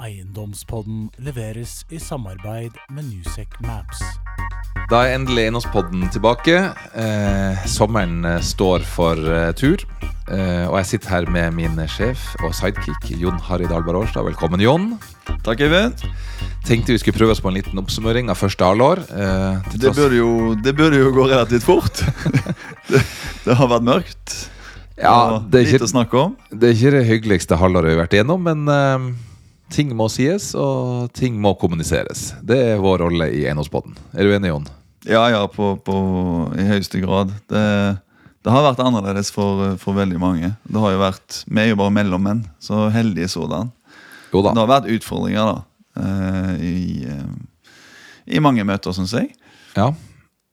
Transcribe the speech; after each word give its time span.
Eiendomspodden 0.00 1.10
leveres 1.20 1.82
i 1.92 1.98
samarbeid 2.00 2.76
med 2.94 3.04
Newsec 3.10 3.52
Maps. 3.66 4.00
Da 4.90 5.02
er 5.04 5.18
endelig 5.18 5.44
Eiendomspodden 5.44 6.06
tilbake. 6.14 6.56
Eh, 6.96 7.66
sommeren 7.68 8.24
eh, 8.24 8.40
står 8.44 8.86
for 8.88 9.20
eh, 9.20 9.50
tur. 9.58 9.84
Eh, 10.30 10.64
og 10.70 10.78
jeg 10.80 10.88
sitter 10.94 11.12
her 11.14 11.28
med 11.32 11.52
min 11.58 11.78
sjef 11.90 12.22
og 12.46 12.54
sidekick 12.56 13.10
Jon 13.20 13.38
Harry 13.50 13.68
Dahlberg 13.70 14.04
Årstad. 14.04 14.24
Velkommen, 14.30 14.62
Jon. 14.64 14.92
Takk, 15.44 15.60
Eivind. 15.66 16.04
Tenkte 16.66 16.94
vi 16.94 17.00
skulle 17.02 17.18
prøve 17.18 17.34
oss 17.36 17.42
på 17.44 17.50
en 17.52 17.58
liten 17.60 17.80
oppsummering 17.80 18.32
av 18.32 18.40
første 18.40 18.66
halvår. 18.66 19.04
Eh, 19.10 19.72
Det 19.76 19.92
burde, 19.96 20.16
jo, 20.16 20.54
det 20.64 20.76
burde 20.80 21.02
jo 21.02 21.12
gå 21.16 21.28
relativt 21.28 21.66
fort. 21.66 22.02
det, 22.90 23.04
det 23.44 23.58
har 23.58 23.68
vært 23.76 23.86
mørkt. 23.90 24.38
Ja, 25.00 25.40
det 25.40 25.60
er 25.60 25.66
ikke-. 25.68 26.28
Det 26.52 26.68
er 26.70 26.76
ikke 26.76 26.94
det 26.98 27.08
hyggeligste 27.08 27.56
halvåret 27.60 27.92
vi 27.92 27.96
har 27.98 28.02
vært 28.04 28.16
igjennom, 28.18 28.42
men 28.48 28.64
eh, 28.68 29.10
ting 29.70 29.92
må 29.96 30.08
sies, 30.12 30.50
og 30.58 31.10
ting 31.16 31.38
må 31.40 31.54
kommuniseres. 31.60 32.30
Det 32.42 32.58
er 32.74 32.82
vår 32.82 33.04
rolle 33.06 33.30
i 33.32 33.44
Eiendomspodden. 33.46 33.96
Er 34.14 34.26
du 34.26 34.34
enig, 34.36 34.50
Jon? 34.52 34.68
Ja, 35.08 35.22
ja, 35.32 35.44
på, 35.48 35.72
på, 35.84 35.96
i 36.60 36.66
høyeste 36.68 37.00
grad. 37.00 37.30
Det, 37.48 37.62
det 38.44 38.52
har 38.52 38.66
vært 38.66 38.82
annerledes 38.84 39.30
for, 39.32 39.76
for 39.80 39.96
veldig 39.96 40.20
mange. 40.20 40.52
Det 40.68 40.82
har 40.82 40.94
jo 40.96 41.00
vært, 41.00 41.42
Vi 41.48 41.62
er 41.62 41.70
jo 41.72 41.78
bare 41.80 41.94
mellommenn, 41.96 42.44
så 42.60 42.88
heldige 42.92 43.30
sådan. 43.32 43.72
Jo 44.34 44.44
da. 44.44 44.52
Det 44.54 44.62
har 44.62 44.70
vært 44.74 44.90
utfordringer 44.98 45.48
da, 45.48 45.56
eh, 46.02 46.52
i, 46.60 46.76
eh, 47.08 48.36
i 48.36 48.42
mange 48.44 48.66
møter, 48.68 48.94
syns 48.94 49.14
jeg. 49.16 49.32
Ja. 49.74 49.88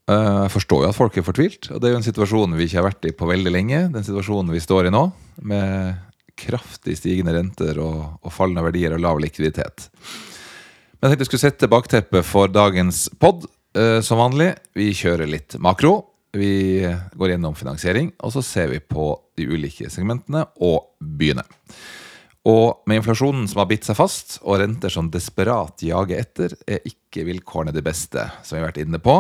Eh, 0.07 0.41
Jeg 0.47 0.53
forstår 0.55 0.85
jo 0.85 0.89
at 0.93 0.97
folk 0.97 1.17
er 1.19 1.27
fortvilt, 1.27 1.67
og 1.73 1.81
det 1.81 1.89
er 1.89 1.97
jo 1.97 1.99
en 2.01 2.07
situasjon 2.07 2.55
vi 2.57 2.69
ikke 2.69 2.79
har 2.79 2.87
vært 2.87 3.05
i 3.09 3.15
på 3.17 3.27
veldig 3.27 3.51
lenge. 3.53 3.83
Den 3.93 4.05
situasjonen 4.07 4.53
vi 4.55 4.63
står 4.63 4.87
i 4.87 4.93
nå, 4.95 5.03
med 5.43 5.97
kraftig 6.37 6.97
stigende 6.99 7.33
renter 7.35 7.79
og, 7.83 8.17
og 8.21 8.33
fallende 8.33 8.63
verdier 8.67 8.95
og 8.95 9.03
lav 9.03 9.21
likviditet. 9.23 9.87
Men 10.97 11.09
jeg 11.09 11.17
tenkte 11.17 11.25
jeg 11.25 11.31
skulle 11.31 11.45
sette 11.45 11.69
bakteppet 11.71 12.25
for 12.25 12.49
dagens 12.49 13.07
pod 13.21 13.45
eh, 13.77 13.99
som 14.05 14.21
vanlig. 14.21 14.53
Vi 14.77 14.91
kjører 14.97 15.29
litt 15.29 15.57
makro. 15.61 15.99
Vi 16.37 16.83
går 17.17 17.31
gjennom 17.33 17.55
finansiering, 17.57 18.11
og 18.21 18.33
så 18.35 18.43
ser 18.45 18.67
vi 18.73 18.81
på 18.83 19.11
de 19.39 19.45
ulike 19.49 19.89
segmentene 19.89 20.43
og 20.61 20.91
byene. 20.99 21.45
Og 22.47 22.83
med 22.87 23.01
inflasjonen 23.01 23.47
som 23.49 23.59
har 23.63 23.69
bitt 23.71 23.87
seg 23.87 23.97
fast, 23.97 24.37
og 24.43 24.59
renter 24.61 24.91
som 24.93 25.09
desperat 25.11 25.81
jager 25.83 26.21
etter, 26.21 26.53
er 26.69 26.85
ikke 26.87 27.25
vilkårene 27.27 27.73
det 27.75 27.83
beste, 27.85 28.23
som 28.45 28.55
vi 28.55 28.61
har 28.61 28.69
vært 28.69 28.81
inne 28.85 29.01
på. 29.03 29.17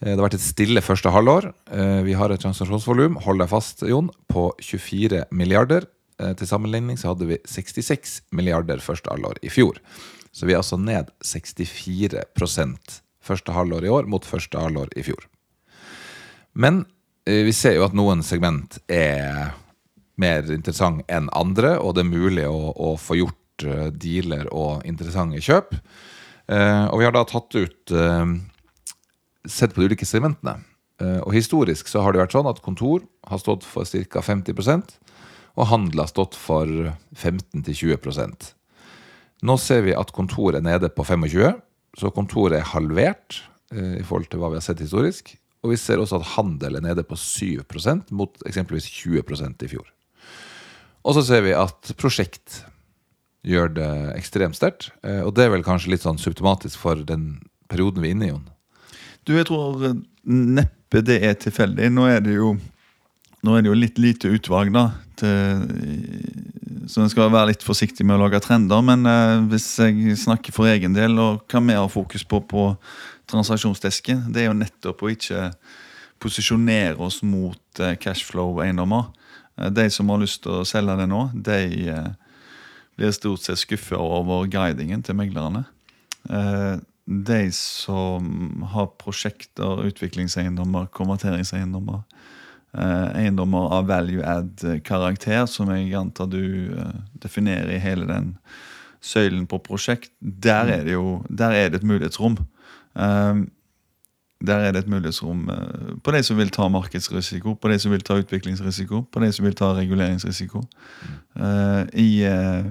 Eh, 0.00 0.12
Det 0.12 0.16
har 0.16 0.26
vært 0.28 0.38
et 0.38 0.46
stille 0.46 0.82
første 0.84 1.10
halvår. 1.14 1.50
Eh, 1.72 2.02
Vi 2.06 2.12
har 2.18 2.30
et 2.30 2.40
transaksjonsvolum, 2.40 3.16
hold 3.24 3.38
deg 3.42 3.48
fast, 3.48 3.82
Jon, 3.82 4.10
på 4.28 4.50
24 4.60 5.24
milliarder. 5.32 5.86
Eh, 6.18 6.34
Til 6.38 6.50
sammenligning 6.50 6.98
så 6.98 7.12
hadde 7.12 7.28
vi 7.30 7.38
66 7.46 8.20
milliarder 8.34 8.82
første 8.82 9.10
halvår 9.12 9.40
i 9.42 9.52
fjor. 9.52 9.78
Så 10.32 10.46
vi 10.46 10.54
er 10.54 10.60
altså 10.62 10.78
ned 10.80 11.10
64% 11.24 13.00
første 13.28 13.52
halvår 13.54 13.84
i 13.84 13.92
år 13.92 14.08
mot 14.10 14.24
første 14.24 14.60
halvår 14.60 14.92
i 14.98 15.04
fjor. 15.06 15.26
Men 16.58 16.84
eh, 17.26 17.44
vi 17.46 17.54
ser 17.54 17.78
jo 17.78 17.86
at 17.86 17.96
noen 17.96 18.24
segment 18.26 18.80
er 18.90 19.54
mer 20.18 20.48
interessant 20.50 21.04
enn 21.06 21.28
andre, 21.36 21.76
og 21.78 21.94
det 21.94 22.02
er 22.02 22.10
mulig 22.10 22.46
å, 22.48 22.72
å 22.74 22.96
få 22.98 23.20
gjort 23.20 23.66
eh, 23.66 23.90
dealer 23.94 24.48
og 24.50 24.86
interessante 24.88 25.42
kjøp. 25.44 25.76
Og 26.48 26.94
vi 26.96 27.04
har 27.04 27.12
da 27.12 27.26
tatt 27.28 27.52
ut 27.60 27.92
Sett 29.44 29.74
på 29.74 29.82
de 29.82 29.90
ulike 29.90 30.06
segmentene. 30.08 30.54
Og 31.26 31.34
historisk 31.36 31.90
så 31.92 32.00
har 32.00 32.14
det 32.14 32.22
vært 32.22 32.32
sånn 32.32 32.48
at 32.48 32.62
kontor 32.64 33.02
har 33.28 33.40
stått 33.42 33.66
for 33.68 33.84
ca. 33.84 34.22
50 34.24 34.56
og 35.56 35.70
handel 35.70 36.02
har 36.04 36.10
stått 36.10 36.36
for 36.38 36.68
15-20% 37.16 38.52
Nå 39.46 39.54
ser 39.62 39.84
vi 39.86 39.94
at 39.94 40.10
kontoret 40.14 40.58
er 40.58 40.66
nede 40.66 40.90
på 40.90 41.04
25 41.06 41.60
så 41.98 42.10
kontoret 42.14 42.58
er 42.58 42.72
halvert 42.74 43.42
eh, 43.74 43.98
i 44.00 44.06
forhold 44.06 44.28
til 44.30 44.42
hva 44.42 44.50
vi 44.52 44.58
har 44.58 44.64
sett 44.64 44.82
historisk. 44.82 45.32
Og 45.64 45.72
vi 45.72 45.78
ser 45.80 45.98
også 45.98 46.20
at 46.20 46.32
handel 46.36 46.78
er 46.78 46.84
nede 46.84 47.04
på 47.06 47.18
7% 47.18 48.12
mot 48.14 48.42
eksempelvis 48.46 48.86
20% 49.00 49.64
i 49.66 49.70
fjor. 49.72 49.86
Og 51.06 51.16
så 51.16 51.24
ser 51.26 51.42
vi 51.46 51.56
at 51.56 51.92
prosjekt 51.98 52.62
gjør 53.46 53.72
det 53.78 53.90
ekstremt 54.18 54.58
sterkt. 54.58 54.90
eh, 55.02 55.22
Og 55.22 55.34
det 55.34 55.46
er 55.46 55.54
vel 55.54 55.66
kanskje 55.66 55.94
litt 55.94 56.04
sånn 56.04 56.20
symptomatisk 56.20 56.78
for 56.78 57.02
den 57.06 57.40
perioden 57.70 58.02
vi 58.02 58.10
er 58.10 58.16
inne 58.16 58.28
i, 58.28 58.32
Jon. 58.32 58.46
Du, 59.26 59.34
jeg 59.36 59.48
tror 59.48 59.94
neppe 60.24 61.02
det 61.04 61.20
er 61.24 61.34
tilfeldig. 61.38 61.90
Nå 61.92 62.06
er 62.08 62.22
det 62.24 62.38
jo, 62.38 62.54
nå 63.46 63.54
er 63.54 63.62
det 63.62 63.70
jo 63.70 63.78
litt 63.78 64.00
lite 64.02 64.30
utvalg, 64.34 64.72
da. 64.74 64.88
Til, 65.18 65.62
så 66.88 67.02
en 67.02 67.12
skal 67.12 67.30
være 67.30 67.52
litt 67.52 67.66
forsiktig 67.66 68.06
med 68.06 68.16
å 68.16 68.24
lage 68.24 68.40
trender. 68.44 68.82
Men 68.84 69.06
eh, 69.08 69.36
hvis 69.52 69.68
jeg 69.82 70.16
snakker 70.18 70.54
for 70.56 70.70
egen 70.70 70.96
del, 70.96 71.18
og 71.22 71.44
hva 71.50 71.62
vi 71.62 71.76
har 71.78 71.92
fokus 71.92 72.24
på 72.26 72.42
på 72.48 72.70
transaksjonsdesken, 73.28 74.28
det 74.32 74.42
er 74.42 74.50
jo 74.50 74.58
nettopp 74.58 75.04
å 75.04 75.12
ikke 75.12 75.50
posisjonere 76.22 76.98
oss 77.04 77.20
mot 77.22 77.82
eh, 77.84 77.96
cashflow-eiendommer. 78.00 79.10
Eh, 79.58 79.70
de 79.74 79.88
som 79.92 80.10
har 80.10 80.22
lyst 80.22 80.42
til 80.46 80.60
å 80.60 80.66
selge 80.68 80.96
det 80.98 81.08
nå, 81.10 81.28
de 81.34 81.58
eh, 81.92 82.12
blir 82.98 83.14
stort 83.14 83.44
sett 83.44 83.60
skuffa 83.62 84.00
over 84.02 84.48
guidingen 84.50 85.04
til 85.06 85.18
meglerne. 85.18 85.66
Eh, 86.28 86.80
de 87.08 87.42
som 87.56 88.64
har 88.74 88.90
prosjekter, 89.00 89.84
utviklingseiendommer, 89.88 90.90
konverteringseiendommer, 90.92 92.02
eiendommer 92.76 93.72
av 93.72 93.86
value 93.88 94.24
add-karakter, 94.24 95.46
som 95.46 95.70
jeg 95.72 95.94
antar 95.96 96.28
du 96.32 96.74
eh, 96.76 96.96
definerer 97.22 97.72
i 97.74 97.82
hele 97.82 98.08
den 98.08 98.34
søylen 99.00 99.46
på 99.48 99.60
prosjekt, 99.62 100.10
der 100.20 100.68
er 100.74 100.84
det 100.84 100.96
jo 100.96 101.22
der 101.30 101.54
er 101.54 101.70
det 101.70 101.80
et 101.80 101.88
mulighetsrom. 101.88 102.36
Eh, 102.98 103.46
der 104.46 104.62
er 104.62 104.72
det 104.72 104.84
et 104.84 104.90
mulighetsrom 104.90 105.48
eh, 105.50 105.94
på 106.04 106.12
de 106.14 106.22
som 106.22 106.38
vil 106.38 106.50
ta 106.54 106.68
markedsrisiko, 106.70 107.54
på 107.54 107.68
de 107.72 107.78
som 107.78 107.92
vil 107.92 108.04
ta 108.06 108.18
utviklingsrisiko, 108.20 109.02
på 109.12 109.22
de 109.24 109.32
som 109.32 109.46
vil 109.46 109.56
ta 109.58 109.72
reguleringsrisiko. 109.74 110.62
Eh, 111.36 111.82
i, 111.98 112.10
eh, 112.28 112.64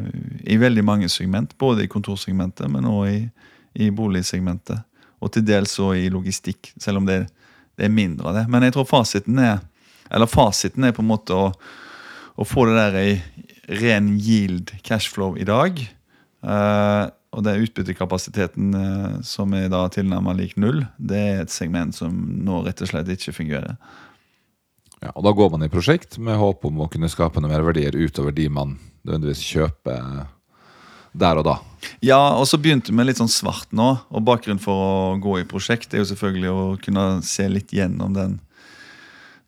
I 0.43 0.59
veldig 0.61 0.83
mange 0.85 1.09
segment, 1.09 1.57
både 1.57 1.83
i 1.83 1.87
kontorsegmentet, 1.91 2.69
men 2.71 2.85
også 2.85 3.09
i, 3.11 3.29
i 3.87 3.89
boligsegmentet. 3.89 4.79
Og 5.19 5.33
til 5.33 5.43
dels 5.43 5.73
òg 5.81 5.97
i 5.97 6.11
logistikk, 6.13 6.71
selv 6.79 7.01
om 7.01 7.09
det, 7.09 7.25
det 7.75 7.85
er 7.85 7.93
mindre 7.93 8.29
av 8.29 8.37
det. 8.37 8.45
Men 8.49 8.63
jeg 8.63 8.77
tror 8.77 8.85
fasiten 8.87 9.39
er 9.39 9.59
eller 10.09 10.29
fasiten 10.29 10.87
er 10.87 10.95
på 10.95 11.03
en 11.03 11.11
måte 11.11 11.35
å, 11.35 11.51
å 12.37 12.47
få 12.47 12.67
det 12.69 12.77
der 12.77 12.97
i 13.01 13.13
ren 13.81 14.13
yield 14.19 14.73
cashflow 14.87 15.37
i 15.39 15.47
dag. 15.47 15.79
Uh, 16.45 17.09
og 17.35 17.43
det 17.43 17.53
er 17.53 17.63
utbyttekapasiteten 17.65 18.75
uh, 18.77 19.17
som 19.25 19.53
er 19.57 19.67
da 19.73 19.83
tilnærmet 19.91 20.39
lik 20.39 20.57
null, 20.61 20.85
det 20.97 21.19
er 21.19 21.41
et 21.43 21.53
segment 21.53 21.95
som 21.97 22.13
nå 22.45 22.63
rett 22.65 22.83
og 22.85 22.91
slett 22.91 23.11
ikke 23.13 23.35
fungerer. 23.35 23.75
Ja, 25.03 25.11
og 25.13 25.27
da 25.27 25.33
går 25.35 25.51
man 25.53 25.65
i 25.65 25.69
prosjekt 25.69 26.17
med 26.17 26.39
håp 26.39 26.65
om 26.65 26.81
å 26.81 26.89
kunne 26.89 27.09
skape 27.11 27.41
noen 27.41 27.53
mer 27.53 27.65
verdier 27.67 27.93
utover 27.93 28.33
de 28.33 28.47
man 28.49 28.77
nødvendigvis 29.05 29.43
kjøper 29.45 30.25
der 31.17 31.39
og 31.39 31.45
da. 31.47 31.55
Ja, 32.03 32.19
og 32.37 32.47
så 32.49 32.59
begynte 32.61 32.93
vi 32.93 33.05
litt 33.05 33.21
sånn 33.21 33.31
svart 33.31 33.71
nå. 33.75 33.93
Og 34.09 34.25
bakgrunnen 34.25 34.61
for 34.61 34.81
å 34.81 35.15
gå 35.21 35.37
i 35.41 35.47
prosjekt 35.49 35.93
er 35.93 36.03
jo 36.03 36.09
selvfølgelig 36.11 36.51
å 36.51 36.65
kunne 36.83 37.05
se 37.25 37.47
litt 37.49 37.73
gjennom 37.73 38.15
den, 38.17 38.37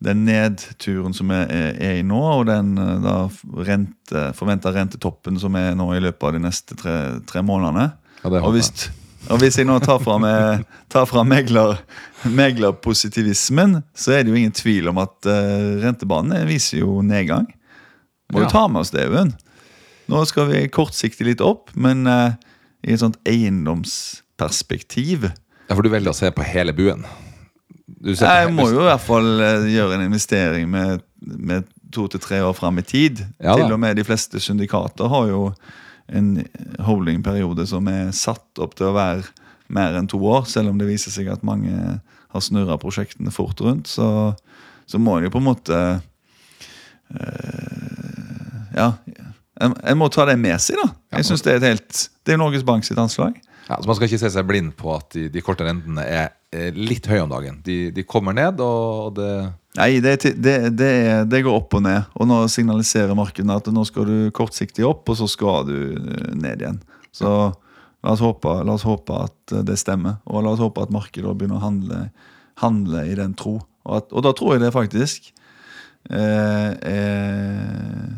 den 0.03 0.21
nedturen 0.23 1.11
som 1.15 1.27
vi 1.31 1.35
er, 1.35 1.73
er 1.75 1.97
i 1.99 2.03
nå, 2.07 2.19
og 2.39 2.45
den 2.47 2.69
eh, 2.79 2.93
da 3.03 3.15
rente, 3.67 4.29
forventa 4.37 4.71
rentetoppen 4.75 5.39
som 5.41 5.55
er 5.59 5.73
nå 5.75 5.89
i 5.97 6.01
løpet 6.05 6.23
av 6.29 6.37
de 6.37 6.41
neste 6.45 6.77
tre, 6.79 6.95
tre 7.27 7.43
månedene. 7.43 7.89
Ja, 8.23 8.31
det 8.31 8.39
Og 8.47 8.55
hvis, 8.55 8.69
og 9.27 9.41
hvis 9.43 9.57
jeg 9.59 9.67
nå 9.67 9.75
tar 9.83 9.99
fra, 10.03 10.15
meg, 10.23 10.63
tar 10.93 11.05
fra 11.09 11.25
megler, 11.27 11.81
meglerpositivismen, 12.23 13.81
så 13.95 14.15
er 14.15 14.23
det 14.23 14.31
jo 14.31 14.39
ingen 14.39 14.55
tvil 14.55 14.87
om 14.91 14.97
at 15.03 15.17
uh, 15.27 15.83
rentebanene 15.83 16.45
viser 16.47 16.79
jo 16.85 17.01
nedgang. 17.03 17.47
Må 18.31 18.43
jo 18.43 18.47
Ja. 18.47 18.53
ta 18.55 18.63
med 18.71 18.85
oss 18.85 18.93
det, 18.95 19.03
Even. 19.09 19.35
Nå 20.09 20.23
skal 20.25 20.47
vi 20.49 20.63
kortsiktig 20.73 21.25
litt 21.27 21.41
opp, 21.43 21.73
men 21.75 22.07
uh, 22.07 22.31
i 22.87 22.95
et 22.95 23.01
sånt 23.03 23.19
eiendomsperspektiv 23.27 25.27
Ja, 25.29 25.75
for 25.75 25.83
du 25.85 25.91
velger 25.91 26.13
å 26.13 26.17
se 26.17 26.31
på 26.33 26.41
hele 26.47 26.71
buen. 26.73 27.03
Jeg 28.05 28.53
må 28.53 28.69
jo 28.69 28.83
i 28.83 28.87
hvert 28.87 29.03
fall 29.03 29.43
eh, 29.43 29.67
gjøre 29.73 29.97
en 29.97 30.05
investering 30.07 30.69
med, 30.71 31.03
med 31.19 31.67
to 31.93 32.07
til 32.11 32.21
tre 32.23 32.41
år 32.45 32.55
fram 32.57 32.79
i 32.79 32.85
tid. 32.85 33.23
Ja 33.41 33.55
til 33.57 33.73
og 33.73 33.79
med 33.81 33.97
de 33.97 34.05
fleste 34.07 34.39
syndikater 34.43 35.09
har 35.11 35.29
jo 35.31 35.43
en 36.09 36.45
holdingperiode 36.81 37.65
som 37.69 37.87
er 37.91 38.11
satt 38.15 38.61
opp 38.61 38.75
til 38.77 38.89
å 38.89 38.95
være 38.95 39.27
mer 39.69 39.97
enn 39.99 40.09
to 40.09 40.17
år, 40.25 40.47
selv 40.49 40.71
om 40.71 40.79
det 40.79 40.87
viser 40.89 41.13
seg 41.13 41.29
at 41.29 41.45
mange 41.45 41.99
har 42.29 42.41
snurra 42.45 42.77
prosjektene 42.81 43.33
fort 43.33 43.61
rundt. 43.61 43.89
Så, 43.89 44.33
så 44.89 45.01
må 45.01 45.17
en 45.17 45.27
jo 45.27 45.33
på 45.33 45.41
en 45.41 45.49
måte 45.49 45.81
øh, 47.13 47.59
Ja. 48.77 48.93
En 49.59 49.97
må 49.99 50.07
ta 50.07 50.23
det 50.29 50.37
med 50.39 50.55
seg, 50.63 50.77
da. 50.79 50.93
Jeg 51.17 51.25
synes 51.27 51.41
Det 51.43 51.51
er 51.51 51.57
et 51.57 51.67
helt, 51.67 52.09
det 52.25 52.33
er 52.33 52.39
Norges 52.39 52.63
Bank 52.63 52.85
sitt 52.87 52.97
anslag. 53.01 53.35
Ja, 53.69 53.77
så 53.77 53.85
Man 53.85 53.97
skal 53.97 54.09
ikke 54.09 54.21
se 54.23 54.31
seg 54.33 54.47
blind 54.49 54.73
på 54.79 54.91
at 54.95 55.13
de, 55.13 55.27
de 55.29 55.41
korte 55.45 55.65
rentene 55.67 56.01
er 56.01 56.31
eh, 56.55 56.73
litt 56.73 57.05
høye 57.09 57.21
om 57.21 57.29
dagen. 57.31 57.59
De, 57.65 57.91
de 57.93 58.05
kommer 58.07 58.33
ned, 58.33 58.61
og 58.65 59.15
det 59.19 59.31
Nei, 59.77 59.99
det, 60.01 60.15
det, 60.41 60.55
det, 60.73 60.93
det 61.29 61.43
går 61.45 61.55
opp 61.55 61.75
og 61.77 61.83
ned. 61.85 62.07
Og 62.17 62.25
nå 62.27 62.39
signaliserer 62.49 63.13
markedene 63.15 63.59
at 63.61 63.67
nå 63.71 63.83
skal 63.85 64.07
du 64.09 64.31
kortsiktig 64.35 64.83
opp, 64.87 65.05
og 65.11 65.19
så 65.19 65.27
skal 65.29 65.67
du 65.69 65.75
eh, 65.93 66.31
ned 66.33 66.63
igjen. 66.65 66.79
Så 67.15 67.29
la 67.29 68.15
oss 68.15 68.23
håpe, 68.25 68.55
la 68.65 68.73
oss 68.73 68.87
håpe 68.87 69.19
at 69.27 69.53
eh, 69.53 69.61
det 69.67 69.77
stemmer. 69.79 70.17
Og 70.25 70.43
la 70.43 70.55
oss 70.55 70.63
håpe 70.63 70.83
at 70.83 70.93
markedet 70.93 71.35
begynner 71.37 71.61
å 71.61 71.67
handle, 71.67 72.01
handle 72.63 73.05
i 73.05 73.13
den 73.19 73.37
tro. 73.37 73.59
Og, 73.85 73.93
at, 74.01 74.09
og 74.09 74.25
da 74.25 74.33
tror 74.35 74.55
jeg 74.55 74.65
det 74.65 74.73
faktisk 74.75 75.29
eh, 76.09 76.73
er 76.73 78.17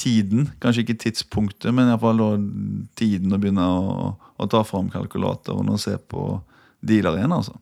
tiden, 0.00 0.48
kanskje 0.62 0.86
ikke 0.86 0.98
tidspunktet, 1.04 1.70
men 1.76 1.90
iallfall 1.90 2.22
tiden 2.98 3.36
å 3.36 3.40
begynne 3.40 3.66
å, 3.66 4.12
å 4.40 4.48
ta 4.50 4.62
fram 4.66 4.88
kalkulatoren 4.92 5.68
og 5.72 5.80
se 5.82 5.96
på 6.10 6.32
dealer 6.80 7.18
igjen, 7.20 7.34
altså. 7.36 7.56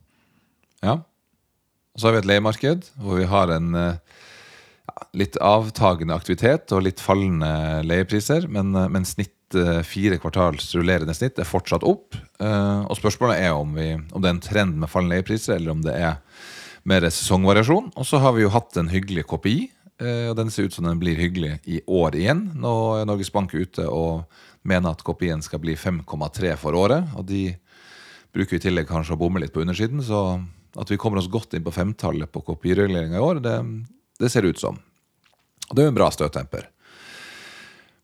Ja. 0.85 1.01
Og 1.95 2.01
så 2.01 2.09
har 2.09 2.15
vi 2.15 2.23
et 2.23 2.31
leiemarked 2.31 2.93
hvor 3.03 3.19
vi 3.19 3.27
har 3.27 3.51
en 3.51 3.73
eh, 3.75 4.21
ja, 4.87 5.01
litt 5.19 5.39
avtagende 5.43 6.15
aktivitet 6.15 6.71
og 6.75 6.85
litt 6.87 7.03
fallende 7.03 7.83
leiepriser, 7.87 8.47
men, 8.47 8.71
eh, 8.79 8.87
men 8.95 9.09
snitt 9.09 9.59
eh, 9.59 9.81
fire 9.83 10.21
kvartals 10.23 10.71
rullerende 10.79 11.17
snitt 11.19 11.41
er 11.43 11.49
fortsatt 11.49 11.87
opp. 11.87 12.15
Og 12.39 12.95
spørsmålet 12.95 13.43
er 13.43 13.57
om, 13.57 13.73
vi, 13.75 13.91
om 14.15 14.23
det 14.23 14.31
er 14.31 14.37
en 14.37 14.45
trend 14.45 14.79
med 14.79 14.91
fallende 14.93 15.19
leiepriser, 15.19 15.57
eller 15.59 15.75
om 15.75 15.83
det 15.83 15.97
er 15.99 16.21
mer 16.89 17.03
sesongvariasjon. 17.11 17.91
Og 17.99 18.07
så 18.07 18.21
har 18.23 18.37
vi 18.37 18.45
jo 18.45 18.53
hatt 18.55 18.79
en 18.79 18.91
hyggelig 18.93 19.27
KPI, 19.29 19.57
og 19.99 20.37
den 20.39 20.51
ser 20.55 20.69
ut 20.69 20.75
som 20.77 20.87
den 20.87 21.01
blir 21.01 21.19
hyggelig 21.19 21.57
i 21.67 21.81
år 21.91 22.15
igjen. 22.15 22.45
Nå 22.55 22.75
er 23.01 23.09
Norges 23.09 23.33
Bank 23.35 23.51
ute 23.51 23.83
og 23.91 24.29
mener 24.63 24.93
at 24.95 25.03
KPI-en 25.03 25.43
skal 25.43 25.59
bli 25.63 25.75
5,3 25.75 26.53
for 26.61 26.79
året. 26.79 27.09
og 27.19 27.27
de 27.27 27.57
bruker 28.35 28.59
i 28.59 28.63
tillegg 28.63 28.89
kanskje 28.89 29.17
å 29.17 29.21
bomme 29.21 29.41
litt 29.43 29.55
på 29.55 29.63
undersiden, 29.65 30.03
så 30.05 30.39
at 30.79 30.91
vi 30.93 30.99
kommer 31.01 31.21
oss 31.21 31.31
godt 31.33 31.57
inn 31.57 31.65
på 31.65 31.75
femtallet 31.75 32.31
på 32.31 32.43
KPI-reguleringa 32.47 33.19
i 33.19 33.25
år, 33.25 33.41
det, 33.43 33.57
det 34.21 34.31
ser 34.33 34.47
ut 34.47 34.61
som. 34.61 34.79
Og 35.69 35.73
det 35.75 35.83
er 35.83 35.89
jo 35.89 35.95
en 35.95 35.99
bra 35.99 36.11
støttemper. 36.13 36.69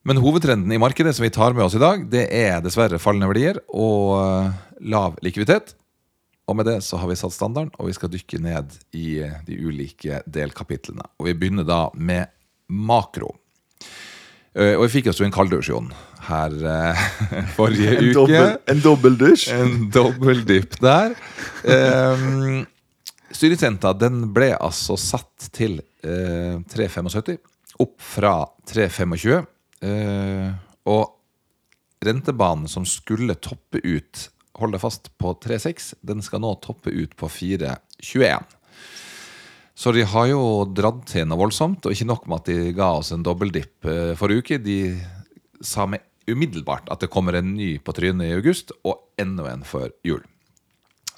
Men 0.05 0.20
hovedtrenden 0.20 0.73
i 0.75 0.81
markedet 0.81 1.14
som 1.17 1.25
vi 1.25 1.32
tar 1.32 1.55
med 1.56 1.64
oss 1.64 1.76
i 1.79 1.82
dag, 1.82 2.02
det 2.12 2.26
er 2.35 2.61
dessverre 2.64 3.00
fallende 3.00 3.31
verdier 3.31 3.61
og 3.73 4.19
eh, 4.19 4.50
lav 4.93 5.17
likviditet. 5.25 5.73
Og 6.49 6.56
med 6.58 6.67
det 6.69 6.79
så 6.85 6.99
har 7.00 7.08
vi 7.08 7.17
satt 7.17 7.32
standarden, 7.32 7.70
og 7.81 7.88
vi 7.88 7.94
skal 7.96 8.11
dykke 8.12 8.38
ned 8.44 8.75
i 8.96 9.20
eh, 9.25 9.38
de 9.46 9.56
ulike 9.64 10.19
delkapitlene. 10.29 11.06
Og 11.19 11.31
vi 11.31 11.37
begynner 11.41 11.64
da 11.64 11.87
med 11.96 12.29
makro. 12.69 13.31
Eh, 14.55 14.75
Og 14.76 14.85
vi 14.87 14.93
fikk 14.99 15.08
oss 15.11 15.19
jo 15.23 15.25
en 15.26 15.32
kalddusj, 15.35 15.70
Jon, 15.73 15.88
her 16.29 16.52
eh, 16.75 17.00
forrige 17.56 17.96
En 17.96 18.05
uke. 18.05 18.12
dobbel, 18.19 18.52
en 18.75 18.85
dobbeldusj. 18.85 19.49
En 19.56 19.73
dobbeldypp 19.94 20.76
der. 20.85 21.17
Um, 21.64 22.61
styringsrenta 23.35 23.94
den 23.99 24.20
ble 24.37 24.52
altså 24.61 24.99
satt 25.00 25.49
til 25.56 25.81
eh, 26.05 26.61
3,75, 26.70 27.41
opp 27.82 27.96
fra 28.05 28.37
3,25. 28.70 29.49
Eh, 29.85 30.52
og 30.93 32.05
rentebanen 32.05 32.69
som 32.69 32.85
skulle 32.88 33.35
toppe 33.41 33.81
ut, 33.81 34.29
hold 34.61 34.75
deg 34.75 34.83
fast 34.83 35.11
på 35.19 35.35
3,6, 35.43 35.95
den 36.06 36.23
skal 36.25 36.43
nå 36.45 36.55
toppe 36.65 36.93
ut 36.95 37.17
på 37.19 37.31
4,21. 37.31 38.45
Så 39.75 39.91
de 39.93 40.05
har 40.06 40.29
jo 40.31 40.43
dratt 40.71 41.03
til 41.11 41.27
noe 41.27 41.41
voldsomt, 41.41 41.83
og 41.83 41.95
ikke 41.95 42.06
nok 42.06 42.29
med 42.31 42.43
at 42.43 42.51
de 42.51 42.75
ga 42.77 42.93
oss 43.01 43.11
en 43.15 43.25
dobbeldipp 43.27 43.89
eh, 43.91 44.12
forrige 44.19 44.45
uke. 44.45 44.59
De 44.62 44.79
sa 45.65 45.89
med 45.91 46.05
umiddelbart 46.31 46.89
at 46.93 47.03
det 47.03 47.11
kommer 47.12 47.37
en 47.37 47.56
ny 47.56 47.75
på 47.83 47.95
trynet 47.97 48.31
i 48.31 48.37
august, 48.37 48.71
og 48.87 49.03
enda 49.21 49.49
en 49.51 49.67
før 49.67 49.91
jul. 50.06 50.23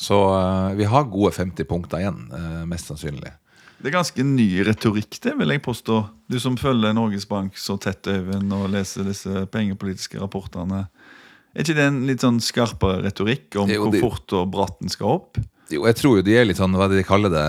Så 0.01 0.17
eh, 0.39 0.77
vi 0.81 0.89
har 0.89 1.11
gode 1.13 1.35
50 1.37 1.69
punkter 1.69 2.01
igjen, 2.01 2.25
eh, 2.33 2.63
mest 2.69 2.89
sannsynlig. 2.89 3.35
Det 3.77 3.91
er 3.91 3.99
ganske 3.99 4.25
ny 4.25 4.49
retorikk, 4.65 5.19
det 5.21 5.35
vil 5.37 5.53
jeg 5.53 5.65
påstå. 5.65 5.99
Du 6.33 6.39
som 6.41 6.57
følger 6.57 6.97
Norges 6.97 7.29
Bank 7.29 7.59
så 7.61 7.77
tett, 7.77 8.09
Øyvind, 8.09 8.49
og 8.57 8.71
leser 8.73 9.05
disse 9.05 9.45
pengepolitiske 9.53 10.17
rapportene. 10.23 10.87
Er 11.57 11.65
ikke 11.65 11.77
det 11.79 11.85
en 11.89 12.03
litt 12.05 12.21
sånn 12.21 12.39
skarpere 12.45 13.01
retorikk 13.07 13.57
om 13.63 13.71
Jo, 13.73 13.87
hvor 13.87 14.11
fort 14.11 14.35
og 14.37 14.51
bratt 14.53 14.77
den 14.83 14.93
skal 14.93 15.15
opp? 15.15 15.39
Jo, 15.73 15.87
jeg 15.89 15.97
tror 15.99 16.19
jo 16.19 16.25
de 16.27 16.35
er 16.37 16.45
litt 16.45 16.61
sånn, 16.61 16.77
hva 16.77 16.87
de 16.91 17.03
kaller 17.07 17.33
det, 17.33 17.47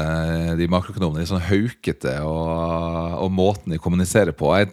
de 0.58 0.70
makroøkonomene, 0.72 1.22
litt 1.22 1.30
sånn 1.30 1.44
haukete, 1.44 2.16
og, 2.26 3.18
og 3.20 3.34
måten 3.36 3.76
de 3.76 3.82
kommuniserer 3.82 4.34
på. 4.34 4.50
Jeg 4.58 4.72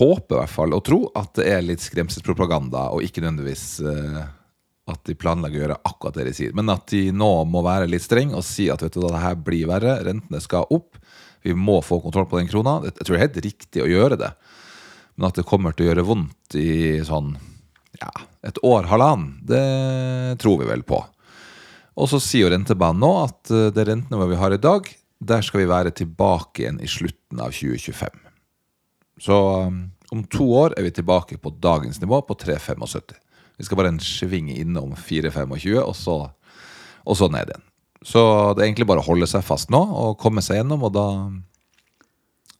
håper 0.00 0.34
i 0.34 0.40
hvert 0.40 0.54
fall, 0.54 0.74
og 0.74 0.82
tror, 0.88 1.06
at 1.20 1.36
det 1.38 1.46
er 1.52 1.62
litt 1.62 1.84
skremselspropaganda, 1.84 2.88
og 2.96 3.04
ikke 3.04 3.22
nødvendigvis 3.22 3.66
uh, 3.84 4.24
at 4.90 5.04
de 5.06 5.16
planlegger 5.20 5.60
å 5.60 5.64
gjøre 5.66 5.78
akkurat 5.92 6.18
det 6.18 6.26
de 6.30 6.34
sier. 6.40 6.56
Men 6.56 6.72
at 6.72 6.88
de 6.90 7.04
nå 7.14 7.30
må 7.52 7.62
være 7.68 7.86
litt 7.92 8.04
streng 8.04 8.32
og 8.34 8.42
si 8.48 8.66
at 8.72 8.82
vet 8.82 8.96
du, 8.96 9.04
da 9.04 9.12
det 9.14 9.22
her 9.28 9.38
blir 9.46 9.68
verre, 9.70 10.00
rentene 10.08 10.42
skal 10.42 10.66
opp, 10.72 10.98
vi 11.46 11.54
må 11.56 11.78
få 11.84 12.00
kontroll 12.02 12.26
på 12.28 12.40
den 12.40 12.50
krona. 12.50 12.80
Jeg 12.88 13.04
tror 13.04 13.14
det 13.14 13.20
er 13.20 13.26
helt 13.28 13.44
riktig 13.46 13.84
å 13.84 13.88
gjøre 13.88 14.18
det. 14.20 14.34
Men 15.14 15.30
at 15.30 15.38
det 15.38 15.46
kommer 15.48 15.76
til 15.76 15.86
å 15.86 15.92
gjøre 15.92 16.08
vondt 16.10 16.58
i 16.58 16.72
sånn 17.06 17.32
ja, 18.00 18.12
et 18.46 18.58
år, 18.64 18.88
halvannen, 18.90 19.38
det 19.46 20.40
tror 20.40 20.60
vi 20.62 20.68
vel 20.70 20.84
på. 20.86 21.00
Og 22.00 22.08
så 22.08 22.20
sier 22.22 22.46
jo 22.46 22.52
rentebanen 22.54 23.02
nå 23.02 23.12
at 23.26 23.52
eh, 23.52 23.68
det 23.74 23.86
rentenivået 23.88 24.32
vi 24.32 24.40
har 24.40 24.56
i 24.56 24.62
dag, 24.62 24.88
der 25.20 25.44
skal 25.44 25.62
vi 25.62 25.68
være 25.68 25.92
tilbake 25.92 26.64
igjen 26.64 26.80
i 26.80 26.88
slutten 26.88 27.42
av 27.44 27.52
2025. 27.52 28.22
Så 29.20 29.36
um, 29.68 29.82
om 30.14 30.22
to 30.32 30.46
år 30.56 30.72
er 30.78 30.86
vi 30.86 30.94
tilbake 30.96 31.36
på 31.36 31.52
dagens 31.60 32.00
nivå 32.00 32.22
på 32.24 32.36
3,75. 32.40 33.18
Vi 33.60 33.66
skal 33.68 33.76
bare 33.76 33.92
en 33.92 34.00
sving 34.00 34.48
innom 34.54 34.94
4,25, 34.96 35.82
og 35.84 35.92
så, 35.98 36.16
og 37.04 37.18
så 37.20 37.28
ned 37.28 37.52
igjen. 37.52 37.66
Så 38.00 38.22
det 38.56 38.62
er 38.62 38.70
egentlig 38.70 38.88
bare 38.88 39.02
å 39.02 39.08
holde 39.10 39.28
seg 39.28 39.44
fast 39.44 39.68
nå 39.68 39.76
og 39.76 40.16
komme 40.22 40.40
seg 40.40 40.62
gjennom, 40.62 40.88
og 40.88 40.94
da 40.96 41.06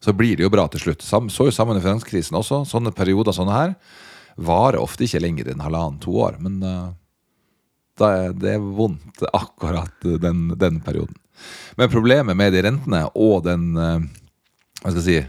så 0.04 0.12
blir 0.16 0.36
det 0.36 0.44
jo 0.44 0.52
bra 0.52 0.66
til 0.68 0.84
slutt. 0.84 1.04
Så 1.04 1.48
jo 1.48 1.52
sammen 1.52 1.76
med 1.76 1.84
finanskrisen 1.84 2.36
også. 2.36 2.62
Sånne 2.68 2.92
perioder 2.96 3.36
sånne 3.36 3.56
her 3.56 3.74
varer 4.36 4.80
ofte 4.80 5.06
ikke 5.06 5.22
lenger 5.22 5.50
enn 5.52 5.64
halvannen-to 5.64 6.14
år. 6.26 6.38
Men 6.42 6.62
eh, 6.62 6.88
det 8.40 8.54
er 8.54 8.62
vondt 8.62 9.24
akkurat 9.32 10.06
den, 10.22 10.48
den 10.58 10.80
perioden. 10.84 11.16
Men 11.76 11.92
problemet 11.92 12.36
med 12.36 12.52
de 12.52 12.62
rentene 12.64 13.04
og 13.16 13.44
den 13.46 13.70
eh, 13.76 14.08
hva 14.80 14.92
skal 14.92 15.00
jeg 15.02 15.06
si, 15.06 15.20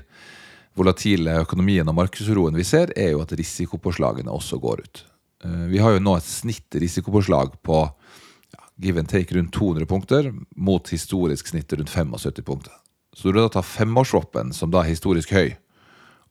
volatile 0.80 1.42
økonomien 1.44 1.88
og 1.92 1.98
markedsuroen 1.98 2.56
vi 2.56 2.64
ser, 2.68 2.94
er 2.96 3.14
jo 3.14 3.24
at 3.24 3.34
risikopåslagene 3.36 4.32
også 4.32 4.60
går 4.64 4.84
ut. 4.86 5.04
Eh, 5.44 5.66
Vi 5.74 5.82
har 5.84 5.96
jo 5.96 6.04
nå 6.04 6.16
et 6.18 6.28
snitt 6.28 6.80
risikopåslag 6.80 7.58
på 7.64 7.82
ja, 7.84 8.64
give 8.80 9.00
and 9.00 9.10
take 9.12 9.36
rundt 9.36 9.54
200 9.54 9.86
punkter, 9.90 10.32
mot 10.56 10.88
historisk 10.90 11.52
snitt 11.52 11.74
rundt 11.74 11.92
75 11.92 12.46
punkter. 12.48 12.74
Så 13.14 13.32
du 13.32 13.40
da 13.42 13.50
tar 13.52 13.68
femårsroppen, 13.68 14.54
som 14.56 14.72
da 14.72 14.86
er 14.86 14.94
historisk 14.94 15.34
høy, 15.36 15.58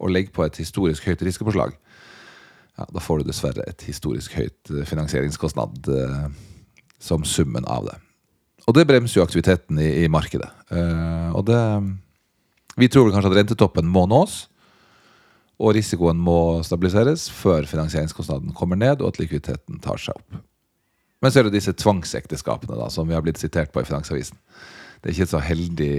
og 0.01 0.15
legger 0.15 0.33
på 0.33 0.47
et 0.47 0.57
historisk 0.57 1.05
høyt 1.05 1.23
risikopåslag, 1.27 1.75
ja, 2.81 2.87
da 2.89 3.03
får 3.05 3.21
du 3.21 3.31
dessverre 3.31 3.65
et 3.69 3.83
historisk 3.85 4.35
høyt 4.39 4.73
eh, 4.73 4.87
finansieringskostnad 4.89 5.91
eh, 5.93 6.29
som 7.01 7.27
summen 7.29 7.67
av 7.69 7.91
det. 7.91 7.97
Og 8.69 8.77
det 8.77 8.87
bremser 8.89 9.21
jo 9.21 9.25
aktiviteten 9.27 9.81
i, 9.83 9.91
i 10.05 10.09
markedet. 10.13 10.49
Eh, 10.73 11.29
og 11.35 11.45
det 11.49 11.61
Vi 12.81 12.89
tror 12.89 13.05
vel 13.05 13.13
kanskje 13.13 13.33
at 13.33 13.37
rentetoppen 13.37 13.89
må 13.91 14.07
nås, 14.09 14.47
og 15.61 15.75
risikoen 15.77 16.17
må 16.17 16.63
stabiliseres 16.65 17.27
før 17.29 17.67
finansieringskostnaden 17.69 18.55
kommer 18.57 18.79
ned, 18.81 19.03
og 19.03 19.11
at 19.11 19.19
likviditeten 19.21 19.83
tar 19.85 20.01
seg 20.01 20.17
opp. 20.17 20.39
Men 21.21 21.33
så 21.33 21.41
er 21.41 21.49
det 21.49 21.59
disse 21.59 21.75
tvangsekteskapene 21.77 22.79
da, 22.79 22.87
som 22.89 23.09
vi 23.09 23.13
har 23.13 23.21
blitt 23.27 23.43
sitert 23.43 23.75
på 23.75 23.83
i 23.83 23.85
Finansavisen. 23.85 24.39
Det 25.03 25.11
er 25.11 25.13
ikke 25.13 25.27
et 25.27 25.35
så 25.35 25.43
heldig 25.45 25.95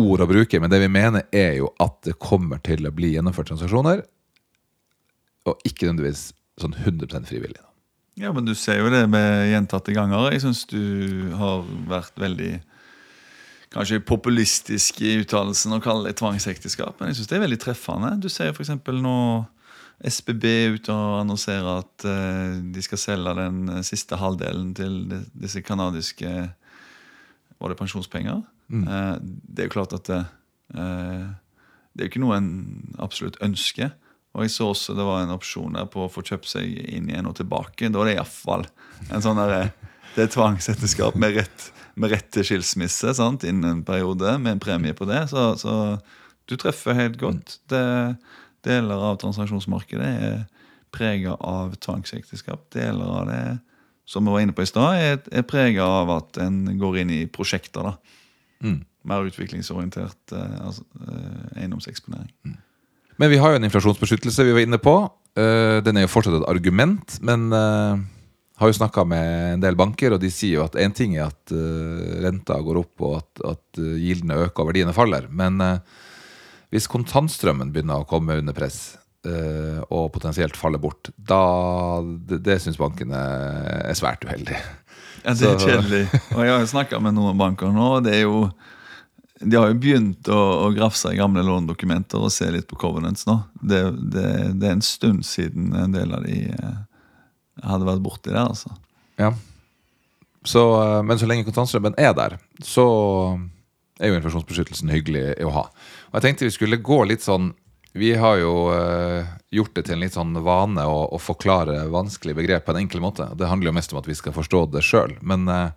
ord 0.00 0.24
å 0.24 0.26
bruke, 0.26 0.58
men 0.58 0.72
det 0.72 0.80
vi 0.82 0.90
mener 0.90 1.28
er 1.30 1.60
jo 1.60 1.70
at 1.78 2.00
det 2.08 2.16
kommer 2.18 2.58
til 2.66 2.88
å 2.88 2.94
bli 2.94 3.12
gjennomført 3.14 3.52
transaksjoner, 3.52 4.02
og 5.48 5.60
ikke 5.66 5.88
nødvendigvis 5.88 6.30
sånn 6.60 6.76
100 6.76 7.28
frivillig. 7.28 7.60
Da. 7.60 7.70
Ja, 8.20 8.32
men 8.36 8.44
du 8.44 8.52
ser 8.58 8.82
jo 8.82 8.90
det 8.92 9.06
med 9.08 9.48
gjentatte 9.48 9.94
ganger. 9.96 10.28
Jeg 10.34 10.42
syns 10.44 10.66
du 10.68 11.30
har 11.40 11.64
vært 11.90 12.18
veldig 12.20 12.58
Kanskje 13.70 14.00
populistisk 14.02 14.96
i 15.06 15.12
uttalelsen 15.20 15.76
å 15.76 15.76
kalle 15.78 16.08
det 16.08 16.16
tvangsekteskap, 16.18 16.96
men 16.98 17.12
jeg 17.12 17.20
syns 17.20 17.28
det 17.30 17.36
er 17.36 17.42
veldig 17.44 17.58
treffende. 17.62 18.08
Du 18.18 18.26
ser 18.26 18.50
f.eks. 18.50 18.72
nå 18.98 19.18
SBB 20.10 20.46
ute 20.74 20.90
og 20.90 21.20
annonserer 21.20 21.68
at 21.76 22.06
eh, 22.08 22.56
de 22.74 22.82
skal 22.82 22.98
selge 22.98 23.36
den 23.38 23.84
siste 23.86 24.18
halvdelen 24.18 24.72
til 24.74 24.96
disse 25.38 25.62
kanadiske 25.62 26.32
Var 27.60 27.70
det 27.70 27.78
pensjonspenger? 27.78 28.42
Mm. 28.70 28.84
det 29.50 29.62
er 29.62 29.66
jo 29.66 29.74
klart 29.74 29.94
at 29.94 30.06
det, 30.10 30.20
eh, 30.74 31.30
det 31.94 32.02
er 32.02 32.08
jo 32.08 32.10
ikke 32.10 32.24
noe 32.26 32.42
en 32.42 32.50
absolutt 32.98 33.38
ønsker. 33.38 33.94
Og 34.36 34.44
jeg 34.44 34.54
så 34.54 34.70
også 34.70 34.94
det 34.94 35.06
var 35.06 35.24
en 35.24 35.34
opsjon 35.34 35.74
der 35.74 35.88
på 35.90 36.04
å 36.04 36.10
få 36.12 36.22
kjøpt 36.26 36.48
seg 36.52 36.66
inn 36.86 37.10
igjen 37.10 37.28
og 37.28 37.36
tilbake. 37.40 37.90
Da 37.90 38.02
er 38.02 38.10
det 38.10 38.16
iallfall 38.18 38.66
en 39.08 39.24
sånn 39.24 39.40
der, 39.40 39.72
Det 40.14 40.26
er 40.26 40.32
tvangsekteskap 40.34 41.14
med 41.18 41.36
rett, 41.38 41.70
med 41.94 42.10
rett 42.10 42.30
til 42.34 42.46
skilsmisse 42.46 43.14
sant? 43.14 43.44
innen 43.46 43.70
en 43.70 43.84
periode, 43.86 44.38
med 44.38 44.56
en 44.56 44.62
premie 44.62 44.94
på 44.94 45.06
det. 45.06 45.28
Så, 45.30 45.54
så 45.58 45.74
du 46.50 46.56
treffer 46.58 46.98
helt 46.98 47.18
godt. 47.18 47.58
Det, 47.70 47.82
deler 48.66 49.02
av 49.10 49.18
transaksjonsmarkedet 49.22 50.10
er 50.26 50.38
prega 50.94 51.36
av 51.38 51.74
tvangsekteskap. 51.82 52.66
Deler 52.74 53.12
av 53.20 53.26
det, 53.30 53.42
som 54.08 54.26
vi 54.26 54.34
var 54.34 54.44
inne 54.44 54.54
på 54.56 54.66
i 54.66 54.70
stad, 54.70 54.98
er, 54.98 55.20
er 55.30 55.46
prega 55.46 55.86
av 55.86 56.10
at 56.16 56.40
en 56.42 56.64
går 56.78 57.02
inn 57.02 57.14
i 57.14 57.20
prosjekter. 57.30 57.86
da. 57.86 58.16
Mm. 58.66 58.80
Mer 59.08 59.30
utviklingsorientert 59.30 60.34
eh, 60.36 60.56
altså, 60.66 60.84
eh, 61.06 61.62
eiendomseksponering. 61.62 62.32
Men 63.20 63.28
vi 63.28 63.40
har 63.40 63.52
jo 63.52 63.60
en 63.60 63.66
inflasjonsbeskyttelse 63.68 64.46
vi 64.48 64.54
var 64.56 64.64
inne 64.64 64.80
på. 64.80 64.94
Eh, 65.36 65.78
den 65.84 65.98
er 65.98 66.06
jo 66.06 66.10
fortsatt 66.10 66.38
et 66.38 66.48
argument, 66.48 67.18
men 67.20 67.50
eh, 67.52 68.00
har 68.60 68.70
jo 68.70 68.76
snakka 68.78 69.04
med 69.08 69.56
en 69.56 69.64
del 69.64 69.76
banker, 69.76 70.16
og 70.16 70.22
de 70.22 70.30
sier 70.32 70.56
jo 70.56 70.64
at 70.64 70.78
én 70.80 70.94
ting 70.96 71.18
er 71.18 71.28
at 71.28 71.52
eh, 71.52 72.16
renta 72.24 72.56
går 72.64 72.80
opp 72.80 73.04
og 73.04 73.18
at, 73.18 73.44
at 73.52 73.82
gildene 74.00 74.40
øker 74.46 74.64
og 74.64 74.72
verdiene 74.72 74.96
faller. 74.96 75.28
Men 75.28 75.60
hvis 76.72 76.88
kontantstrømmen 76.88 77.74
begynner 77.74 78.00
å 78.00 78.08
komme 78.08 78.40
under 78.40 78.56
press, 78.56 78.96
og 79.20 80.06
potensielt 80.14 80.56
faller 80.56 80.80
bort, 80.80 81.10
da 81.12 82.00
Det, 82.00 82.38
det 82.40 82.54
syns 82.64 82.78
bankene 82.80 83.18
er 83.84 83.98
svært 83.98 84.24
uheldig. 84.24 84.56
Ja, 85.26 85.34
det 85.36 85.50
er 85.50 85.60
kjedelig. 85.60 86.04
Og 86.32 86.40
jeg 86.40 86.54
har 86.54 86.62
jo 86.62 86.70
snakka 86.70 87.02
med 87.04 87.18
noen 87.18 87.36
banker 87.36 87.68
nå, 87.74 87.98
og 87.98 88.06
det 88.06 88.14
er 88.16 88.22
jo 88.24 88.46
de 89.40 89.56
har 89.56 89.70
jo 89.70 89.78
begynt 89.80 90.28
å, 90.28 90.38
å 90.66 90.70
grafse 90.76 91.14
i 91.14 91.18
gamle 91.18 91.42
lånedokumenter 91.46 92.20
og 92.20 92.32
se 92.34 92.48
litt 92.52 92.68
på 92.68 92.76
covenants 92.80 93.24
nå. 93.28 93.38
Det, 93.56 93.80
det, 94.12 94.26
det 94.60 94.68
er 94.68 94.74
en 94.76 94.84
stund 94.84 95.24
siden 95.24 95.72
en 95.76 95.94
del 95.94 96.12
av 96.12 96.26
de 96.26 96.42
eh, 96.52 96.74
hadde 97.64 97.88
vært 97.88 98.04
borti 98.04 98.32
der, 98.32 98.44
altså. 98.44 98.74
Ja. 99.20 99.32
Så, 100.44 100.64
eh, 100.82 101.00
men 101.08 101.20
så 101.20 101.28
lenge 101.28 101.48
kontantstrømmen 101.48 101.96
er 102.00 102.12
der, 102.16 102.36
så 102.64 102.84
er 104.00 104.12
jo 104.12 104.20
inflasjonsbeskyttelsen 104.20 104.92
hyggelig 104.92 105.24
å 105.44 105.54
ha. 105.56 105.64
Og 106.10 106.18
jeg 106.18 106.26
tenkte 106.28 106.48
vi 106.48 106.56
skulle 106.58 106.82
gå 106.84 107.02
litt 107.08 107.24
sånn 107.24 107.54
Vi 107.90 108.12
har 108.14 108.36
jo 108.38 108.70
eh, 108.70 109.26
gjort 109.50 109.72
det 109.74 109.82
til 109.88 109.96
en 109.96 110.02
litt 110.04 110.14
sånn 110.14 110.36
vane 110.46 110.84
å, 110.86 111.08
å 111.10 111.18
forklare 111.18 111.88
vanskelige 111.90 112.38
begrep 112.38 112.62
på 112.62 112.70
en 112.70 112.84
enkel 112.84 113.02
måte. 113.02 113.26
Det 113.34 113.48
handler 113.50 113.72
jo 113.72 113.78
mest 113.80 113.90
om 113.90 113.98
at 113.98 114.06
vi 114.06 114.14
skal 114.14 114.36
forstå 114.36 114.60
det 114.70 114.84
sjøl. 114.86 115.16
Men 115.26 115.48
eh, 115.50 115.72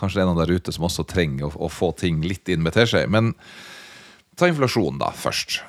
kanskje 0.00 0.20
det 0.20 0.24
er 0.24 0.30
noen 0.30 0.40
der 0.42 0.54
ute 0.56 0.74
som 0.74 0.86
også 0.88 1.06
trenger 1.08 1.48
å, 1.48 1.52
å 1.66 1.72
få 1.72 1.92
ting 1.98 2.22
litt 2.24 2.48
inn 2.50 2.64
med 2.64 2.74
teskje. 2.76 3.04
Men 3.12 3.34
ta 4.40 4.48
inflasjonen, 4.50 5.00
da, 5.02 5.12
først. 5.16 5.60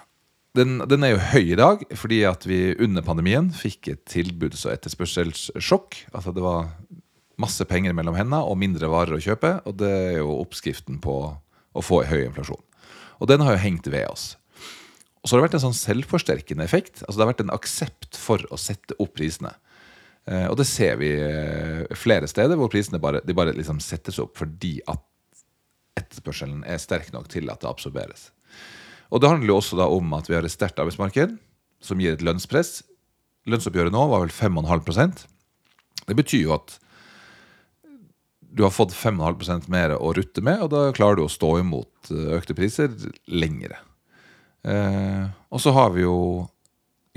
Den, 0.58 0.82
den 0.90 1.06
er 1.08 1.14
jo 1.14 1.22
høy 1.32 1.54
i 1.54 1.60
dag 1.60 1.84
fordi 1.96 2.26
at 2.28 2.44
vi 2.48 2.74
under 2.84 3.06
pandemien 3.06 3.54
fikk 3.56 3.88
et 3.94 4.02
tilbuds- 4.12 4.66
og 4.68 4.74
etterspørselssjokk. 4.74 6.02
Altså 6.12 6.34
det 6.36 6.44
var 6.44 6.74
masse 7.42 7.66
penger 7.70 7.96
mellom 7.98 8.18
hendene 8.18 8.44
og 8.44 8.60
mindre 8.60 8.90
varer 8.92 9.16
å 9.16 9.24
kjøpe. 9.24 9.58
Og 9.70 9.80
det 9.80 9.92
er 9.92 10.20
jo 10.20 10.36
oppskriften 10.42 11.00
på 11.04 11.18
å 11.32 11.84
få 11.86 12.04
høy 12.10 12.26
inflasjon. 12.26 12.62
Og 13.22 13.30
den 13.32 13.44
har 13.46 13.56
jo 13.56 13.64
hengt 13.64 13.88
ved 13.92 14.10
oss. 14.10 14.34
Og 15.22 15.30
så 15.30 15.36
har 15.36 15.42
det 15.42 15.48
vært 15.50 15.60
en 15.60 15.68
sånn 15.68 15.78
selvforsterkende 15.78 16.66
effekt. 16.66 17.04
Altså 17.06 17.16
Det 17.16 17.24
har 17.24 17.32
vært 17.32 17.44
en 17.46 17.54
aksept 17.54 18.18
for 18.18 18.44
å 18.50 18.60
sette 18.60 18.98
opp 18.98 19.14
prisene. 19.20 19.54
Eh, 20.30 20.48
og 20.48 20.58
det 20.60 20.68
ser 20.70 21.00
vi 21.01 21.12
eh, 21.18 21.88
flere 21.98 22.30
steder 22.30 22.60
hvor 22.60 22.70
prisene 22.72 23.01
bare, 23.01 23.24
bare 23.25 23.56
liksom 23.58 23.82
settes 23.82 24.20
opp 24.22 24.38
fordi 24.38 24.78
at 24.92 25.01
etterspørselen 25.98 26.62
er 26.68 26.82
sterk 26.82 27.10
nok 27.16 27.28
til 27.32 27.50
at 27.51 27.63
det 27.63 27.72
absorberes. 27.72 28.30
Og 29.12 29.22
det 29.22 29.32
handler 29.32 29.51
jo 29.51 29.58
også 29.60 29.80
da 29.80 29.90
om 29.92 30.13
at 30.16 30.30
vi 30.30 30.38
har 30.38 30.46
et 30.48 30.54
sterkt 30.54 30.80
arbeidsmarked 30.80 31.36
som 31.84 32.00
gir 32.00 32.16
et 32.16 32.24
lønnspress. 32.24 32.80
Lønnsoppgjøret 33.50 33.94
nå 33.94 34.06
var 34.12 34.22
vel 34.22 34.32
5,5% 34.32 35.25
Det 36.08 36.16
betyr 36.18 36.46
jo 36.46 36.56
at 36.56 36.78
du 38.51 38.66
har 38.66 38.74
fått 38.75 38.94
5,5% 38.94 39.70
mer 39.72 39.96
å 39.96 40.12
rutte 40.13 40.44
med, 40.44 40.60
og 40.60 40.74
da 40.74 40.90
klarer 40.96 41.22
du 41.22 41.24
å 41.24 41.32
stå 41.32 41.54
imot 41.62 42.12
eh, 42.12 42.34
økte 42.36 42.56
priser 42.58 42.92
lengre. 43.32 43.78
Eh, 44.68 45.24
og 45.50 45.62
så 45.63 45.72
har 45.75 45.94
vi 45.96 46.04
jo 46.04 46.18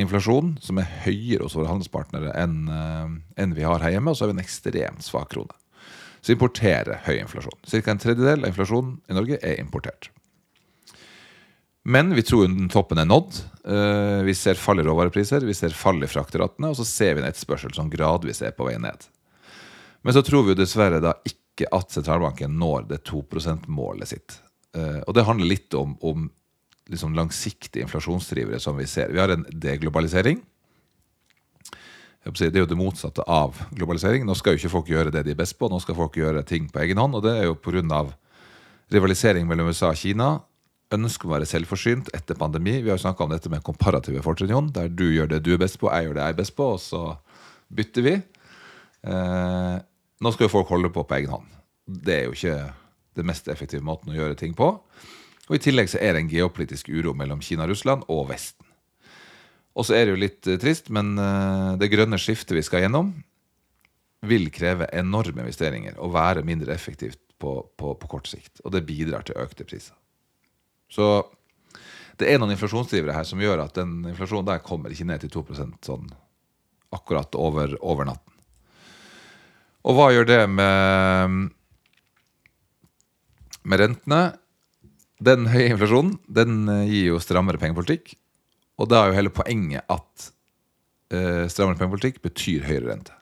inflasjon 0.01 0.57
som 0.63 0.81
er 0.81 0.91
høyere 1.05 1.47
hos 1.47 1.55
våre 1.57 1.71
handelspartnere 1.71 2.33
enn 2.39 2.57
eh, 2.71 3.13
enn 3.43 3.55
vi 3.55 3.67
har 3.67 3.83
her 3.85 3.95
hjemme, 3.95 4.11
og 4.11 4.19
så 4.19 4.25
har 4.25 4.33
vi 4.33 4.39
en 4.39 4.45
ekstremt 4.45 5.07
svak 5.07 5.31
krone. 5.35 5.55
Så 6.25 6.33
importerer 6.35 7.03
høy 7.05 7.19
inflasjon. 7.19 7.59
Ca. 7.69 7.83
en 7.93 8.01
tredjedel 8.01 8.45
av 8.45 8.51
inflasjonen 8.51 8.99
i 9.11 9.17
Norge 9.17 9.39
er 9.45 9.61
importert. 9.61 10.09
Men 11.85 12.15
vi 12.17 12.23
tror 12.25 12.47
den 12.49 12.71
toppen 12.73 12.99
er 12.99 13.09
nådd. 13.11 13.43
Eh, 13.69 14.23
vi 14.25 14.35
ser 14.35 14.57
fall 14.57 14.81
i 14.81 14.87
råvarepriser, 14.87 15.45
vi 15.45 15.57
ser 15.57 15.75
fall 15.77 16.01
i 16.03 16.09
fraktratene, 16.09 16.71
og 16.73 16.79
så 16.79 16.87
ser 16.89 17.13
vi 17.15 17.23
en 17.23 17.29
etterspørsel 17.29 17.75
som 17.77 17.91
gradvis 17.93 18.41
er 18.41 18.57
på 18.57 18.65
vei 18.71 18.79
ned. 18.81 19.05
Men 20.05 20.17
så 20.17 20.25
tror 20.25 20.47
vi 20.47 20.55
jo 20.55 20.63
dessverre 20.63 21.03
da 21.05 21.13
ikke 21.29 21.69
at 21.77 21.93
sentralbanken 21.93 22.57
når 22.61 22.89
det 22.89 23.03
2 23.05 23.21
%-målet 23.29 24.11
sitt. 24.15 24.39
Eh, 24.77 25.03
og 25.05 25.13
det 25.17 25.27
handler 25.29 25.53
litt 25.53 25.77
om, 25.77 25.95
om 26.01 26.31
liksom 26.91 27.15
langsiktige 27.17 27.85
inflasjonsdrivere 27.87 28.61
som 28.61 28.77
vi 28.77 28.87
ser. 28.87 29.13
Vi 29.13 29.21
har 29.21 29.33
en 29.33 29.47
deglobalisering. 29.51 30.43
Det 32.25 32.49
er 32.49 32.63
jo 32.63 32.69
det 32.69 32.79
motsatte 32.81 33.25
av 33.29 33.59
globalisering. 33.77 34.25
Nå 34.25 34.37
skal 34.37 34.55
jo 34.55 34.63
ikke 34.63 34.73
folk 34.73 34.89
gjøre 34.89 35.13
det 35.13 35.27
de 35.27 35.35
er 35.35 35.39
best 35.39 35.59
på, 35.61 35.69
nå 35.69 35.81
skal 35.83 35.97
folk 35.99 36.17
gjøre 36.17 36.45
ting 36.49 36.71
på 36.73 36.81
egen 36.85 37.01
hånd. 37.01 37.19
Og 37.19 37.25
det 37.25 37.35
er 37.37 37.49
jo 37.51 37.57
pga. 37.57 38.05
rivalisering 38.93 39.47
mellom 39.47 39.69
USA 39.69 39.91
og 39.91 39.97
Kina. 39.97 40.41
Ønsker 40.93 41.29
å 41.29 41.33
være 41.33 41.49
selvforsynt 41.49 42.11
etter 42.15 42.35
pandemi. 42.35 42.83
Vi 42.83 42.89
har 42.89 42.99
jo 42.99 43.05
snakka 43.05 43.25
om 43.25 43.31
dette 43.31 43.51
med 43.51 43.63
komparative 43.65 44.23
fortrinn, 44.23 44.73
der 44.73 44.89
du 44.89 45.11
gjør 45.13 45.27
det 45.29 45.43
du 45.43 45.55
er 45.55 45.59
best 45.59 45.79
på, 45.81 45.91
jeg 45.91 46.05
gjør 46.05 46.15
det 46.15 46.23
jeg 46.23 46.35
er 46.35 46.39
best 46.39 46.57
på, 46.57 46.65
og 46.77 46.81
så 46.81 47.17
bytter 47.73 48.03
vi. 48.03 48.15
Eh, 49.03 49.77
nå 50.21 50.33
skal 50.33 50.47
jo 50.47 50.53
folk 50.53 50.69
holde 50.69 50.93
på 50.93 51.03
på 51.03 51.17
egen 51.17 51.33
hånd. 51.33 51.49
Det 51.87 52.15
er 52.15 52.25
jo 52.29 52.37
ikke 52.37 52.73
den 53.17 53.27
mest 53.27 53.49
effektive 53.49 53.85
måten 53.85 54.13
å 54.13 54.17
gjøre 54.17 54.39
ting 54.39 54.55
på. 54.55 54.71
Og 55.49 55.59
I 55.59 55.63
tillegg 55.67 55.91
så 55.93 56.01
er 56.01 56.15
det 56.15 56.25
en 56.25 56.31
geopolitisk 56.31 56.89
uro 56.89 57.13
mellom 57.17 57.43
Kina, 57.45 57.67
Russland 57.69 58.07
og 58.13 58.29
Vesten. 58.31 58.65
Og 59.75 59.87
så 59.87 59.97
er 59.99 60.07
det 60.07 60.15
jo 60.15 60.23
litt 60.23 60.49
eh, 60.49 60.59
trist, 60.61 60.91
men 60.95 61.15
eh, 61.21 61.71
det 61.81 61.91
grønne 61.93 62.21
skiftet 62.21 62.57
vi 62.57 62.65
skal 62.65 62.85
gjennom, 62.87 63.13
vil 64.25 64.49
kreve 64.55 64.89
enorme 64.97 65.43
investeringer 65.45 65.99
og 66.01 66.15
være 66.15 66.45
mindre 66.47 66.73
effektivt 66.73 67.21
på, 67.43 67.59
på, 67.77 67.93
på 68.01 68.09
kort 68.09 68.31
sikt. 68.31 68.63
Og 68.65 68.73
det 68.73 68.87
bidrar 68.89 69.27
til 69.27 69.37
økte 69.41 69.67
priser. 69.69 69.97
Så 70.89 71.27
det 72.21 72.31
er 72.31 72.39
noen 72.39 72.55
inflasjonsdrivere 72.55 73.17
her 73.17 73.27
som 73.27 73.43
gjør 73.43 73.65
at 73.65 73.75
den 73.77 73.99
inflasjonen 74.13 74.47
der 74.49 74.63
kommer 74.65 74.95
ikke 74.95 75.09
ned 75.09 75.25
til 75.25 75.33
2% 75.35 75.91
sånn 75.91 76.07
akkurat 76.95 77.35
over, 77.35 77.75
over 77.83 78.07
natten. 78.07 78.33
Og 79.85 79.99
hva 79.99 80.07
gjør 80.15 80.29
det 80.31 80.41
med, 80.49 81.51
med 83.67 83.83
rentene? 83.83 84.21
Den 85.25 85.49
høye 85.49 85.71
inflasjonen 85.73 86.17
den 86.41 86.69
eh, 86.69 86.87
gir 86.91 87.13
jo 87.15 87.23
strammere 87.23 87.61
pengepolitikk. 87.61 88.17
Og 88.81 88.91
da 88.91 89.03
er 89.03 89.13
jo 89.13 89.19
hele 89.21 89.33
poenget 89.33 89.87
at 89.93 90.31
eh, 91.15 91.45
strammere 91.53 91.79
pengepolitikk 91.81 92.21
betyr 92.25 92.67
høyere 92.67 92.91
rente. 92.91 93.15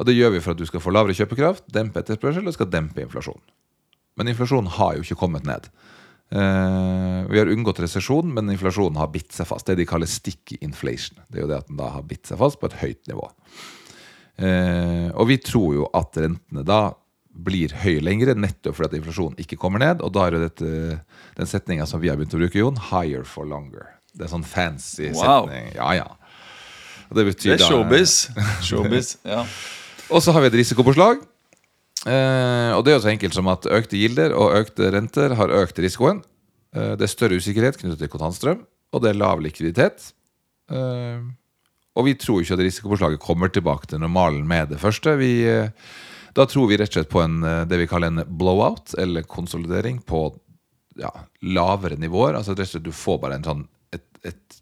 Og 0.00 0.06
det 0.08 0.16
gjør 0.16 0.32
vi 0.36 0.40
for 0.40 0.54
at 0.54 0.60
du 0.60 0.64
skal 0.68 0.80
få 0.80 0.92
lavere 0.94 1.16
kjøpekraft, 1.16 1.66
dempe 1.74 2.00
etterspørsel 2.00 2.46
og 2.48 2.56
skal 2.56 2.70
dempe 2.72 3.02
inflasjon. 3.04 3.42
Men 4.16 4.30
inflasjonen 4.32 4.70
har 4.78 4.96
jo 4.96 5.04
ikke 5.04 5.18
kommet 5.20 5.44
ned. 5.48 5.68
Eh, 6.30 7.18
vi 7.28 7.40
har 7.40 7.50
unngått 7.50 7.82
resesjon, 7.82 8.30
men 8.32 8.52
inflasjonen 8.54 9.00
har 9.00 9.10
bitt 9.12 9.34
seg 9.34 9.48
fast. 9.50 9.66
Det 9.68 9.76
de 9.80 9.88
kaller 9.88 10.08
sticky 10.08 10.60
inflation. 10.64 11.20
Det 11.28 11.40
er 11.40 11.44
jo 11.44 11.50
det 11.50 11.60
at 11.64 11.68
den 11.68 11.80
da 11.80 11.90
har 11.96 12.06
bitt 12.06 12.30
seg 12.30 12.40
fast 12.40 12.60
på 12.60 12.70
et 12.70 12.78
høyt 12.80 13.10
nivå. 13.10 13.28
Eh, 14.40 15.08
og 15.10 15.26
vi 15.28 15.36
tror 15.42 15.74
jo 15.76 15.90
at 15.96 16.16
rentene 16.16 16.64
da 16.64 16.80
blir 17.30 17.72
høy 17.82 18.00
lenger, 18.02 18.34
nettopp 18.34 18.76
fordi 18.76 18.90
at 18.90 18.98
inflasjonen 19.00 19.38
ikke 19.42 19.58
kommer 19.60 19.82
ned. 19.82 20.02
Og 20.04 20.12
da 20.14 20.26
er 20.26 20.38
dette, 20.48 21.00
den 21.38 21.48
setninga 21.50 21.86
som 21.88 22.02
vi 22.02 22.10
har 22.10 22.18
begynt 22.18 22.34
å 22.34 22.40
bruke, 22.42 22.58
Jon, 22.58 22.76
'higher 22.90 23.24
for 23.24 23.46
longer'. 23.46 23.86
Det 24.16 24.26
er 24.26 24.32
sånn 24.32 24.44
fancy 24.46 25.10
Wow. 25.14 25.46
setning. 25.46 25.74
Ja, 25.74 25.92
ja. 25.94 26.08
Det 27.12 27.24
Det 27.26 27.46
er 27.54 27.58
showbiz. 27.58 28.30
Showbiz, 28.68 29.16
ja. 29.24 29.44
og 30.10 30.22
så 30.22 30.32
har 30.32 30.42
vi 30.42 30.46
et 30.46 30.58
risikopåslag. 30.60 31.22
Eh, 32.06 32.70
og 32.72 32.84
det 32.84 32.92
er 32.92 32.96
jo 32.98 33.04
så 33.04 33.10
enkelt 33.12 33.34
som 33.34 33.48
at 33.48 33.66
økte 33.66 33.98
gilder 33.98 34.32
og 34.32 34.54
økte 34.56 34.90
renter 34.94 35.34
har 35.36 35.48
økt 35.48 35.78
risikoen. 35.82 36.22
Eh, 36.74 36.94
det 36.96 37.02
er 37.02 37.12
større 37.12 37.36
usikkerhet 37.36 37.76
knyttet 37.80 37.98
til 37.98 38.08
kontantstrøm, 38.08 38.62
og 38.94 39.02
det 39.02 39.10
er 39.10 39.18
lav 39.18 39.42
likviditet. 39.42 40.12
Eh, 40.70 41.18
og 41.98 42.06
vi 42.06 42.14
tror 42.14 42.40
ikke 42.44 42.54
at 42.54 42.62
risikopåslaget 42.62 43.20
kommer 43.20 43.50
tilbake 43.50 43.90
til 43.90 43.98
normalen 44.00 44.46
med 44.46 44.70
det 44.70 44.78
første. 44.80 45.16
Vi, 45.18 45.42
eh, 45.50 45.68
da 46.36 46.46
tror 46.46 46.70
vi 46.70 46.78
rett 46.78 46.92
og 46.92 47.00
slett 47.00 47.12
på 47.12 47.22
en, 47.24 47.42
eh, 47.44 47.64
det 47.66 47.80
vi 47.80 47.88
kaller 47.90 48.12
en 48.12 48.24
blowout, 48.28 48.94
eller 48.98 49.26
konsolidering, 49.26 50.00
på 50.02 50.24
ja, 51.00 51.12
lavere 51.42 51.98
nivåer. 51.98 52.38
Altså 52.38 52.54
rett 52.54 52.68
og 52.68 52.74
slett 52.74 52.88
du 52.88 52.94
får 52.94 53.20
bare 53.22 53.42
sånn, 53.44 53.66
et, 53.94 54.06
et 54.26 54.60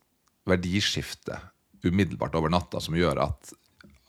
verdiskifte 0.48 1.40
umiddelbart 1.84 2.36
over 2.38 2.50
natta 2.52 2.80
som 2.82 2.96
gjør 2.96 3.20
at 3.28 3.52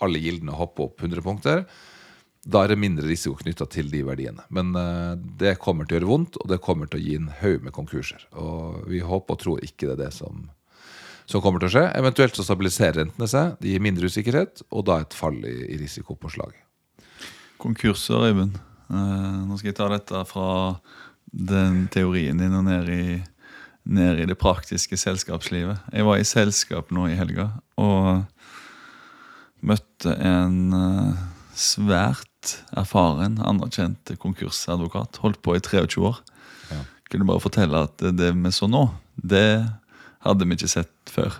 alle 0.04 0.22
gildene 0.22 0.56
hopper 0.56 0.88
opp 0.88 1.02
100 1.04 1.24
punkter. 1.26 1.66
Da 2.48 2.64
er 2.64 2.72
det 2.72 2.80
mindre 2.80 3.08
risiko 3.08 3.36
knytta 3.42 3.68
til 3.68 3.90
de 3.92 4.00
verdiene. 4.08 4.46
Men 4.56 4.72
uh, 4.78 5.18
det 5.18 5.58
kommer 5.60 5.86
til 5.86 5.98
å 5.98 6.00
gjøre 6.00 6.12
vondt, 6.12 6.40
og 6.40 6.48
det 6.52 6.62
kommer 6.64 6.88
til 6.88 7.02
å 7.02 7.04
gi 7.04 7.18
en 7.20 7.28
haug 7.42 7.66
med 7.66 7.76
konkurser. 7.76 8.24
Og 8.40 8.88
vi 8.90 9.04
håper 9.04 9.36
og 9.36 9.44
tror 9.44 9.66
ikke 9.66 9.90
det 9.90 9.98
er 9.98 10.02
det 10.06 10.14
som, 10.16 10.48
som 11.28 11.44
kommer 11.44 11.60
til 11.60 11.68
å 11.68 11.76
skje. 11.76 11.86
Eventuelt 12.00 12.40
så 12.40 12.48
stabiliserer 12.48 13.02
rentene 13.02 13.28
seg, 13.30 13.60
det 13.60 13.74
gir 13.74 13.84
mindre 13.84 14.08
usikkerhet, 14.08 14.64
og 14.72 14.88
da 14.88 15.02
et 15.04 15.20
fall 15.20 15.42
i, 15.44 15.58
i 15.76 15.82
risikopåslaget. 15.84 16.69
Konkurser, 17.60 18.30
Øyvind. 18.30 18.56
Eh, 18.90 19.40
nå 19.46 19.60
skal 19.60 19.72
jeg 19.72 19.78
ta 19.78 19.90
dette 19.92 20.24
fra 20.30 20.50
den 21.30 21.86
teorien 21.94 22.40
din 22.40 22.56
og 22.58 22.66
ned 22.66 22.90
i, 22.90 23.20
ned 23.86 24.24
i 24.24 24.28
det 24.30 24.40
praktiske 24.40 24.98
selskapslivet. 24.98 25.84
Jeg 25.94 26.08
var 26.08 26.18
i 26.18 26.28
selskap 26.28 26.94
nå 26.96 27.10
i 27.12 27.20
helga, 27.20 27.52
og 27.78 28.26
Møtte 29.60 30.14
en 30.24 30.72
eh, 30.72 31.24
svært 31.58 32.54
erfaren, 32.80 33.38
anerkjent 33.44 34.14
konkursadvokat. 34.22 35.20
Holdt 35.24 35.42
på 35.44 35.58
i 35.58 35.64
23 35.64 36.06
år. 36.08 36.22
Ja. 36.70 36.80
Kunne 37.12 37.28
bare 37.28 37.44
fortelle 37.44 37.84
at 37.90 38.00
det 38.16 38.32
vi 38.38 38.54
så 38.56 38.70
nå, 38.72 38.86
det 39.16 39.68
hadde 40.24 40.48
vi 40.48 40.56
ikke 40.56 40.72
sett 40.72 41.12
før. 41.12 41.36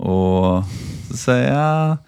Og 0.00 0.64
så 1.10 1.20
sier 1.20 1.44
jeg 1.50 1.98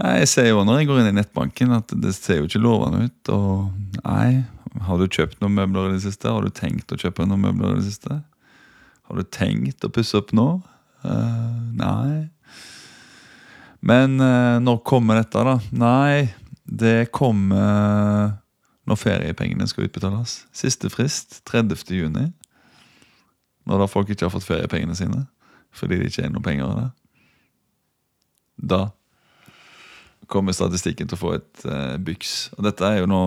Nei, 0.00 0.14
Jeg 0.22 0.30
ser 0.32 0.48
jo 0.48 0.64
når 0.64 0.80
jeg 0.80 0.88
går 0.88 1.02
inn 1.02 1.10
i 1.12 1.18
nettbanken 1.18 1.76
at 1.76 1.92
det 2.00 2.14
ser 2.16 2.40
jo 2.40 2.48
ikke 2.48 2.62
lovende 2.62 3.06
ut. 3.08 3.32
Og 3.34 4.00
nei, 4.00 4.42
har 4.86 5.00
du 5.00 5.06
kjøpt 5.06 5.40
noen 5.42 5.58
møbler 5.58 5.90
i 5.90 5.98
det 5.98 6.04
siste? 6.06 6.30
Har 6.32 6.46
du 6.46 6.52
tenkt 6.54 6.92
å 6.94 7.00
kjøpe 7.00 7.26
noen 7.28 7.44
møbler 7.44 7.74
i 7.74 7.80
det 7.82 7.88
siste? 7.90 8.20
Har 9.10 9.18
du 9.18 9.26
tenkt 9.26 9.84
å 9.84 9.92
pusse 9.92 10.16
opp 10.16 10.32
nå? 10.36 10.48
Uh, 11.04 11.56
nei. 11.76 12.28
Men 13.84 14.16
uh, 14.20 14.60
når 14.62 14.80
kommer 14.88 15.20
dette, 15.20 15.42
da? 15.44 15.58
Nei, 15.72 16.30
det 16.64 17.10
kommer 17.16 18.38
når 18.88 18.98
feriepengene 18.98 19.66
skal 19.68 19.88
utbetales. 19.88 20.44
Siste 20.56 20.88
frist 20.92 21.42
30. 21.50 21.76
juni. 21.92 22.30
Når 23.68 23.84
da 23.84 23.90
folk 23.90 24.08
ikke 24.10 24.26
har 24.26 24.32
fått 24.34 24.48
feriepengene 24.48 24.96
sine 24.96 25.26
fordi 25.76 26.00
det 26.00 26.08
ikke 26.10 26.24
er 26.26 26.32
noen 26.32 26.42
penger 26.42 26.66
av 26.66 26.78
det. 26.80 26.86
Da 28.72 28.78
kommer 30.30 30.54
statistikken 30.56 31.10
til 31.10 31.18
å 31.18 31.20
få 31.20 31.34
et 31.38 31.66
uh, 31.66 31.98
byks. 32.00 32.34
Og 32.56 32.64
dette 32.66 32.86
er 32.86 33.02
jo 33.02 33.10
nå 33.10 33.20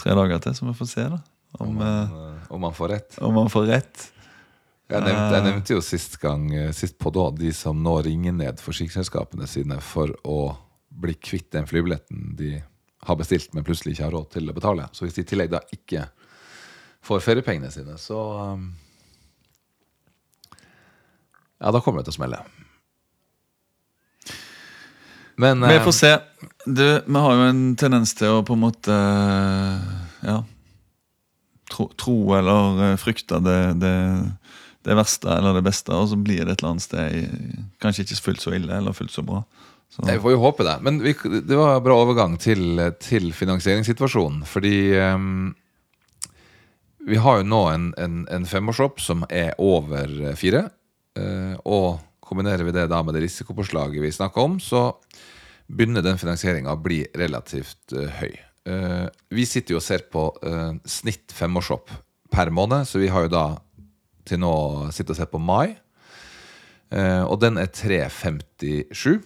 tre 0.00 0.16
dager 0.16 0.42
til, 0.42 0.56
så 0.56 0.66
vi 0.66 0.76
får 0.78 0.90
se 0.90 1.06
da 1.12 1.20
om, 1.60 1.68
Om 1.68 1.78
man, 1.78 2.10
eh, 2.10 2.66
eh, 2.66 2.72
får 2.74 2.88
rett. 2.90 3.18
om 3.22 3.34
man 3.34 3.50
får 3.52 3.66
rett. 3.70 4.10
Jeg 4.90 5.00
nevnte, 5.00 5.34
jeg 5.36 5.44
nevnte 5.46 5.72
jo 5.72 5.80
sist 5.80 6.18
gang 6.20 6.42
Sist 6.76 6.98
på 7.00 7.08
da 7.14 7.30
de 7.32 7.48
som 7.56 7.78
nå 7.80 7.94
ringer 8.04 8.34
ned 8.36 8.60
forsikringsselskapene 8.60 9.46
sine 9.48 9.78
for 9.80 10.10
å 10.28 10.56
bli 10.92 11.14
kvitt 11.14 11.48
den 11.54 11.66
flybilletten 11.66 12.34
de 12.36 12.50
har 13.04 13.16
bestilt, 13.16 13.54
men 13.54 13.64
plutselig 13.64 13.94
ikke 13.94 14.04
har 14.04 14.14
råd 14.16 14.28
til 14.34 14.50
å 14.50 14.56
betale. 14.56 14.88
Så 14.92 15.06
hvis 15.06 15.16
de 15.16 15.24
i 15.24 15.28
tillegg 15.30 15.52
da 15.54 15.62
ikke 15.72 16.04
får 17.04 17.24
feriepengene 17.24 17.72
sine, 17.72 17.96
så 18.00 18.18
Ja, 21.64 21.70
da 21.70 21.80
kommer 21.80 22.02
det 22.02 22.10
til 22.10 22.16
å 22.16 22.20
smelle. 22.20 22.42
Men 25.36 25.64
Vi 25.66 25.74
eh, 25.74 25.82
får 25.84 25.92
se. 25.92 26.12
Du, 26.64 26.84
vi 27.06 27.22
har 27.26 27.34
jo 27.34 27.46
en 27.48 27.62
tendens 27.78 28.14
til 28.16 28.38
å 28.38 28.44
på 28.46 28.56
en 28.56 28.64
måte 28.64 28.98
Ja 30.24 30.42
Tro, 31.72 31.88
tro 31.98 32.16
eller 32.36 32.80
eh, 32.84 32.96
frykte 33.00 33.40
det, 33.42 33.60
det, 33.80 33.94
det 34.84 34.96
verste 34.98 35.32
eller 35.32 35.56
det 35.56 35.64
beste, 35.64 35.94
og 35.96 36.10
så 36.10 36.18
blir 36.20 36.44
det 36.44 36.54
et 36.54 36.60
eller 36.60 36.74
annet 36.74 36.84
sted 36.84 37.62
kanskje 37.82 38.04
ikke 38.04 38.20
fullt 38.26 38.44
så 38.44 38.52
ille 38.54 38.76
eller 38.76 38.94
fullt 38.94 39.14
så 39.14 39.24
bra. 39.26 39.40
Så, 39.88 40.04
Nei, 40.04 40.18
Vi 40.18 40.22
får 40.26 40.34
jo 40.34 40.42
håpe 40.42 40.66
det. 40.66 40.74
Men 40.84 41.00
vi, 41.02 41.14
det 41.40 41.56
var 41.56 41.78
en 41.78 41.84
bra 41.86 41.96
overgang 42.02 42.36
til, 42.42 42.82
til 43.00 43.30
finansieringssituasjonen. 43.36 44.44
Fordi 44.48 44.76
um, 45.00 45.54
vi 47.08 47.20
har 47.22 47.40
jo 47.40 47.48
nå 47.48 47.60
en, 47.72 47.90
en, 48.02 48.24
en 48.28 48.46
femårshopp 48.48 49.00
som 49.02 49.24
er 49.30 49.54
over 49.62 50.34
fire. 50.38 50.66
Uh, 51.16 51.54
og 51.64 52.02
kombinerer 52.24 52.64
vi 52.66 52.74
det 52.74 52.88
da 52.90 53.02
med 53.04 53.14
det 53.14 53.24
risikopåslaget 53.26 54.02
vi 54.02 54.12
snakka 54.12 54.40
om, 54.48 54.58
så 54.60 54.88
begynner 55.68 56.04
den 56.04 56.18
finansieringa 56.20 56.72
å 56.74 56.80
bli 56.82 57.02
relativt 57.16 57.92
eh, 57.96 58.10
høy. 58.20 58.32
Eh, 58.68 59.06
vi 59.34 59.44
sitter 59.48 59.74
jo 59.76 59.80
og 59.80 59.84
ser 59.86 60.04
på 60.12 60.26
eh, 60.44 60.72
snitt 60.88 61.32
femårshopp 61.36 61.90
per 62.34 62.50
måned, 62.54 62.86
så 62.88 62.98
vi 63.02 63.08
har 63.12 63.26
jo 63.26 63.32
da 63.34 63.44
til 64.26 64.40
nå 64.40 64.54
sittet 64.92 65.14
og 65.14 65.20
sett 65.20 65.32
på 65.32 65.40
mai. 65.42 65.76
Og 66.94 67.40
den 67.42 67.56
er 67.58 67.66
357. 67.74 69.18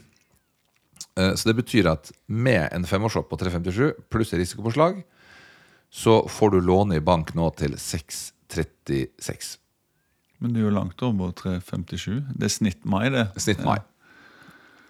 Eh, 1.18 1.35
Så 1.35 1.49
det 1.49 1.57
betyr 1.59 1.88
at 1.90 2.11
med 2.26 2.68
en 2.73 2.87
femårshopp 2.87 3.28
på 3.30 3.38
357 3.40 4.09
pluss 4.11 4.33
risikopåslag, 4.33 5.02
så 5.90 6.21
får 6.28 6.50
du 6.54 6.61
låne 6.61 6.97
i 6.99 7.00
bank 7.04 7.35
nå 7.35 7.49
til 7.57 7.76
636. 7.76 9.57
Men 10.38 10.52
det 10.54 10.61
er 10.61 10.68
jo 10.68 10.75
langt 10.76 11.02
over 11.02 11.33
357. 11.33 12.23
Det 12.38 12.47
er 12.47 12.52
snitt 12.52 12.85
mai, 12.87 13.09
det. 13.11 13.26
Snitt 13.40 13.62
mai. 13.66 13.78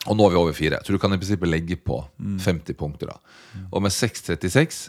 Og 0.06 0.14
nå 0.14 0.28
er 0.28 0.34
vi 0.34 0.38
over 0.38 0.54
fire. 0.54 0.78
Så 0.84 0.94
du 0.94 1.00
kan 1.02 1.12
i 1.12 1.18
prinsippet 1.18 1.50
legge 1.50 1.76
på 1.76 1.98
50 2.44 2.76
punkter. 2.78 3.10
da. 3.10 3.18
Og 3.72 3.82
med 3.82 3.92
636, 3.92 4.88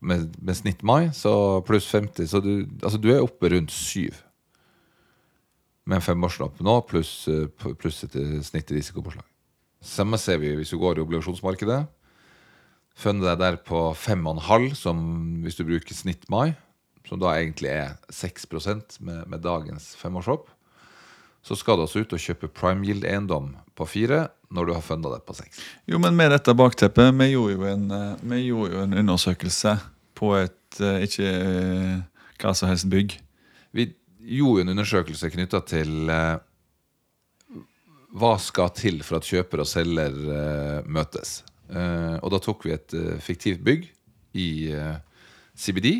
med, 0.00 0.30
med 0.40 0.56
snitt 0.56 0.82
mai, 0.86 1.10
så 1.14 1.60
pluss 1.66 1.88
50, 1.90 2.30
så 2.30 2.40
du, 2.40 2.52
altså 2.82 3.00
du 3.02 3.10
er 3.12 3.24
oppe 3.24 3.50
rundt 3.52 3.74
syv. 3.74 4.22
Med 5.88 5.98
en 5.98 6.04
femårslapp 6.04 6.60
nå, 6.64 6.74
pluss, 6.88 7.12
eh, 7.32 7.48
pluss 7.80 8.02
et 8.06 8.16
eh, 8.18 8.38
snitt 8.44 8.70
i 8.70 8.78
risikopåslag. 8.78 9.26
Samme 9.84 10.18
ser 10.20 10.40
vi 10.42 10.52
hvis 10.58 10.72
du 10.74 10.78
går 10.80 10.98
i 10.98 11.04
obligasjonsmarkedet. 11.04 11.82
Funnet 12.98 13.28
deg 13.28 13.40
der 13.40 13.58
på 13.62 13.80
5,5, 13.94 14.72
som 14.74 15.02
hvis 15.44 15.58
du 15.58 15.64
bruker 15.66 15.94
snitt 15.94 16.26
mai, 16.32 16.52
som 17.06 17.20
da 17.22 17.36
egentlig 17.36 17.70
er 17.72 17.94
6 18.12 18.48
med, 19.00 19.26
med 19.26 19.40
dagens 19.40 19.94
femårshopp. 19.96 20.48
Så 21.46 21.56
skal 21.56 21.78
du 21.78 21.86
altså 21.86 22.02
ut 22.02 22.12
og 22.12 22.20
kjøpe 22.20 22.50
prime 22.52 22.84
yield-eiendom 22.84 23.54
på 23.78 23.86
fire 23.86 24.26
når 24.54 24.66
du 24.66 24.74
har 24.74 24.84
funda 24.84 25.12
det 25.12 25.24
på 25.28 25.36
seks. 25.36 25.60
Jo, 25.88 26.00
men 26.00 26.16
med 26.16 26.32
dette 26.32 26.54
bakteppet, 26.56 27.12
vi 27.18 27.30
gjorde 27.32 27.56
jo 27.56 27.66
en, 27.68 27.90
eh, 27.92 28.38
gjorde 28.46 28.74
jo 28.74 28.84
en 28.84 28.98
undersøkelse 29.02 29.74
på 30.18 30.34
et 30.40 30.80
eh, 30.80 31.04
ikke 31.04 31.28
eh, 31.28 31.96
hva 32.40 32.54
som 32.56 32.70
helst 32.70 32.88
bygg. 32.90 33.18
Vi 33.76 33.90
gjorde 34.38 34.64
en 34.64 34.72
undersøkelse 34.74 35.30
knytta 35.34 35.60
til 35.68 36.10
hva 38.18 38.30
skal 38.40 38.70
til 38.76 39.02
for 39.04 39.18
at 39.18 39.28
kjøper 39.28 39.62
og 39.62 39.68
selger 39.68 40.14
møtes. 40.88 41.42
Og 41.68 42.28
da 42.32 42.40
tok 42.40 42.64
vi 42.64 42.72
et 42.74 42.94
fiktivt 43.24 43.60
bygg 43.64 43.88
i 44.38 44.48
CBD. 45.58 45.90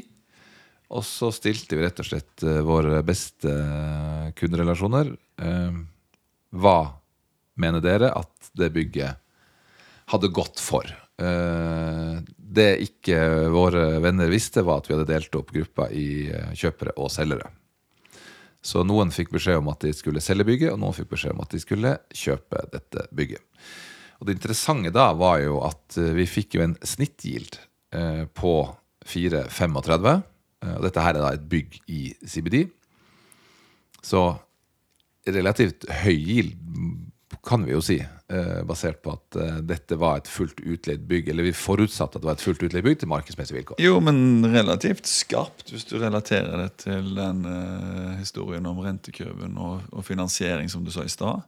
Og 0.94 1.04
så 1.04 1.30
stilte 1.34 1.76
vi 1.76 1.84
rett 1.84 2.00
og 2.00 2.08
slett 2.08 2.46
våre 2.64 3.02
beste 3.06 3.52
kunderelasjoner. 4.38 5.12
Hva 6.48 6.78
mener 7.60 7.82
dere 7.84 8.12
at 8.16 8.50
det 8.58 8.70
bygget 8.74 9.18
hadde 10.12 10.32
gått 10.34 10.62
for? 10.62 10.88
Eh, 11.20 12.18
det 12.38 12.70
ikke 12.86 13.20
våre 13.52 13.98
venner 14.02 14.30
visste, 14.32 14.64
var 14.66 14.82
at 14.82 14.88
vi 14.88 14.96
hadde 14.96 15.10
delt 15.10 15.38
opp 15.38 15.52
gruppa 15.54 15.88
i 15.92 16.28
eh, 16.32 16.54
kjøpere 16.56 16.96
og 16.96 17.12
selgere. 17.12 17.50
Så 18.64 18.82
noen 18.86 19.12
fikk 19.14 19.30
beskjed 19.36 19.60
om 19.60 19.70
at 19.70 19.84
de 19.84 19.92
skulle 19.94 20.22
selge 20.24 20.46
bygget, 20.48 20.72
og 20.72 20.80
noen 20.82 20.96
fikk 20.96 21.12
beskjed 21.12 21.36
om 21.36 21.44
at 21.44 21.54
de 21.54 21.62
skulle 21.62 21.94
kjøpe 22.14 22.64
dette 22.72 23.06
bygget. 23.14 23.44
Og 24.18 24.26
Det 24.26 24.34
interessante 24.34 24.90
da 24.90 25.12
var 25.14 25.38
jo 25.44 25.60
at 25.66 26.00
eh, 26.00 26.14
vi 26.16 26.26
fikk 26.26 26.58
jo 26.58 26.66
en 26.66 26.76
snittgild 26.82 27.62
på 28.36 28.52
4,35. 29.08 30.22
Eh, 30.62 30.74
og 30.76 30.84
dette 30.86 31.04
her 31.04 31.16
er 31.16 31.24
da 31.24 31.32
et 31.34 31.48
bygg 31.50 31.80
i 31.90 32.02
CBD. 32.26 32.66
Så 34.04 34.22
relativt 35.28 35.88
høy 36.04 36.14
gild 36.14 36.54
kan 37.44 37.64
vi 37.64 37.72
jo 37.72 37.80
si, 37.82 37.98
eh, 38.00 38.62
basert 38.66 39.00
på 39.02 39.12
at 39.16 39.36
eh, 39.40 39.60
dette 39.66 39.96
var 39.98 40.20
et 40.20 40.30
fullt 40.30 40.60
utleid 40.60 41.04
bygg. 41.08 41.30
Eller 41.32 41.48
vi 41.48 41.54
forutsatte 41.56 42.18
at 42.18 42.24
det 42.24 42.28
var 42.28 42.38
et 42.38 42.44
fullt 42.44 42.64
utleid 42.66 42.84
bygg 42.86 43.00
til 43.00 43.10
markedsmessige 43.10 43.58
vilkår. 43.58 43.80
Jo, 43.82 43.98
men 44.04 44.46
relativt 44.52 45.08
skarpt, 45.08 45.70
hvis 45.72 45.86
du 45.88 45.96
relaterer 46.00 46.64
det 46.64 46.84
til 46.84 47.14
den 47.16 47.44
eh, 47.48 48.18
historien 48.20 48.66
om 48.68 48.82
rentekurven 48.84 49.56
og, 49.56 49.88
og 49.92 50.06
finansiering, 50.06 50.70
som 50.72 50.84
du 50.84 50.92
sa 50.94 51.06
i 51.06 51.12
stad. 51.12 51.46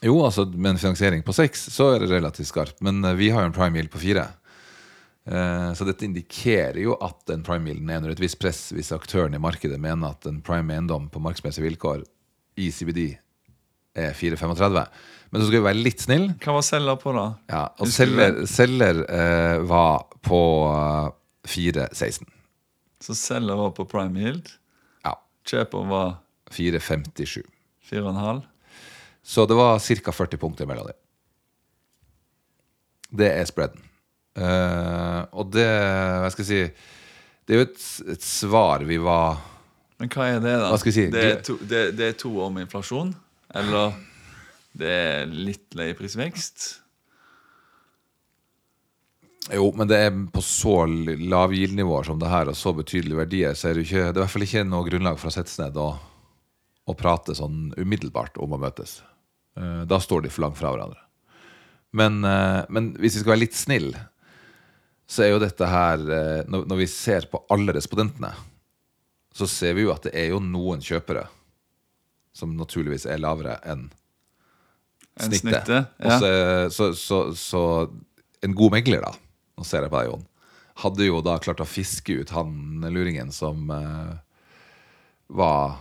Jo, 0.00 0.16
altså 0.24 0.46
med 0.48 0.74
en 0.74 0.82
finansiering 0.82 1.24
på 1.26 1.36
seks, 1.36 1.68
så 1.74 1.92
er 1.94 2.04
det 2.04 2.12
relativt 2.14 2.48
skarpt. 2.48 2.78
Men 2.84 3.04
vi 3.18 3.28
har 3.34 3.44
jo 3.44 3.50
en 3.50 3.56
prime 3.56 3.76
yield 3.76 3.92
på 3.92 4.00
fire. 4.00 4.30
Så 5.76 5.84
dette 5.84 6.06
indikerer 6.06 6.78
jo 6.80 6.94
at 7.04 7.18
den 7.28 7.42
prime 7.44 7.68
yielden 7.68 7.90
er 7.92 8.00
under 8.00 8.14
et 8.14 8.22
visst 8.22 8.38
press 8.40 8.70
hvis 8.72 8.88
aktøren 8.96 9.36
i 9.36 9.42
markedet 9.42 9.76
mener 9.78 10.16
at 10.16 10.24
en 10.26 10.40
prime 10.42 10.72
eiendom 10.72 11.10
på 11.12 11.20
markedsmessige 11.20 11.66
vilkår 11.66 12.00
i 12.64 12.70
CBD 12.72 13.02
er 13.96 14.12
4,35. 14.16 14.84
Men 15.30 15.42
så 15.42 15.46
skal 15.46 15.60
vi 15.60 15.66
være 15.68 15.82
litt 15.84 16.02
snill. 16.02 16.26
Hva 16.42 16.56
var 16.56 16.66
selger 16.66 16.98
på, 16.98 17.12
da? 17.14 17.26
Ja, 17.52 17.62
og 17.78 17.90
selger, 17.94 18.40
selger 18.50 19.04
eh, 19.06 19.58
var 19.70 20.08
på 20.26 20.40
eh, 20.70 21.10
4,16. 21.46 22.26
Så 23.00 23.16
selger 23.16 23.60
var 23.60 23.70
på 23.76 23.86
prime 23.88 24.20
yield. 24.20 24.50
Ja. 25.06 25.14
Kjøper 25.46 25.86
var 25.90 26.16
4,57. 26.50 27.44
4,5. 27.90 28.42
Så 29.22 29.46
det 29.46 29.54
var 29.58 29.78
ca. 29.78 30.12
40 30.12 30.42
punkter 30.42 30.66
mellom 30.66 30.90
dem. 30.90 30.98
Det 33.22 33.30
er 33.30 33.46
spreaden. 33.48 33.86
Eh, 34.38 35.22
og 35.34 35.50
det 35.50 35.66
Hva 35.66 36.28
skal 36.30 36.44
jeg 36.46 36.48
si 36.48 36.58
Det 37.42 37.50
er 37.50 37.58
jo 37.58 37.64
et, 37.64 37.80
et 38.14 38.22
svar 38.22 38.84
vi 38.86 38.94
var 39.02 39.40
Men 39.98 40.12
hva 40.14 40.28
er 40.30 40.38
det, 40.38 40.52
da? 40.54 40.68
Hva 40.70 40.78
skal 40.78 40.92
jeg 40.92 40.96
si? 41.00 41.06
Det 41.10 41.24
er 41.26 41.40
to, 41.42 41.56
det, 41.58 41.80
det 41.98 42.06
er 42.12 42.14
to 42.20 42.30
år 42.38 42.52
med 42.54 42.68
inflasjon? 42.68 43.10
Eller 43.54 43.96
det 44.78 44.90
er 44.90 45.32
litt 45.32 45.74
leieprisvekst? 45.74 46.68
Jo, 49.50 49.70
men 49.74 49.88
det 49.90 49.98
er 49.98 50.12
på 50.30 50.42
så 50.44 50.84
lavgildnivåer 50.86 52.06
som 52.06 52.20
det 52.20 52.30
her, 52.30 52.50
og 52.52 52.58
så 52.58 52.72
betydelige 52.76 53.18
verdier, 53.18 53.56
så 53.58 53.70
er 53.70 53.78
det 53.78 53.86
ikke 53.88 54.04
Det 54.04 54.12
er 54.12 54.20
i 54.20 54.22
hvert 54.22 54.34
fall 54.34 54.46
ikke 54.46 54.66
noe 54.68 54.86
grunnlag 54.86 55.18
for 55.18 55.30
å 55.30 55.34
sette 55.34 55.50
seg 55.50 55.70
ned 55.70 55.80
og, 55.80 55.96
og 56.86 56.98
prate 57.00 57.34
sånn 57.34 57.72
umiddelbart 57.80 58.38
om 58.38 58.54
å 58.54 58.60
møtes. 58.62 59.00
Eh, 59.58 59.82
Da 59.90 59.98
står 59.98 60.26
de 60.26 60.30
for 60.30 60.46
langt 60.46 60.60
fra 60.60 60.70
hverandre. 60.74 61.00
Men, 61.96 62.22
eh, 62.22 62.62
men 62.70 62.92
hvis 63.00 63.16
vi 63.16 63.24
skal 63.24 63.34
være 63.34 63.44
litt 63.46 63.58
snill, 63.58 63.90
så 65.10 65.24
er 65.24 65.32
jo 65.32 65.42
dette 65.42 65.66
her 65.66 66.04
eh, 66.14 66.46
når 66.46 66.78
vi 66.84 66.86
ser 66.86 67.26
på 67.32 67.42
alle 67.50 67.74
respondentene, 67.74 68.30
så 69.34 69.48
ser 69.50 69.74
vi 69.74 69.88
jo 69.88 69.94
at 69.94 70.06
det 70.06 70.14
er 70.14 70.30
jo 70.30 70.38
noen 70.42 70.82
kjøpere 70.84 71.26
som 72.36 72.54
naturligvis 72.56 73.06
er 73.10 73.20
lavere 73.22 73.58
enn 73.66 73.88
en 75.20 75.32
snittet. 75.34 75.66
snittet, 75.66 75.86
ja. 75.98 76.18
så, 76.18 76.70
så, 76.70 76.94
så, 76.94 77.34
så 77.36 77.62
en 78.40 78.54
god 78.56 78.72
megler, 78.78 79.04
da, 79.04 79.12
nå 79.58 79.66
ser 79.66 79.84
jeg 79.84 79.92
på 79.92 80.00
deg, 80.00 80.10
Jon, 80.12 80.26
hadde 80.80 81.08
jo 81.08 81.20
da 81.24 81.36
klart 81.42 81.60
å 81.60 81.68
fiske 81.68 82.20
ut 82.22 82.32
han 82.32 82.86
luringen 82.88 83.32
som 83.34 83.68
uh, 83.68 84.16
var 85.28 85.76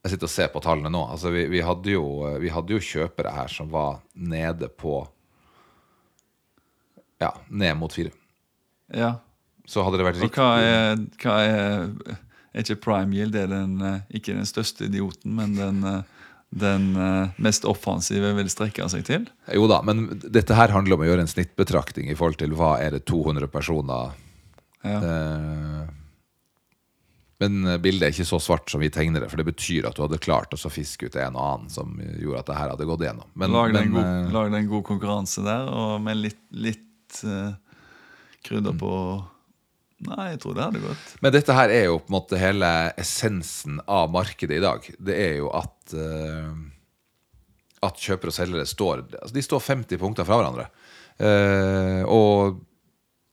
Jeg 0.00 0.14
sitter 0.14 0.28
og 0.30 0.32
ser 0.32 0.48
på 0.54 0.62
tallene 0.64 0.92
nå. 0.92 1.02
Altså, 1.12 1.28
vi, 1.34 1.44
vi, 1.52 1.60
hadde 1.60 1.92
jo, 1.92 2.04
vi 2.40 2.48
hadde 2.48 2.72
jo 2.72 2.80
kjøpere 2.80 3.34
her 3.36 3.52
som 3.52 3.68
var 3.72 4.00
nede 4.14 4.70
på 4.72 5.02
Ja, 7.20 7.34
ned 7.48 7.76
mot 7.76 7.92
fire. 7.92 8.14
Ja. 8.96 9.18
Så 9.68 9.84
hadde 9.84 10.00
det 10.00 10.06
vært 10.08 10.22
Og 10.22 10.24
riktig 10.24 10.40
hva 10.40 10.54
er, 10.64 11.02
hva 11.20 11.36
er 11.44 12.16
Er 12.54 12.64
ikke 12.64 12.80
prime 12.82 13.14
yield 13.14 13.36
er 13.38 13.46
den, 13.50 13.76
eh, 13.86 14.00
ikke 14.18 14.34
den 14.34 14.48
største 14.48 14.88
idioten, 14.88 15.34
men 15.38 15.54
den, 15.54 15.84
eh, 15.86 16.02
den 16.50 16.88
eh, 16.98 17.28
mest 17.38 17.64
offensive 17.68 18.32
vil 18.34 18.50
strekke 18.50 18.88
seg 18.90 19.04
til? 19.06 19.28
Jo 19.54 19.68
da, 19.70 19.80
men 19.86 20.08
dette 20.24 20.56
her 20.58 20.72
handler 20.74 20.96
om 20.98 21.04
å 21.04 21.08
gjøre 21.12 21.22
en 21.26 21.30
snittbetraktning 21.30 22.10
i 22.10 22.16
forhold 22.18 22.40
til 22.42 22.56
hva 22.58 22.72
er 22.82 22.96
det 22.98 23.04
200 23.06 23.46
personer 23.52 24.16
Ja. 24.82 24.98
Men 27.40 27.62
bildet 27.80 28.04
er 28.04 28.12
ikke 28.12 28.26
så 28.28 28.36
svart 28.42 28.68
som 28.68 28.82
vi 28.82 28.90
tegner 28.92 29.22
det, 29.24 29.30
for 29.32 29.40
det 29.40 29.46
betyr 29.48 29.86
at 29.88 29.96
du 29.96 30.02
hadde 30.04 30.18
klart 30.20 30.52
å 30.52 30.70
fiske 30.72 31.08
ut 31.08 31.14
en 31.16 31.36
og 31.40 31.44
annen 31.46 31.70
som 31.72 31.94
gjorde 32.20 32.42
at 32.42 32.50
det 32.50 32.56
her 32.58 32.72
hadde 32.74 32.88
gått 32.88 33.04
igjennom. 33.06 33.30
Men, 33.40 33.54
Lag 33.54 33.76
en, 33.80 33.94
god- 33.94 34.32
lag 34.34 34.52
en 34.58 34.68
god 34.68 34.84
konkurranse 34.84 35.44
der, 35.46 35.70
og 35.72 35.94
med 36.04 36.18
litt, 36.20 36.42
litt 36.52 37.22
uh, 37.24 37.54
krydder 38.44 38.76
på 38.76 38.92
Nei, 40.08 40.30
jeg 40.32 40.40
tror 40.40 40.56
det 40.56 40.64
hadde 40.64 40.80
gått. 40.80 41.08
Men 41.20 41.34
dette 41.34 41.54
her 41.56 41.72
er 41.74 41.86
jo 41.90 41.98
på 42.00 42.08
en 42.08 42.16
måte 42.16 42.40
hele 42.40 42.68
essensen 43.00 43.80
av 43.84 44.08
markedet 44.12 44.56
i 44.56 44.62
dag. 44.64 44.86
Det 44.96 45.16
er 45.16 45.34
jo 45.42 45.50
at 45.56 45.94
uh, 45.96 46.54
At 47.84 48.00
kjøpere 48.00 48.32
og 48.32 48.36
selgere 48.36 48.68
står 48.68 49.04
altså 49.08 49.34
De 49.36 49.44
står 49.44 49.62
50 49.66 50.00
punkter 50.00 50.28
fra 50.28 50.40
hverandre. 50.40 50.70
Uh, 51.20 52.02
og 52.08 52.62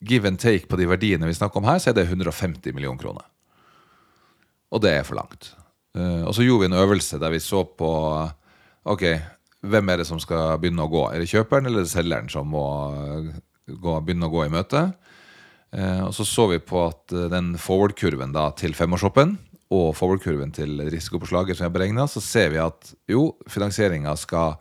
give 0.08 0.28
and 0.28 0.40
take 0.40 0.68
på 0.68 0.78
de 0.80 0.90
verdiene 0.90 1.30
vi 1.30 1.38
snakker 1.38 1.62
om 1.62 1.70
her, 1.70 1.80
så 1.80 1.92
er 1.92 1.98
det 1.98 2.10
150 2.10 2.76
millioner 2.76 3.00
kroner. 3.02 3.26
Og 4.68 4.84
det 4.84 4.92
er 4.98 5.08
for 5.08 5.18
langt. 5.18 5.54
Uh, 5.96 6.28
og 6.28 6.36
så 6.36 6.44
gjorde 6.44 6.66
vi 6.66 6.72
en 6.74 6.82
øvelse 6.84 7.20
der 7.22 7.32
vi 7.32 7.44
så 7.44 7.64
på 7.64 7.92
Ok, 8.88 9.04
hvem 9.68 9.90
er 9.92 10.00
det 10.00 10.08
som 10.08 10.20
skal 10.20 10.60
begynne 10.62 10.84
å 10.86 10.92
gå? 10.92 11.02
Er 11.12 11.20
det 11.20 11.32
kjøperen 11.32 11.68
eller 11.68 11.84
er 11.84 11.92
selgeren 11.92 12.30
som 12.32 12.48
må 12.48 12.68
gå, 13.68 13.96
begynne 14.00 14.28
å 14.28 14.32
gå 14.32 14.46
i 14.46 14.52
møte? 14.52 14.84
Eh, 15.78 16.02
og 16.08 16.14
så 16.18 16.26
så 16.26 16.48
vi 16.50 16.58
på 16.64 16.80
at 16.88 17.14
eh, 17.14 17.28
den 17.32 17.54
forward-kurven 17.62 18.34
til 18.58 18.74
femårshoppen 18.78 19.36
og 19.74 19.92
forward-kurven 19.98 20.54
til 20.56 20.80
risikopåslaget 20.90 21.60
som 21.60 21.68
jeg 21.68 21.76
beregna, 21.76 22.08
så 22.10 22.24
ser 22.24 22.54
vi 22.54 22.62
at 22.64 22.94
jo, 23.12 23.36
finansieringa 23.52 24.16
skal 24.18 24.56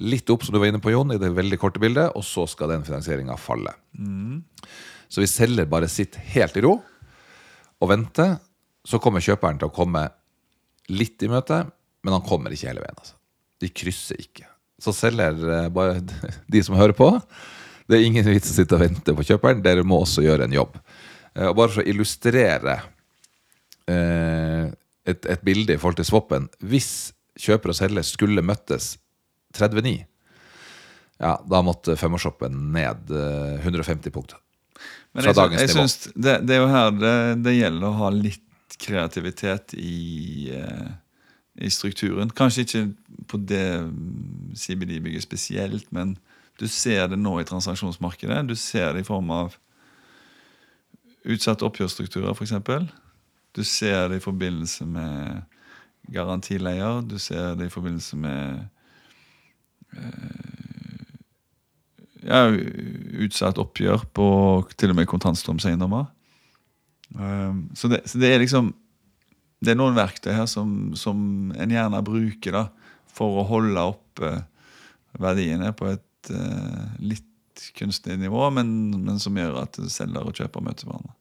litt 0.00 0.30
opp, 0.32 0.46
som 0.46 0.56
du 0.56 0.60
var 0.62 0.70
inne 0.70 0.80
på, 0.82 0.92
Jon, 0.94 1.12
i 1.12 1.20
det 1.20 1.28
veldig 1.36 1.58
korte 1.60 1.82
bildet, 1.82 2.14
og 2.16 2.24
så 2.24 2.46
skal 2.48 2.72
den 2.72 2.86
finansieringa 2.86 3.36
falle. 3.36 3.74
Så 5.12 5.20
vi 5.20 5.28
selger 5.28 5.68
bare 5.68 5.90
sitt 5.92 6.16
helt 6.32 6.56
i 6.56 6.62
ro 6.64 6.78
og 6.80 7.90
venter. 7.90 8.38
Så 8.80 9.00
kommer 9.02 9.20
kjøperen 9.20 9.60
til 9.60 9.68
å 9.68 9.74
komme 9.76 10.06
litt 10.88 11.20
i 11.20 11.28
møte, 11.28 11.66
men 12.00 12.16
han 12.16 12.24
kommer 12.24 12.54
ikke 12.54 12.70
hele 12.70 12.80
veien. 12.80 12.96
Altså. 12.96 13.18
De 13.60 13.68
krysser 13.68 14.22
ikke. 14.24 14.48
Så 14.80 14.94
selger 14.96 15.36
eh, 15.36 15.68
bare 15.72 16.00
de 16.52 16.64
som 16.64 16.78
hører 16.80 16.96
på. 16.96 17.10
Det 17.90 17.98
er 17.98 18.06
ingen 18.06 18.26
vits 18.30 18.52
å 18.52 18.56
sitte 18.56 18.76
og 18.76 18.84
vente 18.84 19.14
på 19.16 19.26
kjøperen. 19.26 19.62
Dere 19.64 19.82
må 19.86 19.98
også 20.04 20.22
gjøre 20.24 20.46
en 20.46 20.54
jobb. 20.54 20.76
Eh, 21.34 21.48
Og 21.50 21.56
bare 21.58 21.72
for 21.74 21.82
å 21.82 21.88
illustrere 21.90 22.76
eh, 23.90 24.68
et, 25.10 25.26
et 25.26 25.42
bilde 25.46 25.74
i 25.74 25.80
forhold 25.80 25.98
til 26.00 26.06
swappen 26.08 26.46
Hvis 26.62 27.10
kjøper 27.40 27.72
og 27.72 27.78
selger 27.78 28.06
skulle 28.06 28.44
møttes 28.44 28.92
39, 29.56 30.04
ja, 31.20 31.32
da 31.50 31.60
måtte 31.64 31.96
femårsshoppen 31.98 32.54
ned 32.74 33.10
eh, 33.10 33.58
150 33.64 34.12
punkter. 34.14 34.38
Men 35.12 35.24
Fra 35.24 35.32
jeg, 35.32 35.38
dagens 35.40 35.60
jeg 35.64 35.70
nivå. 35.72 35.80
Synes 35.80 36.14
det, 36.14 36.34
det 36.46 36.56
er 36.56 36.60
jo 36.62 36.70
her 36.70 36.90
det, 36.96 37.14
det 37.44 37.56
gjelder 37.56 37.88
å 37.88 37.98
ha 37.98 38.10
litt 38.14 38.76
kreativitet 38.80 39.74
i, 39.76 40.50
eh, 40.54 40.90
i 41.66 41.70
strukturen. 41.72 42.30
Kanskje 42.36 42.64
ikke 42.64 42.84
på 43.28 43.40
det 43.50 43.64
CBD-bygget 44.56 45.26
spesielt, 45.26 45.88
men 45.92 46.14
du 46.60 46.66
ser 46.68 47.08
det 47.08 47.18
nå 47.18 47.38
i 47.40 47.46
transaksjonsmarkedet. 47.48 48.42
Du 48.48 48.56
ser 48.58 48.92
det 48.94 49.04
i 49.04 49.08
form 49.08 49.30
av 49.32 49.54
utsatte 51.24 51.64
oppgjørsstrukturer, 51.64 52.34
f.eks. 52.34 52.52
Du 53.56 53.62
ser 53.66 54.10
det 54.10 54.20
i 54.20 54.24
forbindelse 54.24 54.84
med 54.88 55.40
garantileier. 56.12 57.00
Du 57.06 57.16
ser 57.20 57.56
det 57.58 57.70
i 57.70 57.72
forbindelse 57.72 58.18
med 58.20 58.68
ja, 62.26 62.44
utsatt 63.24 63.58
oppgjør 63.60 64.04
på 64.14 64.28
til 64.76 64.92
og 64.92 65.00
med 65.00 65.08
kontantstrømseiendommer. 65.10 66.10
Um, 67.16 67.64
så, 67.74 67.88
det, 67.90 68.04
så 68.06 68.20
det 68.22 68.28
er 68.30 68.38
liksom 68.38 68.68
Det 69.60 69.72
er 69.72 69.76
noen 69.76 69.96
verktøy 69.96 70.30
her 70.32 70.46
som, 70.48 70.94
som 70.96 71.50
en 71.52 71.72
gjerne 71.74 71.98
bruker 72.06 72.54
da, 72.54 72.62
for 73.12 73.42
å 73.42 73.48
holde 73.48 73.82
oppe 73.92 74.30
verdiene 75.20 75.74
på 75.76 75.90
et 75.90 76.00
eh, 76.00 76.09
litt 77.00 77.24
kunstig 77.76 78.18
nivå, 78.20 78.50
men, 78.52 78.90
men 79.04 79.18
som 79.20 79.36
gjør 79.36 79.62
at 79.62 79.76
selger 79.88 80.26
og 80.28 80.36
kjøper 80.36 80.60
møter 80.64 80.86
hverandre. 80.88 81.14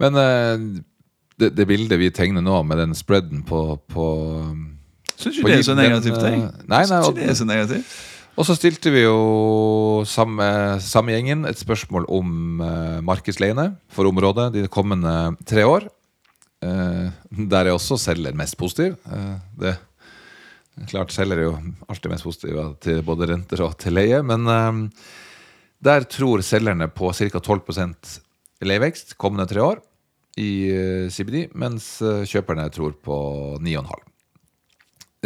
Men 0.00 0.16
eh, 0.16 0.82
det, 1.40 1.52
det 1.56 1.66
bildet 1.68 2.00
vi 2.00 2.10
tegner 2.14 2.44
nå, 2.44 2.62
med 2.66 2.80
den 2.80 2.94
spreaden 2.96 3.44
på, 3.46 3.78
på 3.90 4.06
Syns 5.20 5.36
På 5.42 5.50
ikke 5.50 5.52
det 5.52 5.58
er 5.58 5.66
så 5.66 5.76
negativt, 5.76 6.22
jeg. 6.24 6.38
eh, 6.40 6.64
nei, 6.70 6.84
nei, 6.88 7.00
og- 7.04 7.14
det 7.18 7.28
er 7.28 7.36
så 7.36 7.44
negativt. 7.48 7.98
Og 8.38 8.46
så 8.46 8.54
stilte 8.56 8.88
vi 8.94 9.02
jo 9.02 10.04
samme, 10.08 10.44
samme 10.80 11.12
gjengen 11.12 11.42
et 11.44 11.58
spørsmål 11.60 12.06
om 12.08 12.60
uh, 12.62 13.00
markedsleiene 13.04 13.66
for 13.92 14.08
området 14.08 14.46
de 14.54 14.62
kommende 14.70 15.12
tre 15.44 15.66
år. 15.68 15.84
Uh, 16.64 17.10
der 17.50 17.66
er 17.66 17.74
også 17.74 17.98
selger 18.00 18.32
mest 18.38 18.56
positiv. 18.56 18.94
Uh, 19.04 19.34
det 19.60 19.74
Klart 20.88 21.12
selger 21.12 21.40
er 21.40 21.48
jo 21.48 21.56
alltid 21.90 22.12
mest 22.12 22.24
positive 22.24 22.64
til 22.80 23.02
både 23.04 23.28
renter 23.28 23.60
og 23.66 23.76
til 23.80 23.96
leie, 23.98 24.22
men 24.24 24.48
eh, 24.48 24.80
der 25.84 26.06
tror 26.08 26.44
selgerne 26.46 26.88
på 26.92 27.12
ca. 27.16 27.40
12% 27.40 28.14
leievekst 28.64 29.16
kommende 29.20 29.48
tre 29.50 29.64
år 29.64 29.82
i 30.40 30.52
eh, 30.72 31.10
CBD, 31.12 31.50
mens 31.58 31.98
eh, 32.04 32.24
kjøperne 32.28 32.68
tror 32.72 32.96
på 33.04 33.18
9,5 33.60 34.06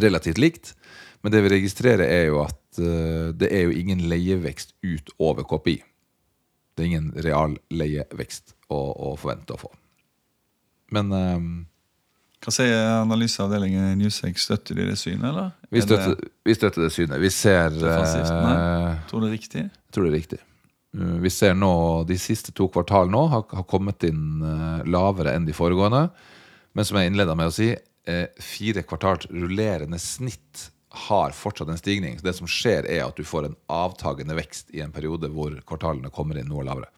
relativt 0.02 0.40
likt. 0.42 0.74
Men 1.22 1.32
det 1.32 1.42
vi 1.44 1.54
registrerer, 1.54 2.04
er 2.04 2.26
jo 2.28 2.42
at 2.44 2.80
eh, 2.82 3.30
det 3.32 3.50
er 3.50 3.68
jo 3.68 3.76
ingen 3.78 4.04
leievekst 4.10 4.74
utover 4.84 5.46
KPI. 5.48 5.78
Det 6.74 6.82
er 6.82 6.90
ingen 6.90 7.12
real 7.24 7.56
leievekst 7.72 8.56
å, 8.68 8.78
å 8.78 9.14
forvente 9.20 9.54
å 9.54 9.60
få. 9.60 9.70
Men 10.94 11.14
eh, 11.14 11.38
Hva 12.44 12.52
sier 12.52 12.74
analyseavdelingen 13.00 13.94
i 13.94 14.00
Newsec? 14.02 14.36
Støtter 14.36 14.76
de 14.76 14.90
det 14.90 14.98
synet, 15.00 15.24
eller? 15.30 15.52
vi, 15.70 15.80
Er 15.80 15.86
støtter, 15.86 16.26
vi 16.44 16.56
støtter 16.56 16.84
det 16.84 16.90
synet. 16.92 17.16
Vi 17.22 17.30
ser 17.32 17.72
nei. 17.72 18.56
eh, 18.58 18.98
tror 19.08 19.22
du 19.22 19.26
det 19.26 19.30
er 19.30 19.38
riktig? 19.38 19.62
Tror 19.94 20.04
det 20.04 20.10
er 20.10 20.18
riktig. 20.18 20.40
Vi 21.24 21.30
ser 21.32 21.56
nå 21.58 21.72
de 22.06 22.18
siste 22.20 22.52
to 22.54 22.68
kvartal 22.70 23.08
nå 23.10 23.24
har, 23.32 23.46
har 23.50 23.64
kommet 23.66 24.04
inn 24.06 24.44
uh, 24.44 24.84
lavere 24.86 25.32
enn 25.34 25.48
de 25.48 25.56
foregående. 25.56 26.04
Men 26.76 26.86
som 26.86 27.00
jeg 27.00 27.10
innleda 27.10 27.34
med 27.38 27.50
å 27.50 27.54
si, 27.54 27.72
eh, 27.72 28.26
fire 28.42 28.84
kvartals 28.86 29.26
rullerende 29.32 29.98
snitt 29.98 30.68
har 31.08 31.34
fortsatt 31.34 31.72
en 31.72 31.80
stigning. 31.80 32.18
Så 32.18 32.28
det 32.28 32.36
som 32.38 32.50
skjer, 32.50 32.86
er 32.86 33.06
at 33.06 33.16
du 33.18 33.24
får 33.26 33.48
en 33.48 33.56
avtagende 33.72 34.36
vekst 34.38 34.70
i 34.74 34.84
en 34.84 34.94
periode 34.94 35.32
hvor 35.32 35.56
kvartalene 35.66 36.12
kommer 36.14 36.38
inn 36.38 36.50
noe 36.50 36.66
lavere. 36.66 36.92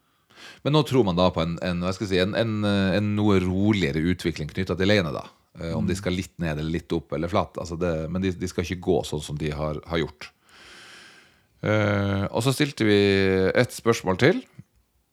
Men 0.61 0.75
nå 0.75 0.83
tror 0.85 1.07
man 1.07 1.17
da 1.17 1.31
på 1.33 1.41
en, 1.41 1.55
en, 1.65 1.81
si, 1.97 2.19
en, 2.21 2.35
en, 2.37 2.53
en 2.67 3.09
noe 3.17 3.39
roligere 3.41 4.03
utvikling 4.13 4.51
knytta 4.51 4.77
til 4.77 4.91
leiene. 4.91 5.13
da. 5.15 5.25
Eh, 5.61 5.73
Om 5.73 5.87
de 5.87 5.95
skal 5.97 6.15
litt 6.17 6.35
ned 6.41 6.59
eller 6.59 6.77
litt 6.77 6.93
opp 6.93 7.13
eller 7.17 7.31
flatt. 7.31 7.57
Altså 7.57 7.77
det, 7.79 7.93
men 8.13 8.23
de, 8.23 8.33
de 8.37 8.49
skal 8.49 8.65
ikke 8.65 8.83
gå 8.89 8.99
sånn 9.07 9.23
som 9.23 9.39
de 9.39 9.51
har, 9.55 9.81
har 9.89 10.03
gjort. 10.03 10.31
Uh, 11.57 12.29
og 12.29 12.43
så 12.45 12.53
stilte 12.53 12.85
vi 12.85 12.97
et 13.57 13.73
spørsmål 13.73 14.19
til. 14.21 14.43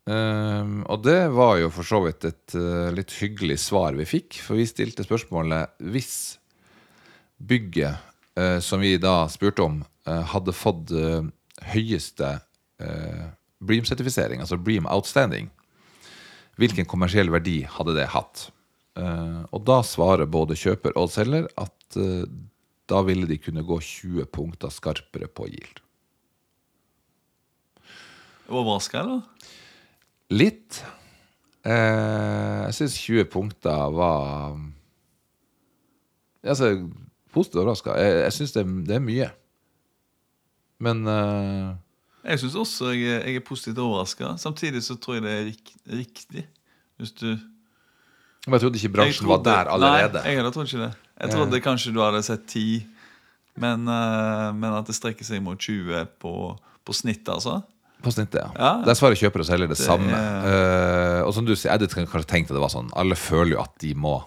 Uh, 0.04 0.84
og 0.92 1.00
det 1.06 1.30
var 1.32 1.56
jo 1.62 1.70
for 1.72 1.88
så 1.88 2.02
vidt 2.04 2.26
et 2.28 2.56
uh, 2.58 2.92
litt 2.92 3.14
hyggelig 3.16 3.62
svar 3.64 3.96
vi 3.96 4.04
fikk. 4.08 4.42
For 4.44 4.60
vi 4.60 4.68
stilte 4.68 5.06
spørsmålet 5.06 5.78
hvis 5.92 6.16
bygget 7.44 8.10
som 8.66 8.80
vi 8.82 8.96
da 8.98 9.28
spurte 9.30 9.62
om, 9.62 9.76
hadde 10.02 10.50
fått 10.58 10.90
høyeste 11.70 12.30
Bream-sertifisering, 13.62 14.40
altså 14.42 14.58
Bream 14.58 14.88
Outstanding, 14.90 15.52
hvilken 16.58 16.88
kommersiell 16.90 17.30
verdi 17.30 17.60
hadde 17.76 17.94
det 17.94 18.08
hatt? 18.10 18.48
Eh, 18.98 19.40
og 19.50 19.64
da 19.66 19.80
svarer 19.86 20.28
både 20.30 20.54
kjøper 20.58 20.94
og 21.00 21.10
selger 21.10 21.48
at 21.58 21.98
eh, 21.98 22.26
da 22.90 23.00
ville 23.06 23.26
de 23.26 23.38
kunne 23.40 23.64
gå 23.66 23.78
20 23.80 24.26
punkter 24.34 24.70
skarpere 24.70 25.26
på 25.32 25.46
yield. 25.48 25.80
Overraska, 28.48 29.00
eller? 29.00 29.22
Litt. 30.34 30.82
Eh, 31.64 32.60
jeg 32.68 32.74
syns 32.78 32.98
20 33.06 33.28
punkter 33.32 33.86
var 33.96 34.58
Altså, 36.44 36.66
positivt 37.32 37.62
overraska. 37.62 37.94
Jeg, 37.96 38.16
jeg 38.26 38.32
syns 38.36 38.52
det, 38.52 38.64
det, 38.84 38.96
er 38.98 39.00
mye. 39.00 39.30
Men 40.84 40.98
uh, 41.08 41.70
Jeg 42.28 42.42
syns 42.42 42.56
også 42.60 42.90
jeg, 42.92 43.06
er- 43.14 43.22
jeg 43.30 43.38
er 43.40 43.46
positivt 43.48 43.80
overraska. 43.80 44.34
Samtidig 44.36 44.82
så 44.84 44.98
tror 45.00 45.16
jeg 45.16 45.24
det 45.24 45.32
er 45.32 45.46
rik, 45.48 45.72
riktig. 45.88 46.44
Hvis 47.00 47.14
du 47.16 47.30
men 48.46 48.56
jeg 48.58 48.60
trodde 48.64 48.78
ikke 48.80 48.92
bransjen 48.96 49.26
trodde, 49.26 49.44
var 49.44 49.64
der 49.64 49.70
allerede. 49.72 50.22
Nei, 50.24 50.34
jeg 50.36 50.52
trodde 50.52 50.68
ikke 50.68 50.82
det. 50.84 50.92
Jeg 51.20 51.30
trodde 51.32 51.60
kanskje 51.64 51.92
du 51.94 52.00
hadde 52.04 52.22
sett 52.26 52.46
10, 52.50 52.86
men, 53.62 53.86
eh, 53.88 54.48
men 54.52 54.74
at 54.74 54.86
det 54.90 54.94
strekker 54.96 55.24
seg 55.24 55.40
mot 55.42 55.58
20 55.58 56.06
på, 56.20 56.34
på 56.84 56.92
snitt, 56.96 57.24
altså. 57.32 57.62
På 58.04 58.10
snittet, 58.12 58.36
ja. 58.42 58.50
Ja. 58.58 58.72
Der 58.84 58.98
svarer 58.98 59.16
kjøper 59.16 59.40
og 59.40 59.46
selger 59.48 59.70
det, 59.70 59.78
Det 59.78 59.86
samme. 59.86 60.10
er- 60.12 60.42
Uh, 60.44 61.26
og 61.26 61.32
som 61.32 61.46
du 61.46 61.54
sier, 61.56 61.72
Edith 61.72 61.94
kan 61.96 62.04
kanskje 62.06 62.28
tenke 62.28 62.50
at 62.52 62.58
det 62.58 62.60
var 62.60 62.68
sånn 62.68 62.90
Alle 63.00 63.16
føler 63.16 63.54
jo 63.54 63.60
at 63.62 63.78
de 63.80 63.94
må 63.94 64.18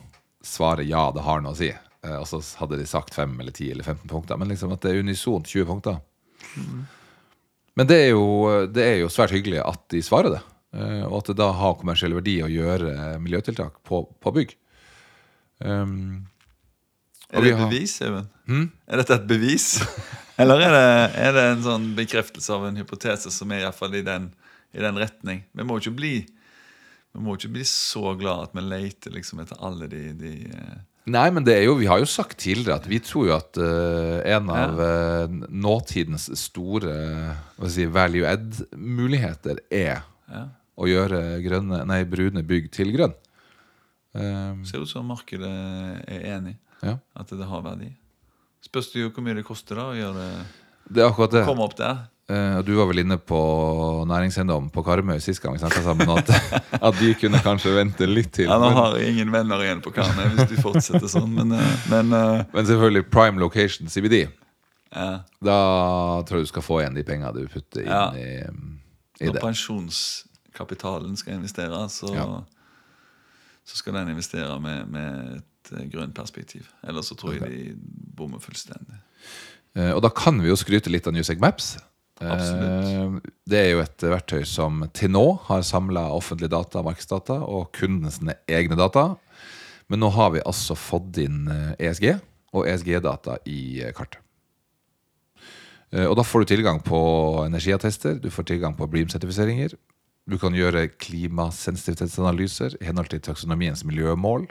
svare 0.41 0.81
ja, 0.87 1.11
det 1.13 1.21
har 1.21 1.41
noe 1.41 1.53
å 1.53 1.59
si. 1.59 1.69
Uh, 2.01 2.17
og 2.17 2.25
så 2.25 2.39
hadde 2.57 2.79
de 2.79 2.87
sagt 2.89 3.13
5 3.13 3.35
eller 3.39 3.51
10 3.53 3.69
eller 3.75 3.83
15 3.83 4.07
punkter. 4.09 4.37
Men 4.39 4.49
liksom 4.49 4.71
at 4.73 4.81
det 4.81 4.95
er 4.95 5.03
unisont 5.03 5.45
20 5.45 5.65
punkter. 5.69 5.99
Men 7.77 7.85
det 7.85 7.97
er, 8.07 8.09
jo, 8.15 8.65
det 8.73 8.83
er 8.83 8.95
jo 9.03 9.09
svært 9.13 9.29
hyggelig 9.35 9.61
at 9.61 9.83
de 9.93 10.01
svarer 10.01 10.33
det. 10.33 10.41
Eh, 10.75 11.03
og 11.07 11.19
at 11.21 11.31
det 11.31 11.37
da 11.39 11.51
har 11.59 11.77
kommersiell 11.79 12.15
verdi 12.17 12.39
å 12.43 12.51
gjøre 12.51 13.17
miljøtiltak 13.23 13.79
på, 13.87 14.03
på 14.19 14.33
bygg. 14.39 14.55
Um, 15.63 16.27
Er 17.31 17.43
det 17.43 17.53
et 17.55 17.63
bevis, 17.63 17.97
Even? 18.05 18.27
Er 18.87 19.01
dette 19.01 19.17
et 19.17 19.29
bevis? 19.29 19.69
Eller 20.41 20.61
er 20.67 20.73
det, 20.75 20.89
er 21.17 21.31
det 21.33 21.45
en 21.51 21.63
sånn 21.65 21.87
bekreftelse 21.97 22.53
av 22.53 22.67
en 22.67 22.77
hypotese 22.77 23.31
som 23.33 23.51
er 23.51 23.63
i, 23.63 23.65
hvert 23.65 23.79
fall 23.79 23.95
i, 23.97 24.03
den, 24.05 24.29
i 24.77 24.83
den 24.83 24.99
retning? 25.01 25.41
Vi 25.57 25.65
må 25.65 25.77
jo 25.77 25.87
ikke 25.87 25.99
bli 26.01 26.15
ikke 27.17 27.49
bli 27.55 27.63
så 27.65 28.13
glad 28.19 28.43
at 28.47 28.53
vi 28.53 28.61
leter 28.61 29.15
liksom 29.15 29.41
etter 29.41 29.57
alle 29.65 29.87
de, 29.89 30.03
de 30.17 30.33
eh, 30.51 30.77
Nei, 31.07 31.29
men 31.31 31.45
det 31.47 31.55
er 31.55 31.63
jo, 31.63 31.77
vi 31.79 31.87
har 31.87 32.01
jo 32.01 32.09
sagt 32.09 32.41
tidligere 32.43 32.81
at 32.81 32.87
vi 32.91 32.99
tror 32.99 33.29
jo 33.29 33.35
at 33.37 33.57
uh, 33.63 34.19
en 34.27 34.49
av 34.51 34.75
uh, 34.75 35.37
nåtidens 35.47 36.27
store 36.35 36.97
si, 37.71 37.85
value 37.87 38.27
add-muligheter 38.27 39.61
er 39.71 40.03
ja. 40.31 40.43
å 40.77 40.87
gjøre 40.89 41.21
grønne, 41.45 41.83
nei, 41.89 42.01
brune 42.09 42.43
bygg 42.47 42.69
til 42.75 42.91
grønn. 42.95 43.15
Um, 44.17 44.63
Ser 44.65 44.81
ut 44.81 44.89
som 44.89 45.05
markedet 45.05 45.49
er 46.09 46.23
enig 46.35 46.55
ja. 46.81 46.95
at 47.17 47.29
det 47.29 47.45
har 47.47 47.61
verdi. 47.65 47.91
Spørs 48.65 48.91
det 48.93 49.03
jo 49.03 49.09
hvor 49.13 49.23
mye 49.25 49.37
det 49.37 49.45
koster 49.47 49.77
da 49.77 49.89
å 49.91 49.97
gjøre 49.97 50.23
det, 50.87 51.01
er 51.03 51.09
akkurat 51.09 51.33
det. 51.35 51.43
komme 51.45 51.65
opp 51.67 51.75
der. 51.77 51.99
Eh, 52.27 52.57
du 52.67 52.73
var 52.75 52.89
vel 52.89 53.03
inne 53.05 53.15
på 53.23 53.37
næringseiendom 54.09 54.65
på 54.73 54.81
Karmøy 54.83 55.19
sist 55.23 55.39
gang 55.43 55.53
vi 55.55 55.61
snakka 55.61 55.83
sammen, 55.85 56.09
at, 56.11 56.31
at 56.89 56.97
de 56.99 57.13
kunne 57.19 57.39
kanskje 57.45 57.71
vente 57.77 58.07
litt 58.09 58.33
til. 58.35 58.49
Ja, 58.49 58.57
Nå 58.59 58.71
har 58.75 58.97
jeg 58.99 59.13
ingen 59.13 59.31
venner 59.31 59.61
igjen 59.63 59.83
på 59.85 59.93
Karmøy 59.95 60.33
hvis 60.33 60.49
du 60.51 60.57
fortsetter 60.63 61.07
sånn, 61.11 61.29
men, 61.37 61.53
eh, 61.55 61.77
men 61.93 62.11
eh, 62.17 62.41
men 62.51 62.67
selvfølgelig 62.67 63.05
prime 63.13 63.39
location 63.43 63.87
CBD. 63.91 64.25
ja. 64.91 65.11
Da 65.43 65.57
tror 66.27 66.41
jeg 66.41 66.49
du 66.49 66.51
skal 66.51 66.65
få 66.65 66.81
igjen 66.81 66.97
de 66.97 67.05
penga 67.07 67.31
du 67.35 67.45
putter 67.51 67.85
inn 67.85 67.93
Ja. 67.93 68.03
i, 68.17 68.27
i 69.19 69.25
Når 69.25 69.33
det. 69.37 69.41
pensjonskapitalen 69.41 71.17
skal 71.17 71.33
investere, 71.39 71.83
så, 71.89 72.11
så 73.65 73.77
skal 73.79 73.93
den 73.99 74.09
investere 74.13 74.59
med, 74.61 74.85
med 74.93 75.35
et 75.39 75.71
eh, 75.77 75.87
grønt 75.91 76.15
perspektiv. 76.15 76.67
Ellers 76.87 77.09
så 77.11 77.15
tror 77.19 77.33
jeg 77.37 77.49
de 77.51 77.75
bommer 78.17 78.39
fullstendig. 78.43 78.99
Eh, 79.75 79.91
Og 79.95 80.01
da 80.05 80.09
kan 80.13 80.39
vi 80.41 80.49
jo 80.51 80.55
skryte 80.59 80.91
litt 80.93 81.07
av 81.09 81.13
Newsec 81.17 81.41
Maps. 81.41 81.77
Eh, 82.21 82.29
Absolutt. 82.31 83.25
Det 83.45 83.59
er 83.63 83.71
jo 83.75 83.81
et 83.83 84.05
verktøy 84.09 84.43
som 84.45 84.85
til 84.93 85.11
nå 85.13 85.25
har 85.49 85.61
samla 85.65 86.07
offentlige 86.15 86.53
data, 86.53 86.81
markedsdata, 86.85 87.41
og 87.45 87.71
kundenes 87.77 88.21
egne 88.47 88.77
data. 88.79 89.15
Men 89.87 90.01
nå 90.03 90.09
har 90.11 90.33
vi 90.35 90.41
altså 90.45 90.75
fått 90.75 91.17
inn 91.23 91.45
ESG 91.79 92.17
og 92.57 92.65
ESG-data 92.67 93.37
i 93.47 93.79
kartet. 93.95 94.19
Eh, 95.93 96.05
Og 96.05 96.15
da 96.19 96.23
får 96.23 96.43
du 96.43 96.45
tilgang 96.55 96.81
på 96.83 96.99
energiattester, 97.45 98.19
du 98.19 98.29
får 98.29 98.43
tilgang 98.51 98.75
på 98.75 98.87
Bream-sertifiseringer. 98.87 99.75
Du 100.27 100.37
kan 100.37 100.53
gjøre 100.53 100.89
klimasensitivitetsanalyser 100.99 102.75
i 102.81 102.85
henhold 102.89 103.09
til 103.13 103.21
taksonomiens 103.23 103.85
miljømål. 103.87 104.47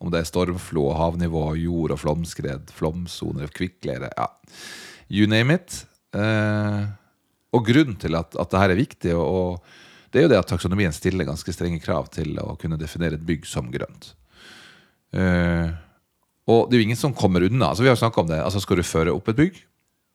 Om 0.00 0.10
det 0.10 0.22
er 0.22 0.30
stormflo, 0.30 0.86
havnivå, 0.96 1.56
jord- 1.60 1.92
og 1.92 2.00
flomskred, 2.00 2.70
flomsoner, 2.72 3.52
kvikkleire 3.52 4.08
ja. 4.16 4.28
You 5.10 5.26
name 5.28 5.58
it. 5.58 5.84
Eh, 6.16 6.86
og 7.52 7.66
grunnen 7.66 7.98
til 8.00 8.16
at, 8.16 8.32
at 8.32 8.48
dette 8.48 8.64
er 8.64 8.78
viktig, 8.78 9.12
og, 9.18 9.60
det 10.10 10.20
er 10.20 10.24
jo 10.24 10.30
det 10.32 10.40
at 10.40 10.48
taksonomien 10.50 10.94
stiller 10.94 11.28
ganske 11.28 11.52
strenge 11.52 11.82
krav 11.82 12.08
til 12.14 12.38
å 12.40 12.56
kunne 12.58 12.78
definere 12.80 13.18
et 13.18 13.26
bygg 13.26 13.44
som 13.46 13.68
grønt. 13.70 14.14
Eh, 15.12 15.68
og 16.50 16.70
det 16.70 16.78
er 16.78 16.80
jo 16.80 16.86
ingen 16.88 16.98
som 16.98 17.14
kommer 17.14 17.44
unna. 17.46 17.68
Altså, 17.70 17.84
vi 17.84 17.90
har 17.92 17.98
snakket 17.98 18.24
om 18.24 18.30
det. 18.30 18.40
Altså, 18.42 18.62
skal 18.62 18.80
du 18.80 18.86
føre 18.86 19.12
opp 19.14 19.28
et 19.30 19.38
bygg, 19.38 19.60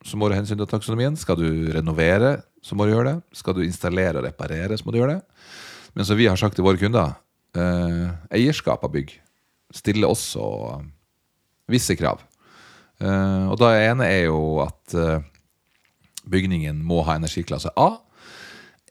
så 0.05 0.19
må 0.19 0.29
du 0.29 0.35
hensyn 0.37 0.59
til 0.59 0.69
taksonomien. 0.69 1.17
Skal 1.17 1.39
du 1.39 1.71
renovere, 1.73 2.37
så 2.61 2.77
må 2.77 2.85
du 2.85 2.93
gjøre 2.93 3.15
det. 3.15 3.37
Skal 3.39 3.57
du 3.57 3.63
installere 3.65 4.21
og 4.21 4.27
reparere, 4.27 4.77
så 4.77 4.85
må 4.85 4.93
du 4.93 4.99
gjøre 5.01 5.17
det. 5.17 5.45
Men 5.97 6.07
som 6.07 6.19
vi 6.19 6.27
har 6.29 6.37
sagt 6.39 6.57
til 6.59 6.65
våre 6.67 6.79
kunder, 6.81 7.15
eh, 7.57 8.09
eierskap 8.37 8.83
av 8.85 8.93
bygg 8.93 9.15
stiller 9.73 10.11
også 10.11 10.45
visse 11.71 11.95
krav. 11.97 12.21
Eh, 13.01 13.45
og 13.49 13.57
da 13.59 13.73
ene 13.79 14.07
er 14.07 14.27
jo 14.27 14.61
at 14.63 14.95
eh, 14.95 15.23
bygningen 16.29 16.83
må 16.85 17.01
ha 17.07 17.17
energiklasse 17.19 17.73
A, 17.75 17.95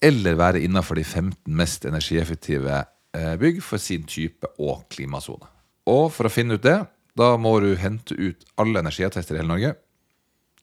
eller 0.05 0.37
være 0.37 0.64
innenfor 0.64 0.98
de 0.98 1.05
15 1.05 1.55
mest 1.57 1.87
energieffektive 1.88 2.83
eh, 3.16 3.35
bygg 3.40 3.62
for 3.64 3.81
sin 3.81 4.05
type 4.09 4.50
og 4.59 4.85
klimasone. 4.92 5.48
Og 5.88 6.11
for 6.12 6.29
å 6.29 6.33
finne 6.33 6.59
ut 6.59 6.64
det, 6.64 6.81
da 7.14 7.35
må 7.38 7.57
du 7.62 7.74
hente 7.79 8.16
ut 8.18 8.44
alle 8.61 8.83
energiattester 8.83 9.37
i 9.37 9.40
hele 9.40 9.53
Norge. 9.53 9.74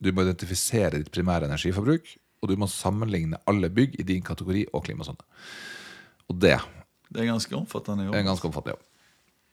Du 0.02 0.12
må 0.12 0.26
identifisere 0.26 0.98
ditt 0.98 1.12
primære 1.14 1.46
energiforbruk, 1.50 2.08
og 2.42 2.50
du 2.50 2.56
må 2.58 2.68
sammenligne 2.72 3.38
alle 3.50 3.70
bygg 3.70 4.00
i 4.02 4.06
din 4.08 4.24
kategori 4.26 4.66
og 4.74 4.86
klimasone. 4.88 5.22
Og 6.30 6.40
det 6.42 6.58
Det 7.12 7.22
er 7.22 7.28
ganske 7.30 7.56
omfattende 7.56 8.04
er 8.04 8.08
jobb. 8.08 8.16
en 8.16 8.26
ganske 8.26 8.48
omfattende 8.48 8.76
jobb. 8.78 8.86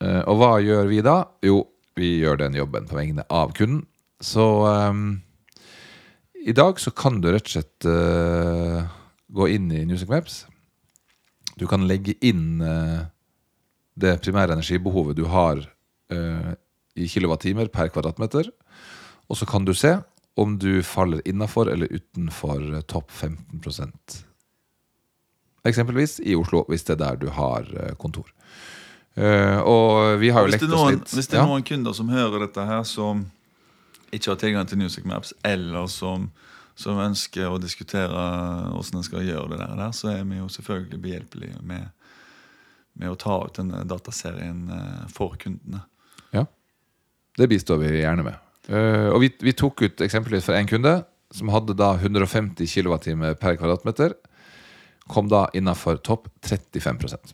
Eh, 0.00 0.22
og 0.30 0.36
hva 0.38 0.50
gjør 0.62 0.86
vi 0.88 1.00
da? 1.02 1.24
Jo, 1.42 1.66
vi 1.96 2.20
gjør 2.22 2.38
den 2.38 2.54
jobben 2.54 2.86
på 2.86 2.94
vegne 2.96 3.24
av 3.28 3.52
kunden. 3.52 3.86
Så 4.20 4.44
ehm, 4.66 5.22
i 6.46 6.52
dag 6.52 6.78
så 6.78 6.90
kan 6.94 7.20
du 7.20 7.28
rett 7.30 7.46
og 7.46 7.54
slett 7.56 7.84
eh, 7.90 8.86
gå 9.30 9.48
inn 9.48 9.70
i 9.74 9.84
Newsec 9.84 10.08
Maps. 10.08 10.46
Du 11.58 11.66
kan 11.66 11.86
legge 11.90 12.14
inn 12.22 12.60
eh, 12.62 13.02
det 13.98 14.20
primære 14.22 14.54
energibehovet 14.54 15.18
du 15.18 15.24
har 15.26 15.58
eh, 16.14 16.54
i 16.94 17.08
kilowattimer 17.10 17.66
per 17.74 17.90
kvadratmeter. 17.90 18.50
Og 19.28 19.36
så 19.36 19.46
kan 19.46 19.66
du 19.66 19.74
se 19.74 19.96
om 20.38 20.58
du 20.58 20.82
faller 20.82 21.28
innafor 21.28 21.70
eller 21.70 21.86
utenfor 21.86 22.74
eh, 22.74 22.80
topp 22.80 23.10
15% 23.10 24.24
Eksempelvis 25.64 26.20
i 26.20 26.34
Oslo, 26.38 26.62
hvis 26.68 26.84
det 26.86 26.94
er 26.94 27.00
der 27.00 27.16
du 27.18 27.26
har 27.34 27.66
eh, 27.74 27.94
kontor. 27.98 28.30
Eh, 29.18 29.58
og 29.58 30.20
vi 30.22 30.30
har 30.30 30.46
jo 30.46 30.52
lekt 30.52 30.64
oss 30.68 30.70
noen, 30.70 31.00
litt 31.00 31.12
hvis 31.12 31.28
det 31.28 31.36
er 31.36 31.42
ja. 31.42 31.48
noen 31.50 31.66
kunder 31.66 31.96
som 31.98 32.12
hører 32.12 32.46
dette 32.46 32.64
her, 32.70 32.86
som 32.86 33.26
ikke 34.14 34.30
har 34.30 34.38
tilgang 34.40 34.70
til 34.70 34.78
Music 34.80 35.04
Maps, 35.04 35.34
eller 35.44 35.90
som, 35.90 36.30
som 36.78 37.02
ønsker 37.02 37.50
å 37.50 37.58
diskutere 37.60 38.24
hvordan 38.70 39.02
en 39.02 39.08
skal 39.10 39.26
gjøre 39.26 39.58
det 39.58 39.68
der, 39.82 39.92
så 39.92 40.14
er 40.14 40.22
vi 40.22 40.38
jo 40.38 40.48
selvfølgelig 40.54 41.02
behjelpelige 41.04 41.60
med, 41.66 41.90
med 42.94 43.10
å 43.12 43.18
ta 43.18 43.42
ut 43.42 43.58
denne 43.58 43.82
dataserien 43.90 44.62
for 45.12 45.34
kundene. 45.42 45.82
Ja, 46.30 46.46
det 47.36 47.50
bistår 47.50 47.82
vi 47.82 47.96
gjerne 47.98 48.30
med. 48.30 48.47
Eh, 48.68 49.08
og 49.08 49.22
vi, 49.24 49.30
vi 49.40 49.54
tok 49.56 49.86
ut 49.86 50.02
eksempelvis 50.04 50.44
for 50.48 50.58
en 50.58 50.68
kunde 50.68 50.94
som 51.34 51.50
hadde 51.52 51.76
da 51.76 51.94
150 51.96 52.68
kWt 52.68 53.10
per 53.40 53.56
kvadratmeter. 53.60 54.14
Kom 55.08 55.28
da 55.32 55.46
innafor 55.56 56.00
topp 56.04 56.28
35% 56.44 57.32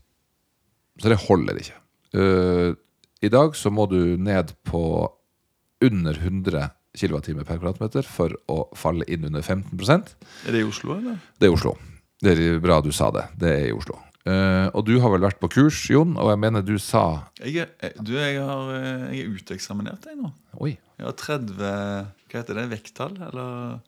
Så 1.03 1.11
det 1.11 1.19
holder 1.27 1.59
ikke. 1.59 1.79
Uh, 2.15 2.71
I 3.27 3.31
dag 3.33 3.57
så 3.59 3.73
må 3.75 3.89
du 3.91 4.15
ned 4.15 4.53
på 4.63 5.11
under 5.83 6.15
100 6.15 6.69
kWt 6.95 7.33
per 7.43 7.59
kvadratmeter 7.59 8.07
for 8.07 8.37
å 8.47 8.61
falle 8.79 9.07
inn 9.11 9.27
under 9.27 9.43
15% 9.43 10.15
Er 10.47 10.55
det 10.55 10.63
i 10.63 10.69
Oslo, 10.69 10.95
eller? 11.01 11.19
Det 11.35 11.49
er 11.49 11.51
i 11.51 11.57
Oslo. 11.57 11.75
Det 12.23 12.35
er 12.35 12.63
bra 12.63 12.79
du 12.85 12.93
sa 12.95 13.11
det. 13.15 13.27
Det 13.43 13.51
er 13.51 13.67
i 13.73 13.75
Oslo. 13.75 13.99
Uh, 14.25 14.71
og 14.71 14.87
du 14.87 14.95
har 15.03 15.11
vel 15.13 15.27
vært 15.27 15.43
på 15.43 15.51
kurs, 15.53 15.83
Jon, 15.91 16.15
og 16.17 16.31
jeg 16.31 16.41
mener 16.41 16.63
du 16.65 16.79
sa 16.81 17.27
Jeg 17.43 17.67
er, 17.67 17.99
du, 17.99 18.15
jeg, 18.17 18.39
har, 18.41 18.71
jeg 19.11 19.27
er 19.27 19.35
uteksaminert, 19.35 20.07
jeg 20.09 20.17
nå. 20.17 20.31
Oi. 20.63 20.77
Har 21.01 21.17
30 21.19 21.57
Hva 21.59 22.39
heter 22.41 22.59
det? 22.61 22.65
Vekttall? 22.71 23.17
Eller 23.29 23.81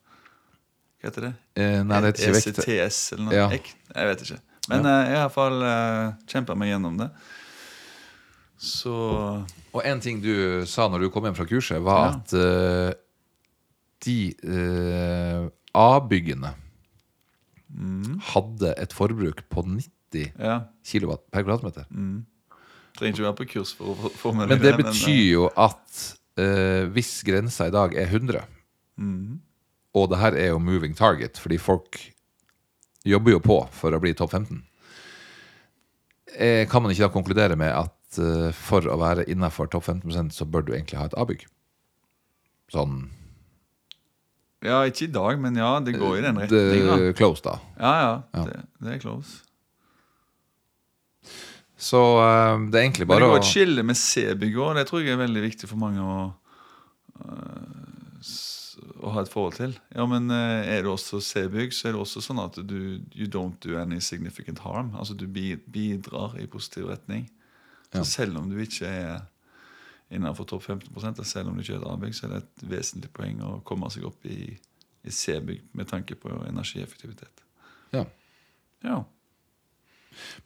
hva 0.97 1.07
heter 1.11 1.29
det? 1.29 1.33
Eh, 1.55 1.81
nei, 1.87 2.01
det 2.03 2.12
heter 2.12 2.23
ikke 2.25 2.37
vekttall. 2.38 2.75
ECTS 2.75 3.01
eller 3.14 3.25
noe? 3.29 3.37
Ja. 3.37 3.47
Ek? 3.55 3.73
Jeg 3.95 4.11
vet 4.11 4.25
ikke. 4.27 4.38
Men 4.71 4.87
ja. 4.88 4.95
jeg 5.07 5.14
har 5.14 5.16
i 5.16 5.25
hvert 5.27 5.37
fall 5.37 5.59
uh, 5.62 6.14
kjempa 6.31 6.57
meg 6.59 6.73
gjennom 6.73 6.97
det. 6.99 7.09
Så 8.59 8.95
Og 9.77 9.83
en 9.85 10.01
ting 10.03 10.23
du 10.25 10.64
sa 10.66 10.88
når 10.90 11.05
du 11.07 11.11
kom 11.14 11.27
hjem 11.29 11.37
fra 11.38 11.47
kurset, 11.47 11.83
var 11.85 12.07
Ja. 12.07 12.14
at 12.16 12.35
uh, 12.35 12.90
de 14.07 14.19
uh, 14.42 15.47
A-byggene 15.77 16.55
hadde 18.33 18.71
et 18.81 18.95
forbruk 18.97 19.42
på 19.53 19.62
90 19.66 20.31
ja. 20.40 20.61
kW 20.87 21.12
per 21.35 21.45
kvadratmeter. 21.45 21.85
Trenger 22.97 23.12
ikke 23.12 23.27
være 23.27 23.37
på 23.42 23.47
kurs 23.51 23.75
for 23.77 23.92
å 23.92 24.11
få- 24.14 24.33
det. 24.38 24.49
Men 24.49 24.62
det 24.62 24.73
betyr 24.79 25.25
jo 25.35 25.49
at 25.53 26.05
eh, 26.38 26.85
hvis 26.92 27.22
grensa 27.27 27.68
i 27.68 27.75
dag 27.75 27.94
er 27.96 28.07
100 28.11 28.44
Og 29.96 30.09
det 30.11 30.18
her 30.20 30.37
er 30.37 30.49
jo 30.53 30.59
moving 30.59 30.94
target, 30.96 31.38
fordi 31.40 31.59
folk 31.59 31.99
jobber 33.07 33.37
jo 33.37 33.40
på 33.40 33.59
for 33.72 33.94
å 33.96 34.01
bli 34.03 34.12
topp 34.16 34.33
15. 34.37 34.62
Eh, 36.37 36.68
kan 36.68 36.83
man 36.83 36.92
ikke 36.92 37.07
da 37.07 37.12
konkludere 37.14 37.57
med 37.57 37.72
at 37.72 38.18
eh, 38.20 38.51
for 38.53 38.85
å 38.90 38.99
være 39.01 39.25
innafor 39.33 39.70
topp 39.72 39.87
15% 39.88 40.35
så 40.37 40.44
bør 40.44 40.66
du 40.66 40.75
egentlig 40.75 40.99
ha 41.01 41.07
et 41.09 41.16
A-bygg? 41.16 41.46
Sånn 42.72 43.07
Ja, 44.66 44.83
ikke 44.88 45.07
i 45.07 45.12
dag, 45.14 45.38
men 45.40 45.57
ja, 45.57 45.77
det 45.85 45.94
går 45.94 46.18
i 46.18 46.22
den 46.25 46.40
det, 46.40 46.49
retningen. 46.51 47.12
close, 47.14 47.44
da. 47.44 47.59
Ja, 47.79 47.92
ja. 48.03 48.14
Ja. 48.35 48.46
Det, 48.49 48.62
det 48.83 48.94
er 48.96 49.03
close. 49.05 49.44
Så 51.77 52.01
uh, 52.17 52.57
det 52.71 52.79
er 52.79 52.87
egentlig 52.87 53.07
bare 53.09 53.21
Men 53.21 53.27
det 53.27 53.33
går 53.35 53.39
å 53.39 53.45
et 53.45 53.51
skille 53.51 53.85
med 53.85 53.99
C-bygg 54.01 54.57
òg. 54.57 54.75
Det 54.79 54.87
tror 54.89 55.03
jeg 55.05 55.12
er 55.12 55.21
veldig 55.21 55.43
viktig 55.45 55.69
for 55.69 55.81
mange 55.81 56.01
å, 56.01 56.21
uh, 57.21 58.31
å 59.05 59.12
ha 59.12 59.23
et 59.23 59.33
forhold 59.33 59.59
til. 59.59 59.77
Ja, 59.93 60.07
men 60.09 60.31
uh, 60.33 60.65
Er 60.65 60.87
det 60.87 60.93
også 60.93 61.21
C-bygg, 61.21 61.77
så 61.77 61.91
er 61.91 61.97
det 61.97 62.01
også 62.01 62.25
sånn 62.25 62.41
at 62.41 62.57
du 62.65 62.79
you 63.12 63.29
don't 63.29 63.61
do 63.61 63.77
any 63.81 64.01
significant 64.01 64.62
harm. 64.65 64.95
Altså 64.97 65.17
Du 65.19 65.27
bidrar 65.29 66.39
i 66.41 66.49
positiv 66.49 66.89
retning. 66.93 67.29
Så 67.93 68.03
Ja. 68.03 68.05
selv 68.05 68.39
om 68.39 68.49
du 68.51 68.57
ikke 68.61 68.89
er 68.89 69.27
innenfor 70.11 70.47
topp 70.47 70.62
15 70.62 71.19
og 71.19 71.27
selv 71.27 71.49
om 71.49 71.57
du 71.57 71.62
ikke 71.62 71.75
er 71.77 71.83
et 71.83 71.91
A-bygg, 71.91 72.15
så 72.15 72.27
er 72.27 72.33
det 72.35 72.43
et 72.43 72.69
vesentlig 72.71 73.11
poeng 73.12 73.41
å 73.43 73.61
komme 73.65 73.91
seg 73.91 74.05
opp 74.07 74.25
i, 74.25 74.57
i 75.05 75.11
C-bygg 75.11 75.62
med 75.75 75.89
tanke 75.89 76.15
på 76.15 76.31
energieffektivitet. 76.49 77.45
ja. 77.93 78.05
Ja. 78.85 79.05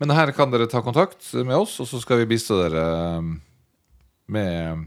Men 0.00 0.14
her 0.16 0.33
kan 0.37 0.50
dere 0.52 0.68
ta 0.70 0.83
kontakt 0.85 1.22
med 1.37 1.54
oss, 1.56 1.76
og 1.83 1.88
så 1.90 2.00
skal 2.02 2.22
vi 2.22 2.28
bistå 2.33 2.59
dere 2.62 2.85
um, 3.20 3.35
med, 4.33 4.85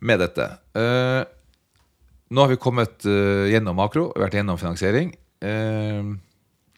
med 0.00 0.22
dette. 0.24 0.48
Uh, 0.76 1.22
nå 2.28 2.44
har 2.44 2.52
vi 2.52 2.60
kommet 2.60 3.06
uh, 3.08 3.46
gjennom 3.48 3.78
makro, 3.78 4.10
vært 4.18 4.38
gjennom 4.38 4.60
finansiering. 4.60 5.14
Uh, 5.44 6.16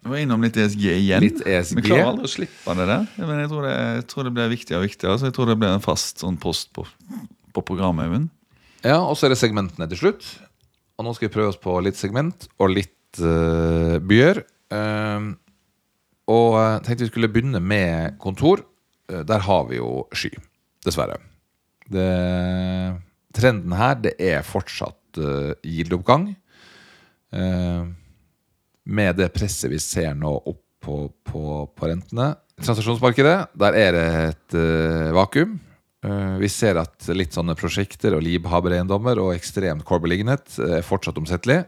Vi 0.01 0.13
var 0.13 0.23
innom 0.23 0.45
litt 0.45 0.57
ESG 0.57 0.85
igjen. 0.95 1.25
Litt 1.25 1.43
ESG. 1.45 1.81
Vi 1.81 1.87
klarer 1.89 2.13
aldri 2.13 2.29
å 2.29 2.33
slippe 2.33 2.77
det 2.79 2.87
der. 2.89 3.09
Men 3.21 3.43
jeg 3.43 3.51
tror 3.53 3.67
det, 3.67 3.75
jeg 3.79 4.07
tror 4.13 4.29
det 4.29 4.35
blir 4.37 4.53
viktigere 4.55 4.81
og 4.81 4.87
viktigere. 4.87 5.17
Så 5.21 5.29
jeg 5.29 5.37
tror 5.37 5.51
det 5.51 5.59
blir 5.61 5.75
en 5.75 5.85
fast 5.85 6.23
sånn 6.25 6.39
post 6.41 6.71
på, 6.77 6.87
på 7.53 7.65
programmet. 7.67 8.09
Even. 8.09 8.31
ja, 8.87 9.01
og 9.03 9.19
så 9.19 9.29
er 9.29 9.35
det 9.35 9.43
segmentene 9.43 9.91
til 9.91 10.01
slutt. 10.01 10.31
Og 10.97 11.05
nå 11.05 11.13
skal 11.17 11.29
vi 11.29 11.35
prøve 11.35 11.53
oss 11.53 11.61
på 11.61 11.75
litt 11.85 12.01
segment 12.01 12.49
og 12.61 12.73
litt 12.77 13.21
uh, 13.25 13.97
byer. 14.05 14.43
Eh, 14.71 15.29
og 16.31 16.57
jeg 16.59 16.83
tenkte 16.87 17.07
vi 17.07 17.11
skulle 17.11 17.33
begynne 17.33 17.61
med 17.63 18.19
kontor. 18.23 18.63
Eh, 19.11 19.25
der 19.27 19.45
har 19.47 19.67
vi 19.71 19.81
jo 19.81 20.07
sky, 20.15 20.33
dessverre. 20.87 21.19
Det, 21.91 22.07
trenden 23.35 23.75
her 23.75 23.97
det 23.99 24.15
er 24.23 24.47
fortsatt 24.47 25.19
uh. 25.19 25.55
Eh, 27.31 27.83
med 28.91 29.17
det 29.19 29.29
presset 29.35 29.71
vi 29.71 29.79
ser 29.83 30.15
nå 30.19 30.33
opp 30.39 30.63
på, 30.81 31.01
på, 31.27 31.43
på 31.77 31.91
rentene. 31.91 32.33
Transaksjonsmarkedet, 32.61 33.37
der 33.61 33.77
er 33.77 33.97
det 33.97 34.07
et 34.31 34.57
uh, 34.57 35.11
vakuum. 35.17 35.59
Uh, 36.05 36.37
vi 36.41 36.49
ser 36.53 36.81
at 36.81 37.09
litt 37.13 37.37
sånne 37.37 37.57
prosjekter 37.57 38.17
og 38.17 38.25
livhavereiendommer 38.25 39.21
og 39.21 39.35
ekstremt 39.35 39.85
core 39.89 40.05
beliggenhet 40.07 40.57
eh, 40.61 40.79
er 40.81 40.87
fortsatt 40.87 41.21
omsettelig. 41.21 41.63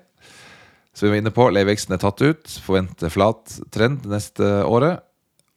Så 0.93 1.07
vi 1.07 1.15
var 1.15 1.23
inne 1.23 1.33
på, 1.33 1.47
leiveksten 1.49 1.95
er 1.97 2.03
tatt 2.03 2.21
ut, 2.21 2.59
forventer 2.65 3.13
flat 3.13 3.55
trend 3.73 4.05
neste 4.11 4.45
året. 4.69 5.01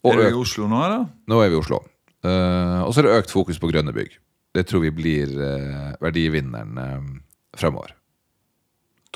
Og 0.06 0.14
Er 0.14 0.22
vi 0.22 0.30
i 0.32 0.40
Oslo 0.40 0.70
nå, 0.72 0.80
eller? 0.86 1.10
nå 1.28 1.42
er 1.44 1.52
vi 1.52 1.58
i 1.58 1.60
Oslo. 1.60 1.82
Uh, 2.26 2.86
og 2.86 2.94
så 2.94 3.02
er 3.02 3.08
det 3.10 3.18
økt 3.20 3.34
fokus 3.34 3.60
på 3.60 3.70
grønne 3.70 3.94
bygg. 3.94 4.16
Det 4.56 4.64
tror 4.70 4.86
vi 4.86 4.94
blir 4.96 5.34
uh, 5.36 5.92
verdivinneren 6.02 6.80
uh, 6.80 7.10
fremover. 7.58 7.92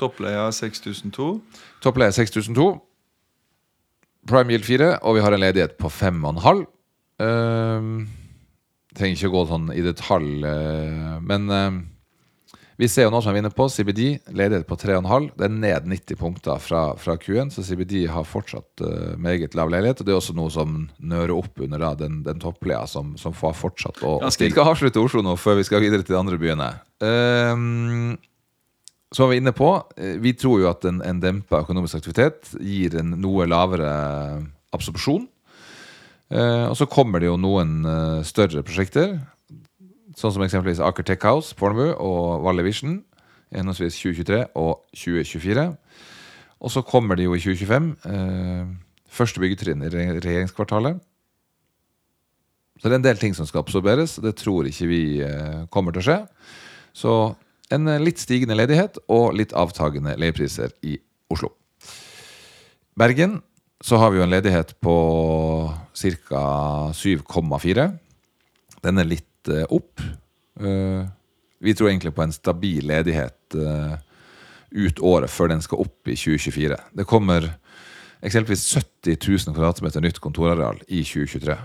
Toppleia 0.00 0.50
6002. 0.52 1.30
Toppleia 1.84 2.12
6002. 2.12 2.68
Prime 4.28 4.52
Yield 4.52 4.66
4, 4.68 4.90
og 5.00 5.16
vi 5.16 5.24
har 5.24 5.32
en 5.32 5.40
ledighet 5.40 5.78
på 5.80 5.88
5,5. 5.88 6.66
Uh, 7.20 8.04
trenger 8.92 9.16
ikke 9.16 9.32
å 9.32 9.36
gå 9.38 9.46
sånn 9.48 9.72
i 9.72 9.84
detalj, 9.86 10.44
men 11.22 11.44
vi 12.80 12.88
ser 12.88 13.06
jo 13.06 13.12
nå 13.12 13.20
som 13.20 13.34
vi 13.34 13.40
er 13.40 13.44
inne 13.44 13.52
på, 13.52 13.66
CBD 13.68 14.02
ledighet 14.32 14.64
på 14.68 14.78
3,5. 14.80 15.28
Det 15.36 15.46
er 15.46 15.52
ned 15.52 15.90
90 15.92 16.20
punkter 16.20 16.62
fra, 16.64 16.82
fra 17.00 17.16
Q1, 17.20 17.52
så 17.52 17.64
CBD 17.66 18.06
har 18.08 18.24
fortsatt 18.28 18.84
uh, 18.84 19.18
meget 19.20 19.56
lav 19.58 19.68
ledighet. 19.72 20.00
Og 20.00 20.08
det 20.08 20.14
er 20.14 20.20
også 20.20 20.36
noe 20.38 20.52
som 20.54 20.86
nører 20.96 21.34
opp 21.36 21.60
under 21.60 21.84
da, 21.84 21.92
den, 22.00 22.22
den 22.24 22.40
toppleia 22.40 22.86
som, 22.88 23.12
som 23.20 23.36
får 23.36 23.58
fortsatt 23.60 24.00
å. 24.00 24.16
Vi 24.24 24.50
skal 24.54 24.72
avslutte 24.72 25.02
Oslo 25.02 25.20
nå 25.26 25.36
før 25.40 25.60
vi 25.60 25.68
skal 25.68 25.84
videre 25.84 26.06
til 26.06 26.16
de 26.16 26.20
andre 26.22 26.40
byene. 26.40 26.72
Så 29.10 29.16
som 29.16 29.26
vi 29.26 29.34
var 29.34 29.40
inne 29.40 29.52
på, 29.52 29.70
eh, 29.96 30.16
vi 30.22 30.32
tror 30.38 30.60
jo 30.62 30.70
at 30.70 30.84
en, 30.86 31.00
en 31.02 31.20
dempa 31.20 31.64
økonomisk 31.64 31.98
aktivitet 31.98 32.52
gir 32.62 32.94
en 33.00 33.16
noe 33.18 33.48
lavere 33.50 33.90
absorpsjon. 34.74 35.26
Eh, 36.30 36.66
og 36.70 36.76
så 36.78 36.86
kommer 36.86 37.18
det 37.18 37.26
jo 37.26 37.38
noen 37.40 37.80
eh, 37.82 38.20
større 38.26 38.62
prosjekter, 38.62 39.16
sånn 40.20 40.34
som 40.36 40.44
eksempelvis 40.44 40.82
Aker 40.84 41.06
Tech 41.06 41.24
House, 41.24 41.54
Fornebu 41.56 41.94
og 41.96 42.44
Valle 42.44 42.64
Vision, 42.66 43.00
henholdsvis 43.54 43.98
2023 44.02 44.40
og 44.60 44.82
2024. 44.94 45.66
Og 46.60 46.72
så 46.74 46.82
kommer 46.84 47.16
det 47.16 47.26
jo 47.26 47.36
i 47.36 47.40
2025 47.40 47.92
eh, 48.12 48.72
første 49.10 49.42
byggetrinn 49.42 49.84
i 49.86 49.92
regjeringskvartalet. 49.92 51.00
Så 52.80 52.88
det 52.88 52.96
er 52.96 53.00
en 53.00 53.08
del 53.08 53.20
ting 53.20 53.36
som 53.36 53.48
skal 53.48 53.64
absorberes, 53.64 54.16
det 54.24 54.38
tror 54.40 54.68
ikke 54.68 54.88
vi 54.88 55.02
eh, 55.24 55.64
kommer 55.72 55.92
til 55.92 56.02
å 56.02 56.06
skje. 56.08 56.18
Så 56.96 57.14
en 57.72 57.88
eh, 57.88 58.02
litt 58.02 58.20
stigende 58.20 58.56
ledighet 58.56 59.00
og 59.12 59.34
litt 59.36 59.56
avtagende 59.56 60.16
leiepriser 60.20 60.72
i 60.84 60.98
Oslo. 61.32 61.54
Bergen 62.98 63.40
så 63.80 63.96
har 64.00 64.12
vi 64.12 64.20
jo 64.20 64.26
en 64.26 64.32
ledighet 64.32 64.74
på 64.84 64.94
ca. 65.96 66.44
7,4. 66.92 67.86
Den 68.84 69.00
er 69.00 69.08
litt 69.08 69.29
eh, 69.48 69.64
opp. 69.68 70.00
Eh, 70.60 71.08
vi 71.60 71.74
tror 71.74 71.90
egentlig 71.90 72.14
på 72.16 72.22
en 72.24 72.32
stabil 72.32 72.86
ledighet 72.86 73.56
eh, 73.56 73.96
ut 74.70 75.00
året 75.00 75.30
før 75.30 75.48
den 75.54 75.64
skal 75.64 75.82
opp 75.86 76.08
i 76.08 76.16
2024. 76.16 76.76
Det 77.00 77.08
kommer 77.08 77.48
eksempelvis 78.20 78.66
70 78.76 79.16
000 79.16 79.56
kvadratmeter 79.56 80.04
nytt 80.04 80.20
kontorareal 80.20 80.82
i 80.88 81.00
2023. 81.04 81.56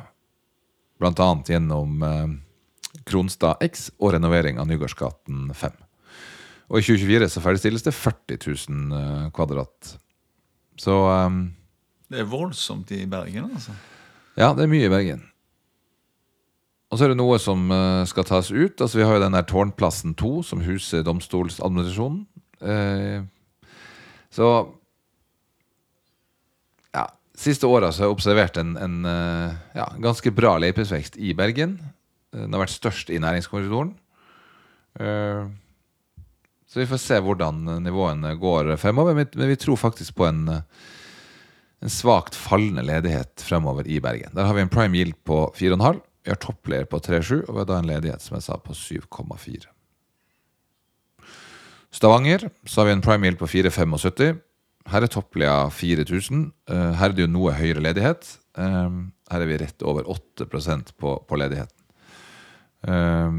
Blant 1.00 1.20
annet 1.20 1.52
gjennom 1.52 2.00
Kronstad 3.04 3.60
X 3.66 3.90
og 4.00 4.14
renovering 4.16 4.60
av 4.62 4.70
Nygårdsgaten 4.70 5.52
5. 5.54 5.76
Og 6.72 6.82
i 6.82 6.86
2024 6.86 7.30
så 7.30 7.44
ferdigstilles 7.44 7.86
det 7.86 7.94
40 7.94 8.40
000 8.72 8.98
eh, 9.00 9.28
kvadrat. 9.36 9.92
Så 10.82 10.96
um, 11.08 11.54
Det 12.10 12.24
er 12.24 12.30
voldsomt 12.30 12.92
i 12.92 13.06
Bergen, 13.10 13.52
altså. 13.54 13.76
ja, 14.36 14.52
det 14.58 14.66
er 14.66 14.72
mye 14.72 14.88
i 14.88 14.92
Bergen. 14.92 15.24
Og 16.96 17.00
så 17.00 17.10
er 17.10 17.12
det 17.12 17.20
noe 17.20 17.36
som 17.44 17.68
eh, 17.76 18.06
skal 18.08 18.24
tas 18.24 18.48
ut. 18.56 18.80
Altså 18.80 19.02
Vi 19.02 19.04
har 19.04 19.18
jo 19.18 19.24
den 19.26 19.34
der 19.36 19.44
Tårnplassen 19.44 20.14
2, 20.16 20.30
som 20.48 20.62
huser 20.64 21.04
domstolsadministrasjonen. 21.04 22.22
Eh, 22.64 23.26
så 24.32 24.52
Ja. 26.96 27.04
Siste 27.36 27.68
åra 27.68 27.90
har 27.92 28.00
jeg 28.00 28.16
observert 28.16 28.56
en, 28.64 28.78
en 28.80 28.96
eh, 29.12 29.60
ja, 29.76 29.90
ganske 30.00 30.32
bra 30.32 30.56
leieprisvekst 30.64 31.20
i 31.20 31.34
Bergen. 31.36 31.82
Den 32.32 32.56
har 32.56 32.64
vært 32.64 32.78
størst 32.78 33.12
i 33.12 33.20
næringskorridoren. 33.20 33.92
Så 34.96 36.80
vi 36.80 36.88
får 36.88 37.00
se 37.04 37.20
hvordan 37.20 37.60
nivåene 37.84 38.38
går 38.40 38.78
fremover. 38.80 39.20
Men 39.20 39.52
vi 39.52 39.60
tror 39.60 39.80
faktisk 39.80 40.16
på 40.16 40.30
en 40.32 40.48
en 41.84 41.92
svakt 41.92 42.36
fallende 42.36 42.88
ledighet 42.88 43.44
fremover 43.44 43.88
i 43.88 44.00
Bergen. 44.00 44.32
Der 44.34 44.48
har 44.48 44.56
vi 44.56 44.64
en 44.64 44.72
prime 44.72 44.96
yield 44.98 45.16
på 45.28 45.52
4,5. 45.60 46.00
Vi 46.26 46.34
har 46.34 46.40
toppleder 46.42 46.88
på 46.90 46.98
3,7, 47.06 47.44
og 47.46 47.54
vi 47.54 47.60
har 47.62 47.68
da 47.70 47.78
en 47.80 47.90
ledighet 47.90 48.24
som 48.24 48.36
jeg 48.40 48.46
sa 48.48 48.58
på 48.58 48.74
7,4. 48.74 49.68
Stavanger 51.94 52.50
så 52.68 52.82
har 52.82 52.90
vi 52.90 52.96
en 52.98 53.04
prime 53.06 53.28
yield 53.30 53.38
på 53.40 53.48
4,75. 53.48 54.40
Her 54.90 55.06
er 55.06 55.12
toppleder 55.14 55.70
4000. 55.74 56.42
Eh, 56.70 56.90
Her 56.98 57.12
er 57.12 57.16
det 57.16 57.24
jo 57.28 57.32
noe 57.32 57.54
høyere 57.56 57.84
ledighet. 57.86 58.26
Eh, 58.58 58.98
Her 59.32 59.42
er 59.46 59.50
vi 59.50 59.60
rett 59.62 59.86
over 59.86 60.10
8 60.10 60.50
på, 60.98 61.14
på 61.30 61.40
ledigheten. 61.40 61.86
Eh, 62.90 63.32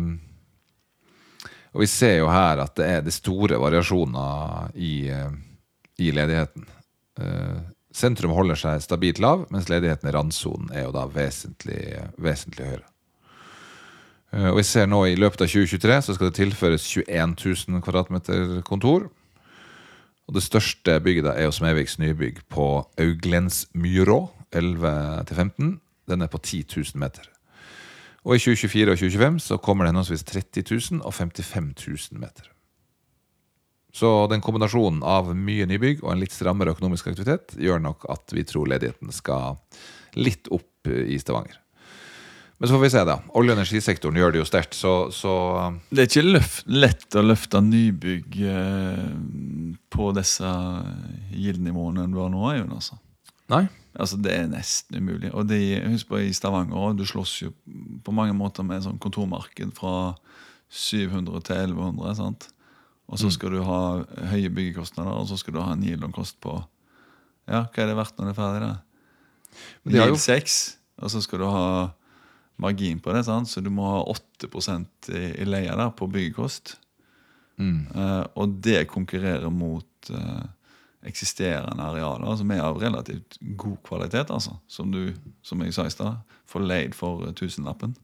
Og 1.76 1.82
vi 1.82 1.87
ser 1.87 2.16
jo 2.22 2.30
her 2.32 2.62
at 2.62 2.72
det 2.78 2.87
er 2.89 3.03
de 3.05 3.12
store 3.12 3.59
variasjoner 3.61 4.70
i, 4.80 5.11
i 6.01 6.11
ledigheten. 6.11 6.64
Sentrum 7.97 8.34
holder 8.36 8.59
seg 8.61 8.82
stabilt 8.84 9.20
lav, 9.24 9.47
mens 9.53 9.70
ledigheten 9.72 10.11
i 10.11 10.12
randsonen 10.12 10.72
er 10.74 10.84
jo 10.84 10.92
da 10.92 11.07
vesentlig, 11.09 11.80
vesentlig 12.20 12.66
høyere. 12.68 12.88
Eh, 14.34 14.49
Og 14.51 14.59
vi 14.61 14.64
ser 14.68 14.88
nå 14.90 15.05
i 15.09 15.16
løpet 15.16 15.47
av 15.47 15.49
2023 15.49 16.01
så 16.05 16.16
skal 16.16 16.28
det 16.28 16.36
tilføres 16.36 16.84
21 16.84 17.36
000 17.70 17.84
kvadratmeter 17.84 18.61
kontor. 18.68 19.09
Og 20.26 20.34
det 20.34 20.42
største 20.42 20.99
bygget 21.01 21.30
er 21.30 21.47
jo 21.47 21.55
Smeviks 21.55 21.99
nybygg 22.03 22.42
på 22.51 22.66
Auglensmyrå 22.99 24.18
11-15. 24.53 25.78
Den 26.11 26.22
er 26.22 26.30
på 26.30 26.38
10 26.42 26.64
000 26.76 27.01
meter. 27.01 27.30
Og 28.26 28.34
i 28.34 28.42
2024 28.42 28.90
og 28.90 28.99
2025 28.99 29.40
så 29.40 29.57
kommer 29.62 29.86
det 29.86 29.94
henholdsvis 29.94 30.26
30 30.26 30.66
000 30.99 31.07
og 31.07 31.14
55 31.14 31.72
000 32.12 32.20
meter. 32.20 32.51
Så 33.97 34.11
den 34.28 34.42
kombinasjonen 34.44 35.01
av 35.07 35.30
mye 35.32 35.64
nybygg 35.68 36.03
og 36.05 36.11
en 36.12 36.20
litt 36.20 36.34
strammere 36.34 36.74
økonomisk 36.76 37.09
aktivitet 37.09 37.55
gjør 37.57 37.80
nok 37.80 38.05
at 38.12 38.34
vi 38.36 38.44
tror 38.44 38.68
ledigheten 38.68 39.14
skal 39.14 39.57
litt 40.20 40.51
opp 40.53 40.90
i 40.90 41.16
Stavanger. 41.20 41.57
Men 42.59 42.68
så 42.68 42.74
får 42.74 42.82
vi 42.82 42.90
se, 42.92 43.01
da. 43.05 43.16
Olje- 43.36 43.53
og 43.53 43.59
energisektoren 43.59 44.16
gjør 44.16 44.32
det 44.32 44.40
jo 44.40 44.49
sterkt, 44.49 44.76
så, 44.76 44.92
så 45.12 45.32
Det 45.90 46.05
er 46.05 46.09
ikke 46.09 46.28
løft, 46.28 46.68
lett 46.68 47.16
å 47.16 47.24
løfte 47.24 47.61
nybygg 47.64 48.38
eh, 48.49 49.03
på 49.92 50.09
disse 50.16 50.53
gildnivåene 51.36 52.07
du 52.12 52.16
har 52.22 52.32
nå. 52.32 52.44
Altså. 52.64 52.97
Nei. 53.53 53.66
altså, 53.92 54.16
det 54.24 54.32
er 54.32 54.49
nesten 54.49 55.01
umulig. 55.01 55.32
Og 55.36 55.49
de, 55.51 55.61
husk 55.92 56.09
på 56.09 56.22
i 56.24 56.32
Stavanger, 56.36 56.97
du 56.97 57.05
slåss 57.09 57.34
jo 57.44 57.53
på 58.05 58.16
mange 58.16 58.36
måter 58.36 58.64
med 58.64 58.84
sånn 58.84 59.01
kontormarked 59.05 59.76
fra 59.76 60.14
700 60.72 61.44
til 61.49 61.76
1100. 61.76 62.16
sant? 62.20 62.49
Og 63.07 63.20
så 63.22 63.30
skal 63.30 63.54
du 63.54 63.61
ha 63.62 63.80
høye 64.32 64.50
byggekostnader, 64.50 65.14
og 65.14 65.28
så 65.30 65.36
skal 65.38 65.54
du 65.54 65.61
ha 65.62 65.72
en 65.76 65.84
yield-on-kost 65.86 66.40
på 66.42 66.57
Ja, 67.46 67.61
hva 67.70 67.82
er 67.84 67.92
det 67.92 67.94
verdt 68.00 68.16
når 68.18 68.26
det 68.26 68.32
er 68.32 68.40
ferdig? 68.40 68.62
da? 68.66 68.72
Gild 69.84 69.94
de 69.94 70.00
jo- 70.00 70.07
Yield 70.11 70.18
6, 70.24 70.57
og 70.98 71.11
så 71.12 71.22
skal 71.22 71.38
du 71.38 71.46
ha 71.46 71.68
margin 72.59 72.98
på 73.00 73.12
det, 73.14 73.24
sant? 73.28 73.48
så 73.48 73.62
du 73.62 73.70
må 73.70 73.86
ha 73.86 74.00
8 74.11 74.48
i, 75.14 75.22
i 75.42 75.44
leie 75.46 75.70
der 75.76 75.90
på 75.94 76.09
byggekost. 76.11 76.76
Mm. 77.59 77.86
Uh, 77.94 78.24
og 78.34 78.59
det 78.64 78.88
konkurrerer 78.88 79.48
mot 79.50 80.11
uh, 80.11 80.42
eksisterende 81.07 81.82
arealer 81.82 82.36
som 82.36 82.50
er 82.50 82.64
av 82.64 82.80
relativt 82.82 83.38
god 83.57 83.76
kvalitet. 83.86 84.30
altså. 84.30 84.57
Som 84.68 84.90
du, 84.92 85.14
som 85.42 85.62
jeg 85.62 85.74
sa 85.74 85.86
i 85.86 85.90
stad, 85.94 86.16
får 86.46 86.66
leid 86.66 86.94
for 86.94 87.26
eh, 87.26 87.32
tusenlappen. 87.36 87.94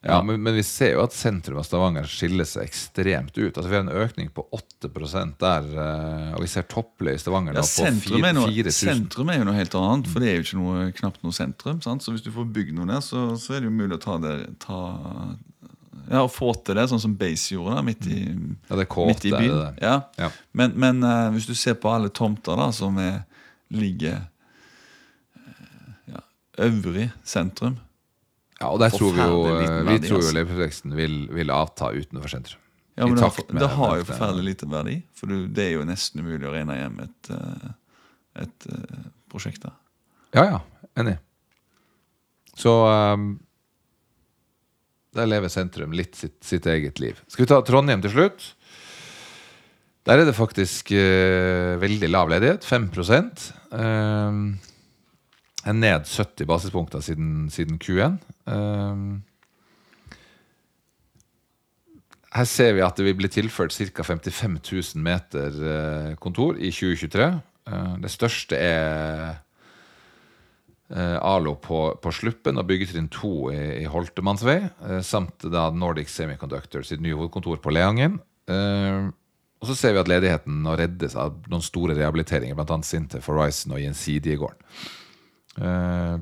Ja, 0.00 0.22
men, 0.22 0.42
men 0.42 0.54
vi 0.54 0.62
ser 0.62 0.92
jo 0.94 1.00
at 1.02 1.14
sentrum 1.16 1.58
av 1.58 1.64
Stavanger 1.66 2.06
skiller 2.06 2.46
seg 2.46 2.68
ekstremt 2.68 3.34
ut. 3.34 3.50
Altså 3.50 3.66
Vi 3.66 3.74
har 3.74 3.82
en 3.82 3.90
økning 4.04 4.28
på 4.34 4.44
8 4.54 4.90
der, 5.40 5.66
eh, 5.74 6.36
og 6.36 6.44
vi 6.44 6.50
ser 6.52 6.68
toppløy 6.70 7.16
i 7.16 7.18
Stavanger 7.18 7.56
Ja, 7.58 7.64
nå 7.64 7.66
på 7.66 7.72
sentrum, 7.72 8.26
er 8.28 8.38
4000. 8.38 8.76
sentrum 8.78 9.32
er 9.32 9.40
jo 9.40 9.48
noe 9.48 9.58
helt 9.58 9.74
annet, 9.74 10.10
for 10.12 10.22
det 10.22 10.30
er 10.30 10.38
jo 10.38 10.46
ikke 10.46 10.60
noe, 10.60 10.84
knapt 11.00 11.26
noe 11.26 11.34
sentrum. 11.34 11.80
sant? 11.82 12.06
Så 12.06 12.14
hvis 12.14 12.22
du 12.22 12.30
får 12.34 12.46
bygd 12.54 12.76
noe 12.78 12.86
der, 12.92 13.02
så, 13.02 13.24
så 13.40 13.56
er 13.56 13.64
det 13.64 13.72
jo 13.72 13.74
mulig 13.74 13.98
å 13.98 14.02
ta 14.04 14.20
det 14.22 14.36
ta, 14.62 14.78
Ja, 16.08 16.22
å 16.22 16.30
få 16.30 16.52
til 16.62 16.78
det, 16.78 16.86
sånn 16.92 17.02
som 17.02 17.18
Base 17.18 17.56
gjorde 17.56 17.80
da, 17.80 17.82
midt 17.82 18.06
i, 18.06 18.22
Ja, 18.70 18.78
det 18.78 18.86
er 18.86 19.10
midt 19.10 19.26
i 19.26 19.34
byen. 19.34 19.50
det 19.50 19.58
det. 19.64 19.74
Ja. 19.82 19.96
Ja. 20.22 20.30
Men, 20.52 20.78
men 20.78 21.02
uh, 21.02 21.26
hvis 21.34 21.50
du 21.50 21.56
ser 21.58 21.74
på 21.74 21.90
alle 21.90 22.14
tomter 22.14 22.54
da, 22.56 22.70
som 22.72 23.02
er, 23.02 23.24
ligger 23.74 24.22
uh, 25.34 25.92
ja, 26.14 26.22
øvrig 26.70 27.10
sentrum 27.26 27.80
Ja, 28.58 28.72
og 28.72 28.80
der 28.82 28.90
tror 28.90 29.12
vi 29.14 29.22
jo, 29.22 29.42
eh, 29.52 29.76
vi 29.86 29.98
tror 30.02 30.18
jo 30.18 30.32
Leveprosjekten 30.34 30.38
leverveksten 30.40 30.96
vil, 30.98 31.18
vil 31.34 31.52
avta 31.54 31.92
utenfor 31.94 32.32
sentrum. 32.32 32.62
Ja, 32.98 33.06
men 33.06 33.14
det 33.14 33.22
har, 33.22 33.36
med 33.46 33.62
det 33.62 33.68
har 33.76 33.92
jo 34.00 34.06
forferdelig 34.08 34.44
lite 34.48 34.66
verdi. 34.66 34.96
For 35.14 35.30
det 35.30 35.66
er 35.68 35.76
jo 35.76 35.84
nesten 35.86 36.24
umulig 36.24 36.48
å 36.48 36.54
regne 36.56 36.74
hjem 36.80 36.96
et, 37.04 37.28
et, 37.30 37.76
et 38.42 38.66
eh, 38.74 39.04
prosjekt 39.30 39.62
der. 39.62 39.76
Ja, 40.34 40.44
ja. 40.48 40.88
Enig. 40.98 41.14
Så 42.58 42.72
um, 42.90 43.36
der 45.14 45.30
lever 45.30 45.52
sentrum 45.52 45.94
litt 45.94 46.18
sitt, 46.18 46.40
sitt 46.42 46.66
eget 46.66 46.98
liv. 46.98 47.20
Skal 47.30 47.46
vi 47.46 47.50
ta 47.52 47.60
Trondheim 47.62 48.02
til 48.02 48.16
slutt? 48.16 48.48
Der 50.08 50.18
er 50.18 50.26
det 50.26 50.34
faktisk 50.34 50.90
uh, 50.90 51.78
veldig 51.78 52.10
lav 52.10 52.32
ledighet. 52.32 52.66
5 52.66 52.90
um, 53.70 54.42
Er 55.68 55.76
ned 55.76 56.06
70 56.08 56.46
basispunkter 56.48 57.02
siden, 57.04 57.50
siden 57.52 57.76
Q1. 57.82 58.16
Um, 58.48 59.22
her 62.32 62.48
ser 62.48 62.72
vi 62.76 62.84
at 62.84 62.96
det 62.96 63.04
vil 63.08 63.18
bli 63.18 63.28
tilført 63.32 63.74
ca. 63.76 64.04
55 64.04 64.56
000 64.96 65.04
meter 65.04 65.60
eh, 65.72 66.16
kontor 66.20 66.56
i 66.56 66.70
2023. 66.72 67.28
Eh, 67.68 67.94
det 68.04 68.12
største 68.12 68.56
er 68.56 69.38
eh, 70.92 71.16
Alo 71.20 71.56
på, 71.60 71.80
på 72.02 72.12
Sluppen 72.12 72.60
og 72.60 72.68
byggetrinn 72.68 73.08
2 73.12 73.32
i, 73.52 73.62
i 73.82 73.86
Holtemannsvei, 73.88 74.60
samt 75.04 75.48
da 75.52 75.68
Nordic 75.72 76.12
Semiconductor 76.12 76.84
sitt 76.86 77.02
nye 77.04 77.16
hovedkontor 77.16 77.60
på 77.64 77.72
Leangen. 77.74 78.20
Eh, 78.48 79.08
og 79.58 79.66
så 79.66 79.74
ser 79.74 79.96
vi 79.96 80.02
at 80.04 80.10
ledigheten 80.10 80.62
nå 80.62 80.76
reddes 80.78 81.16
av 81.18 81.40
noen 81.50 81.64
store 81.64 81.96
rehabiliteringer, 81.98 82.54
bl.a. 82.54 82.78
Sintef, 82.86 83.26
Horizon 83.26 83.74
og 83.74 83.82
Gjensidige-gården. 83.82 84.62
Eh, 85.58 86.16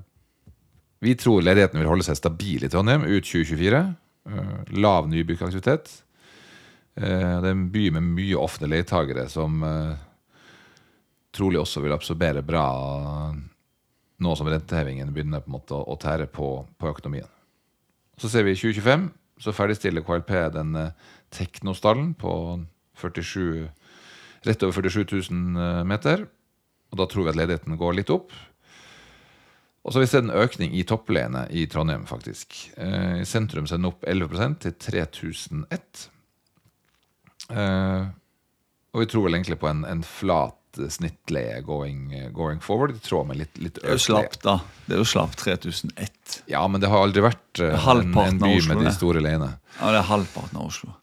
vi 1.05 1.15
tror 1.21 1.45
ledigheten 1.45 1.81
vil 1.81 1.91
holde 1.91 2.07
seg 2.07 2.19
stabil 2.19 2.65
i 2.65 2.71
Trondheim 2.73 3.05
ut 3.07 3.25
2024. 3.25 3.83
Eh, 4.29 4.55
lav 4.81 5.09
nybyggaktivitet. 5.13 5.91
Eh, 6.97 7.35
det 7.43 7.51
er 7.51 7.53
en 7.53 7.69
by 7.73 7.91
med 7.99 8.09
mye 8.17 8.39
offentlige 8.41 8.77
leietagere 8.77 9.29
som 9.33 9.61
trolig 11.37 11.61
også 11.61 11.83
vil 11.85 11.93
absorbere 11.93 12.41
bra 12.41 12.65
nå 14.17 14.31
som 14.39 14.49
rentehevingen 14.49 15.11
begynner 15.13 15.43
på 15.45 15.51
en 15.51 15.57
måte 15.59 15.77
å, 15.77 15.97
tære 16.01 16.31
på, 16.33 16.49
på 16.81 16.89
økonomien. 16.89 17.29
Så 18.17 18.31
ser 18.33 18.47
vi 18.47 18.55
i 18.55 18.57
2025 18.57 19.11
så 19.45 19.53
ferdigstiller 19.53 20.01
KLP 20.01 20.33
den 20.55 20.73
Teknostallen 21.35 22.15
på 22.17 22.33
47, 22.97 23.69
rett 24.47 24.63
over 24.65 24.73
47 24.73 25.31
000 25.31 25.61
eh, 25.61 25.83
meter. 25.85 26.27
Og 26.93 27.01
da 27.01 27.07
tror 27.11 27.27
vi 27.27 27.33
at 27.35 27.41
ledigheten 27.41 27.79
går 27.79 27.99
litt 27.99 28.13
opp. 28.15 28.33
Og 29.87 29.93
så 29.93 30.01
har 30.01 30.03
vi 30.03 30.11
sett 30.11 30.25
en 30.25 30.35
økning 30.35 30.73
i 30.75 30.83
toppleiene 30.83 31.45
i 31.55 31.63
Trondheim, 31.71 32.09
faktisk. 32.11 32.57
Eh, 32.75 33.21
I 33.23 33.27
sentrum 33.29 33.69
sender 33.71 33.93
er 33.93 34.17
den 34.17 34.25
opp 34.27 34.33
11% 34.35 34.57
til 34.65 34.73
3001. 34.83 36.01
Eh, 37.55 38.09
og 38.91 39.03
vi 39.05 39.07
tror 39.13 39.29
vel 39.29 39.37
egentlig 39.39 39.61
på 39.63 39.69
en, 39.71 39.85
en 39.87 40.03
flat 40.03 40.81
eh, 40.83 40.91
snittleie 40.91 41.61
going, 41.63 42.09
going 42.35 42.59
forward, 42.65 42.97
i 42.99 43.05
tråd 43.05 43.29
med 43.29 43.39
litt, 43.45 43.61
litt 43.63 43.79
Det 43.79 43.85
er 43.85 43.95
jo 43.95 44.01
økt 44.01 44.09
slapt, 44.09 44.41
da. 44.43 44.57
Det 44.89 44.97
er 44.97 45.05
jo 45.05 45.07
slapt 45.13 45.39
3001. 45.45 46.35
Ja, 46.51 46.65
men 46.67 46.83
det 46.83 46.91
har 46.91 47.07
aldri 47.07 47.23
vært 47.29 47.63
en, 47.63 48.11
en 48.11 48.43
by 48.43 48.57
Oslo, 48.57 48.73
med 48.73 48.83
de 48.89 48.97
store 48.99 49.23
leiene. 49.23 49.53
Ja, 49.79 49.95
det 49.95 50.03
er 50.03 50.11
halvparten 50.11 50.65
av 50.65 50.67
Oslo. 50.73 50.97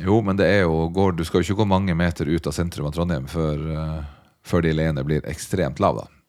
Jo, 0.00 0.22
men 0.24 0.40
det 0.40 0.48
er 0.48 0.64
jo, 0.64 0.86
går, 0.88 1.18
du 1.20 1.26
skal 1.28 1.42
jo 1.42 1.50
ikke 1.50 1.60
gå 1.60 1.68
mange 1.68 1.92
meter 2.00 2.32
ut 2.32 2.48
av 2.48 2.56
sentrum 2.56 2.88
av 2.88 2.96
Trondheim 2.96 3.28
før, 3.28 3.68
før 4.40 4.64
de 4.64 4.72
leiene 4.72 5.04
blir 5.04 5.28
ekstremt 5.28 5.84
lave. 5.84 6.08
da. 6.08 6.21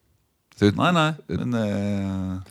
Så, 0.54 0.70
Nei, 0.78 0.90
nei, 0.94 1.08
men 1.34 1.54
er 1.58 2.42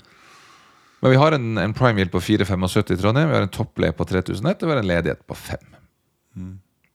Men 1.03 1.11
vi 1.11 1.19
har 1.19 1.35
en, 1.35 1.57
en 1.59 1.73
prime 1.75 1.99
yield 1.99 2.11
på 2.11 2.19
4,75 2.23 2.93
i 2.95 2.97
Trondheim, 2.99 3.29
vi 3.29 3.35
har 3.35 3.45
en 3.45 3.51
toppleie 3.51 3.91
på 3.95 4.05
3001, 4.07 4.61
og 4.63 4.69
vi 4.69 4.73
har 4.73 4.81
en 4.81 4.87
ledighet 4.87 5.23
på 5.27 5.35
5. 5.35 6.53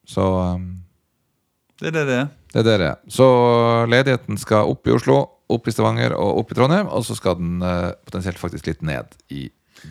Så 0.09 0.25
um, 0.57 0.69
det 1.81 1.91
er 1.91 1.97
det 1.99 2.05
det 2.09 2.17
er. 2.23 2.29
det 2.55 2.61
er 2.61 2.65
det 2.71 2.77
det 2.81 2.87
er. 2.89 2.97
Så 3.13 3.27
ledigheten 3.93 4.41
skal 4.41 4.71
opp 4.73 4.89
i 4.89 4.95
Oslo, 4.97 5.19
opp 5.53 5.69
i 5.69 5.73
Stavanger 5.75 6.15
og 6.17 6.41
opp 6.41 6.53
i 6.53 6.57
Trondheim, 6.57 6.89
og 6.89 7.05
så 7.07 7.17
skal 7.19 7.37
den 7.39 7.61
uh, 7.63 7.93
potensielt 8.09 8.41
faktisk 8.41 8.67
litt 8.71 8.81
ned 8.83 9.13
i 9.29 9.47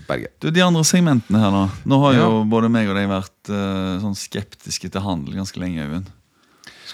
Berge. 0.10 0.34
Du, 0.44 0.50
De 0.52 0.66
andre 0.66 0.82
segmentene 0.84 1.40
her, 1.40 1.54
nå. 1.54 1.62
Nå 1.88 2.02
har 2.04 2.18
jo 2.18 2.26
Ja. 2.26 2.44
både 2.58 2.70
meg 2.74 2.90
og 2.92 2.98
deg 2.98 3.08
vært 3.08 3.54
uh, 3.54 4.02
sånn 4.04 4.18
skeptiske 4.20 4.90
til 4.92 5.06
handel 5.06 5.38
ganske 5.40 5.62
lenge. 5.62 5.86
Øyvind. 5.86 6.10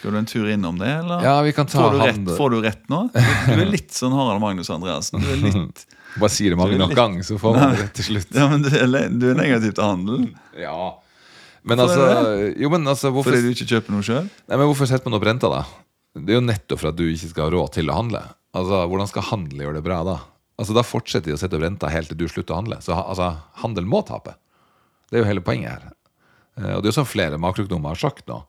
Skal 0.04 0.12
du 0.12 0.18
en 0.20 0.26
tur 0.28 0.48
innom 0.52 0.76
det, 0.82 0.90
eller? 1.00 1.22
Ja, 1.24 1.38
vi 1.46 1.54
kan 1.56 1.70
ta 1.72 1.80
får, 1.80 1.94
du 1.96 2.02
rett, 2.04 2.32
får 2.36 2.50
du 2.52 2.58
rett 2.66 2.90
nå? 2.92 2.98
Du, 3.48 3.54
er 3.56 3.70
litt 3.72 3.94
sånn 3.96 4.12
Harald 4.12 4.42
Magnus 4.44 4.68
Andreassen. 4.74 5.24
Du 5.24 5.30
er 5.32 5.40
litt, 5.40 5.86
Bare 6.20 6.30
si 6.30 6.50
det 6.52 6.58
mange 6.60 6.76
nok 6.78 6.92
litt- 6.92 7.00
ganger, 7.00 7.24
så 7.24 7.38
får 7.40 7.56
man 7.56 7.78
det 7.80 7.86
til 7.96 8.10
slutt. 8.10 8.36
ja, 8.42 8.50
men 8.52 8.66
du 8.66 8.68
er, 8.76 9.08
du 9.16 9.24
er 9.32 9.40
negativ 9.40 9.78
til 9.80 9.88
handel 9.88 10.26
Ja. 10.60 10.76
Men 11.64 11.80
altså, 11.80 12.04
jo, 12.60 12.68
men 12.74 12.92
altså 12.92 13.14
hvorfor, 13.16 13.32
fordi 13.32 13.48
du 13.48 13.54
ikke 13.56 13.70
kjøper 13.72 13.96
noe 13.96 14.04
sjøl? 14.04 14.28
hvorfor 14.52 14.90
setter 14.92 15.08
man 15.08 15.16
opp 15.16 15.24
renta, 15.30 15.48
da? 15.48 15.62
Det 16.20 16.36
er 16.36 16.42
jo 16.42 16.44
nettopp 16.46 16.82
for 16.84 16.92
at 16.92 17.00
du 17.00 17.06
ikke 17.08 17.30
skal 17.32 17.48
ha 17.48 17.54
råd 17.56 17.72
til 17.80 17.88
å 17.90 17.96
handle. 18.02 18.20
Altså, 18.54 18.84
Hvordan 18.92 19.08
skal 19.10 19.26
handel 19.32 19.64
gjøre 19.64 19.80
det 19.80 19.86
bra 19.88 20.02
da? 20.06 20.18
Altså, 20.60 20.76
Da 20.76 20.84
fortsetter 20.86 21.32
de 21.32 21.38
å 21.38 21.40
sette 21.40 21.56
opp 21.58 21.64
renta 21.64 21.90
helt 21.90 22.12
til 22.12 22.20
du 22.20 22.28
slutter 22.28 22.54
å 22.54 22.60
handle. 22.60 22.82
Så 22.84 22.92
altså, 23.00 23.32
handel 23.64 23.88
må 23.90 24.04
tape. 24.06 24.36
Det 25.08 25.18
er 25.18 25.24
jo 25.24 25.30
hele 25.32 25.46
poenget 25.48 25.72
her. 25.72 25.88
Eh, 26.60 26.74
Og 26.76 26.84
det 26.84 26.90
er 26.90 26.92
jo 26.92 26.98
som 27.00 27.08
flere 27.10 27.40
makroøkonomer 27.42 27.96
har 27.96 28.02
sagt 28.04 28.28
nå. 28.28 28.44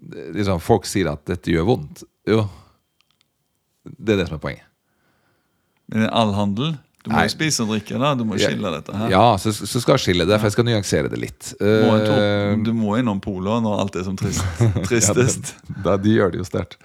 Det- 0.00 0.34
Liksom, 0.36 0.60
folk 0.62 0.86
sier 0.86 1.10
at 1.12 1.24
dette 1.26 1.50
gjør 1.50 1.66
vondt. 1.66 2.04
Jo, 2.28 2.44
det 3.98 4.14
er 4.14 4.20
det 4.22 4.28
som 4.28 4.36
er 4.36 4.42
poenget. 4.42 4.64
Men 5.88 6.08
all 6.12 6.32
handel? 6.36 6.74
Du 7.04 7.12
må 7.14 7.22
jo 7.24 7.30
spise 7.32 7.62
og 7.64 7.70
drikke, 7.70 7.96
da. 7.98 8.10
Du 8.18 8.24
må 8.28 8.36
Ja, 8.36 8.48
skille 8.50 8.70
dette 8.74 8.92
her. 8.94 9.08
Ja, 9.14 9.22
så, 9.40 9.52
så 9.54 9.80
skal 9.80 9.96
jeg 9.96 10.02
skille. 10.04 10.26
det, 10.28 10.36
for 10.40 10.48
jeg 10.50 10.52
skal 10.52 10.66
nyansere 10.68 11.08
det 11.08 11.18
litt. 11.22 11.54
Må 11.62 11.94
Eh, 12.04 12.56
du 12.66 12.72
må 12.76 12.98
innom 12.98 13.20
Polet 13.24 13.62
når 13.64 13.80
alt 13.80 13.96
er 13.96 14.04
som 14.04 14.16
trist, 14.18 14.42
tristest. 14.84 15.54
Ja, 15.68 15.74
det- 15.78 15.84
da, 15.86 15.96
de 15.96 16.16
gjør 16.18 16.32
det 16.34 16.42
jo 16.42 16.44
sterkt. 16.50 16.76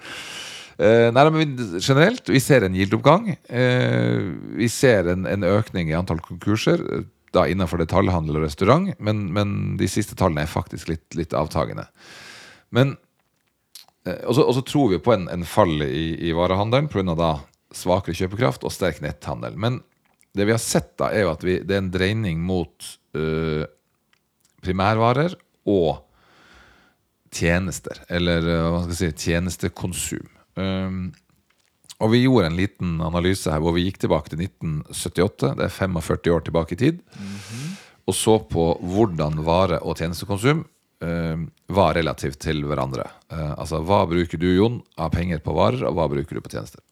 Eh, 0.78 1.10
nei, 1.14 1.24
men 1.30 1.52
generelt, 1.78 2.24
vi 2.26 2.40
ser 2.40 2.64
en 2.64 2.74
gildoppgang. 2.74 3.36
Eh, 3.50 4.32
vi 4.56 4.66
ser 4.72 5.10
en, 5.12 5.26
en 5.26 5.42
økning 5.44 5.90
i 5.92 5.98
antall 5.98 6.18
konkurser. 6.24 7.04
da 7.34 7.44
innenfor 7.50 7.78
detaljhandel 7.82 8.36
og 8.38 8.44
restaurant, 8.46 8.92
men, 9.02 9.24
men 9.34 9.76
de 9.76 9.88
siste 9.90 10.14
tallene 10.14 10.44
er 10.46 10.46
faktisk 10.46 10.86
litt, 10.88 11.16
litt 11.18 11.32
avtagende. 11.34 11.84
Men 12.74 12.96
eh, 14.06 14.20
og 14.24 14.36
så, 14.36 14.44
og 14.44 14.56
så 14.58 14.64
tror 14.66 14.92
vi 14.94 15.02
på 15.02 15.14
en, 15.14 15.28
en 15.32 15.46
fall 15.48 15.84
i, 15.86 16.06
i 16.28 16.34
varehandelen 16.36 16.90
pga. 16.92 17.32
svakere 17.74 18.14
kjøpekraft 18.14 18.66
og 18.66 18.74
sterk 18.74 19.00
netthandel. 19.02 19.56
Men 19.58 19.80
det 20.34 20.48
vi 20.48 20.54
har 20.54 20.62
sett, 20.62 20.96
da, 20.98 21.12
er 21.14 21.26
jo 21.26 21.34
at 21.34 21.44
vi, 21.46 21.60
det 21.62 21.76
er 21.76 21.84
en 21.84 21.92
dreining 21.94 22.40
mot 22.42 22.88
øh, 23.14 23.64
primærvarer 24.64 25.36
og 25.70 26.04
tjenester. 27.34 28.02
Eller 28.10 28.42
øh, 28.42 28.70
hva 28.70 28.80
skal 28.84 28.94
jeg 28.94 29.18
si, 29.18 29.28
tjenestekonsum. 29.28 30.30
Um, 30.54 31.12
og 32.02 32.10
vi 32.12 32.24
gjorde 32.24 32.50
en 32.50 32.58
liten 32.58 32.98
analyse 33.02 33.50
her 33.50 33.62
hvor 33.62 33.74
vi 33.76 33.86
gikk 33.86 34.00
tilbake 34.02 34.32
til 34.32 34.42
1978. 34.44 35.54
Det 35.58 35.66
er 35.66 35.74
45 35.74 36.34
år 36.34 36.46
tilbake 36.46 36.74
i 36.74 36.80
tid. 36.82 37.00
Og 38.04 38.14
så 38.18 38.38
på 38.50 38.66
hvordan 38.82 39.38
vare- 39.46 39.80
og 39.80 39.96
tjenestekonsum 39.96 40.64
eh, 40.64 40.73
var 41.74 41.94
relativt 41.96 42.40
til 42.44 42.62
hverandre. 42.68 43.06
Eh, 43.32 43.52
altså 43.58 43.80
hva 43.84 44.04
bruker 44.08 44.40
du, 44.40 44.48
Jon, 44.56 44.80
av 45.00 45.12
penger 45.14 45.42
på 45.44 45.54
varer, 45.56 45.84
og 45.88 45.96
hva 45.98 46.08
bruker 46.12 46.38
du 46.38 46.44
på 46.44 46.52
tjenester? 46.52 46.82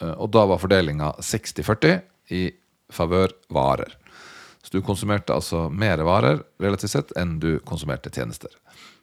Eh, 0.00 0.14
og 0.16 0.32
da 0.34 0.44
var 0.50 0.60
fordelinga 0.62 1.12
60-40 1.20 2.00
i 2.34 2.42
favør 2.92 3.34
varer. 3.52 3.96
Så 4.62 4.76
du 4.76 4.82
konsumerte 4.86 5.34
altså 5.34 5.66
mer 5.70 6.02
varer 6.06 6.42
relativt 6.62 6.94
sett 6.94 7.14
enn 7.18 7.38
du 7.42 7.56
konsumerte 7.66 8.12
tjenester. 8.14 8.52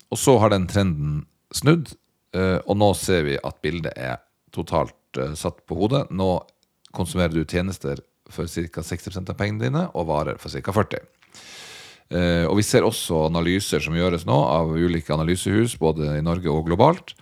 Og 0.10 0.20
så 0.20 0.38
har 0.42 0.54
den 0.54 0.68
trenden 0.70 1.24
snudd, 1.56 1.94
eh, 2.36 2.58
og 2.66 2.80
nå 2.80 2.94
ser 2.98 3.26
vi 3.28 3.38
at 3.38 3.62
bildet 3.66 3.98
er 3.98 4.20
totalt 4.56 5.20
eh, 5.20 5.36
satt 5.38 5.66
på 5.68 5.78
hodet. 5.78 6.08
Nå 6.12 6.32
konsumerer 6.96 7.36
du 7.36 7.44
tjenester 7.46 8.02
for 8.30 8.50
ca. 8.50 8.84
60% 8.86 9.32
av 9.32 9.38
pengene 9.38 9.66
dine, 9.66 9.88
og 9.98 10.10
varer 10.10 10.38
for 10.42 10.54
ca. 10.54 10.74
40 10.74 11.02
Eh, 11.02 11.19
og 12.10 12.56
vi 12.58 12.64
ser 12.66 12.86
også 12.88 13.28
analyser 13.28 13.84
som 13.86 13.94
gjøres 13.94 14.24
nå 14.26 14.34
av 14.34 14.72
ulike 14.74 15.14
analysehus, 15.14 15.76
både 15.78 16.16
i 16.18 16.24
Norge 16.26 16.50
og 16.50 16.66
globalt, 16.66 17.14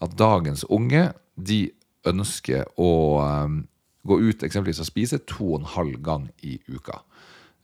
at 0.00 0.16
dagens 0.16 0.64
unge 0.72 1.10
de 1.36 1.66
ønsker 2.08 2.64
å 2.80 2.90
eh, 3.20 3.60
gå 4.08 4.18
ut 4.30 4.44
eksempelvis 4.46 4.80
og 4.80 4.88
spise 4.88 5.20
to 5.28 5.52
og 5.52 5.60
en 5.60 5.70
halv 5.74 6.00
gang 6.04 6.28
i 6.46 6.56
uka. 6.72 7.02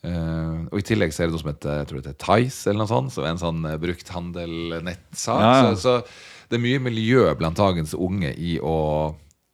Uh, 0.07 0.69
og 0.69 0.77
I 0.79 0.85
tillegg 0.87 1.11
så 1.11 1.25
er 1.25 1.27
det 1.27 1.35
noe 1.35 1.41
som 1.41 1.49
heter 1.49 1.79
jeg 1.81 1.87
tror 1.89 1.99
det 1.99 2.11
heter 2.13 2.19
Tice, 2.23 2.69
eller 2.69 2.85
noe 2.85 2.91
sånt, 2.91 3.11
som 3.15 3.25
er 3.25 3.33
en 3.33 3.41
sånn 3.41 3.65
uh, 3.67 3.79
brukthandel-nettsak. 3.83 5.41
Ja, 5.43 5.55
ja. 5.65 5.73
Så, 5.81 5.97
så 6.05 6.51
det 6.53 6.59
er 6.59 6.63
mye 6.63 6.83
miljø 6.85 7.25
blant 7.41 7.59
dagens 7.59 7.97
unge 7.97 8.31
i 8.37 8.59
å 8.61 8.77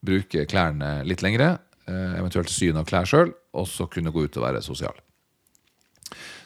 bruke 0.04 0.44
klærne 0.50 0.98
litt 1.08 1.24
lengre, 1.24 1.56
Uh, 1.82 2.12
eventuelt 2.14 2.46
sy 2.46 2.68
noen 2.70 2.86
klær 2.86 3.08
sjøl, 3.10 3.32
og 3.58 3.64
så 3.66 3.88
kunne 3.90 4.12
gå 4.14 4.22
ut 4.22 4.36
og 4.38 4.44
være 4.44 4.60
sosial. 4.62 4.94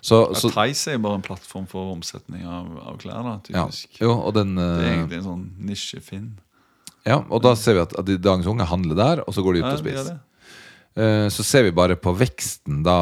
Så, 0.06 0.20
så, 0.38 0.50
Ja, 0.52 0.62
Tice 0.68 0.92
er 0.94 1.00
bare 1.02 1.18
en 1.18 1.24
plattform 1.26 1.64
for 1.70 1.90
omsetning 1.96 2.44
av, 2.46 2.68
av 2.92 2.98
klær. 3.02 3.24
da, 3.26 3.32
ja, 3.50 3.64
jo, 4.00 4.12
den, 4.36 4.54
Det 4.54 4.66
er 4.70 4.84
eh, 4.84 4.92
egentlig 5.00 5.18
en 5.18 5.26
sånn 5.26 5.44
nisjefinn. 5.66 6.28
ja, 7.06 7.18
og 7.26 7.42
da 7.42 7.54
ser 7.58 7.74
vi 7.74 7.84
at, 7.88 7.96
at 7.98 8.06
de- 8.06 8.18
dagens 8.22 8.46
unge 8.46 8.66
handler 8.70 8.94
der, 9.00 9.24
og 9.26 9.34
så 9.34 9.42
går 9.42 9.58
de 9.58 9.64
ut 9.64 9.66
Ja, 9.66 9.74
og 9.74 9.82
spiser. 9.82 10.18
Eh, 10.96 11.28
Så 11.34 11.44
ser 11.44 11.66
vi 11.66 11.74
bare 11.76 11.96
på 11.98 12.14
veksten 12.16 12.84
da 12.86 12.94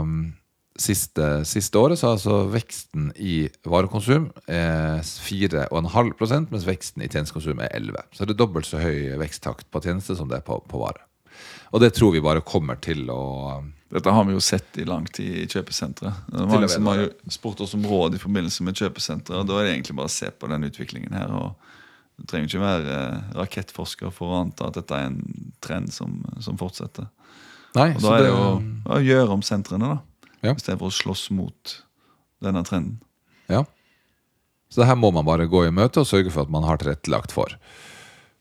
um, 0.00 0.32
siste, 0.78 1.42
siste 1.48 1.76
året, 1.80 1.98
så 1.98 2.08
er 2.10 2.14
altså 2.16 2.36
veksten 2.52 3.10
i 3.16 3.48
varekonsum 3.66 4.30
er 4.46 5.02
4,5% 5.02 6.50
mens 6.52 6.66
veksten 6.68 7.02
i 7.04 7.08
tjenestekonsum 7.08 7.60
er 7.64 7.70
11 7.74 8.02
Så 8.12 8.26
det 8.26 8.34
er 8.36 8.40
dobbelt 8.44 8.68
så 8.68 8.80
høy 8.80 9.16
veksttakt 9.20 9.66
på 9.72 9.82
tjeneste 9.84 10.16
som 10.18 10.28
det 10.28 10.38
er 10.40 10.46
på, 10.46 10.60
på 10.68 10.80
vare. 10.80 11.02
Og 11.72 11.80
det 11.82 11.92
tror 11.96 12.12
vi 12.14 12.20
bare 12.24 12.40
kommer 12.46 12.78
til 12.82 13.08
å 13.10 13.20
um, 13.58 13.72
Dette 13.92 14.10
har 14.10 14.24
vi 14.26 14.34
jo 14.34 14.40
sett 14.42 14.78
i 14.82 14.84
lang 14.84 15.04
tid 15.06 15.36
i 15.44 15.46
kjøpesentre. 15.46 16.10
Mange 16.34 16.68
som 16.68 16.86
har 16.90 17.04
jo 17.04 17.08
spurt 17.30 17.60
oss 17.62 17.74
om 17.78 17.84
råd 17.86 18.16
i 18.16 18.20
forbindelse 18.22 18.64
med 18.66 18.74
kjøpesentre. 18.78 19.44
Da 19.46 19.60
er 19.60 19.68
det 19.68 19.74
egentlig 19.76 19.94
bare 20.00 20.10
å 20.10 20.14
se 20.16 20.30
på 20.34 20.48
den 20.50 20.66
utviklingen 20.66 21.14
her. 21.14 21.30
og 21.30 21.54
Du 22.18 22.26
trenger 22.26 22.50
ikke 22.50 22.64
være 22.64 22.96
eh, 22.96 23.28
rakettforsker 23.38 24.10
for 24.14 24.34
å 24.34 24.40
anta 24.42 24.66
at 24.72 24.80
dette 24.80 24.98
er 24.98 25.06
en 25.12 25.20
trend 25.62 25.94
som, 25.94 26.18
som 26.42 26.58
fortsetter. 26.58 27.06
Nei, 27.78 27.92
Og 27.94 28.02
så 28.02 28.10
Da 28.10 28.16
er 28.18 28.26
det 28.26 28.32
jo 28.34 28.44
å 28.96 29.00
gjøre 29.06 29.38
om 29.38 29.46
sentrene, 29.46 29.94
da. 29.94 30.28
Ja. 30.42 30.54
Istedenfor 30.58 30.90
å 30.90 30.96
slåss 30.98 31.28
mot 31.38 31.76
denne 32.42 32.66
trenden. 32.66 32.98
Ja. 33.46 33.62
Så 34.68 34.82
det 34.82 34.90
her 34.90 34.98
må 34.98 35.12
man 35.14 35.24
bare 35.28 35.46
gå 35.48 35.62
i 35.66 35.70
møte 35.74 36.02
og 36.02 36.10
sørge 36.10 36.34
for 36.34 36.42
at 36.42 36.50
man 36.52 36.66
har 36.66 36.82
tilrettelagt 36.82 37.32
for. 37.36 37.54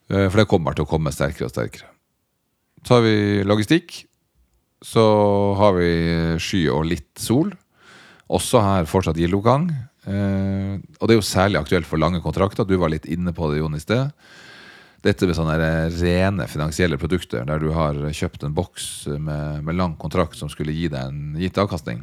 Eh, 0.10 0.26
For 0.26 0.42
det 0.42 0.50
kommer 0.50 0.74
til 0.74 0.88
å 0.88 0.90
komme 0.90 1.14
sterkere 1.14 1.52
og 1.52 1.54
sterkere. 1.54 1.92
Har 2.86 3.02
vi 3.02 3.44
logistikk. 3.48 4.04
Så 4.86 5.04
har 5.58 5.74
vi 5.78 5.90
sky 6.42 6.66
og 6.70 6.86
litt 6.90 7.14
sol. 7.18 7.54
Også 8.30 8.62
her 8.62 8.90
fortsatt 8.90 9.18
gildoppgang. 9.18 9.70
Eh, 10.06 10.74
og 11.00 11.08
det 11.08 11.16
er 11.16 11.20
jo 11.20 11.26
særlig 11.26 11.62
aktuelt 11.62 11.90
for 11.90 12.02
lange 12.02 12.22
kontrakter. 12.22 12.68
Du 12.68 12.78
var 12.82 12.94
litt 12.94 13.08
inne 13.10 13.34
på 13.34 13.50
det, 13.50 13.62
Jon, 13.62 13.78
i 13.78 13.82
sted. 13.82 14.12
Dette 15.06 15.30
med 15.30 15.38
sånne 15.38 15.58
rene 15.94 16.48
finansielle 16.50 16.98
produkter, 17.02 17.46
der 17.46 17.62
du 17.62 17.70
har 17.74 17.98
kjøpt 18.10 18.46
en 18.46 18.56
boks 18.58 19.08
med, 19.22 19.62
med 19.66 19.78
lang 19.78 19.94
kontrakt 20.02 20.38
som 20.38 20.50
skulle 20.50 20.74
gi 20.74 20.90
deg 20.90 21.12
en 21.12 21.42
gitt 21.42 21.58
avkastning. 21.62 22.02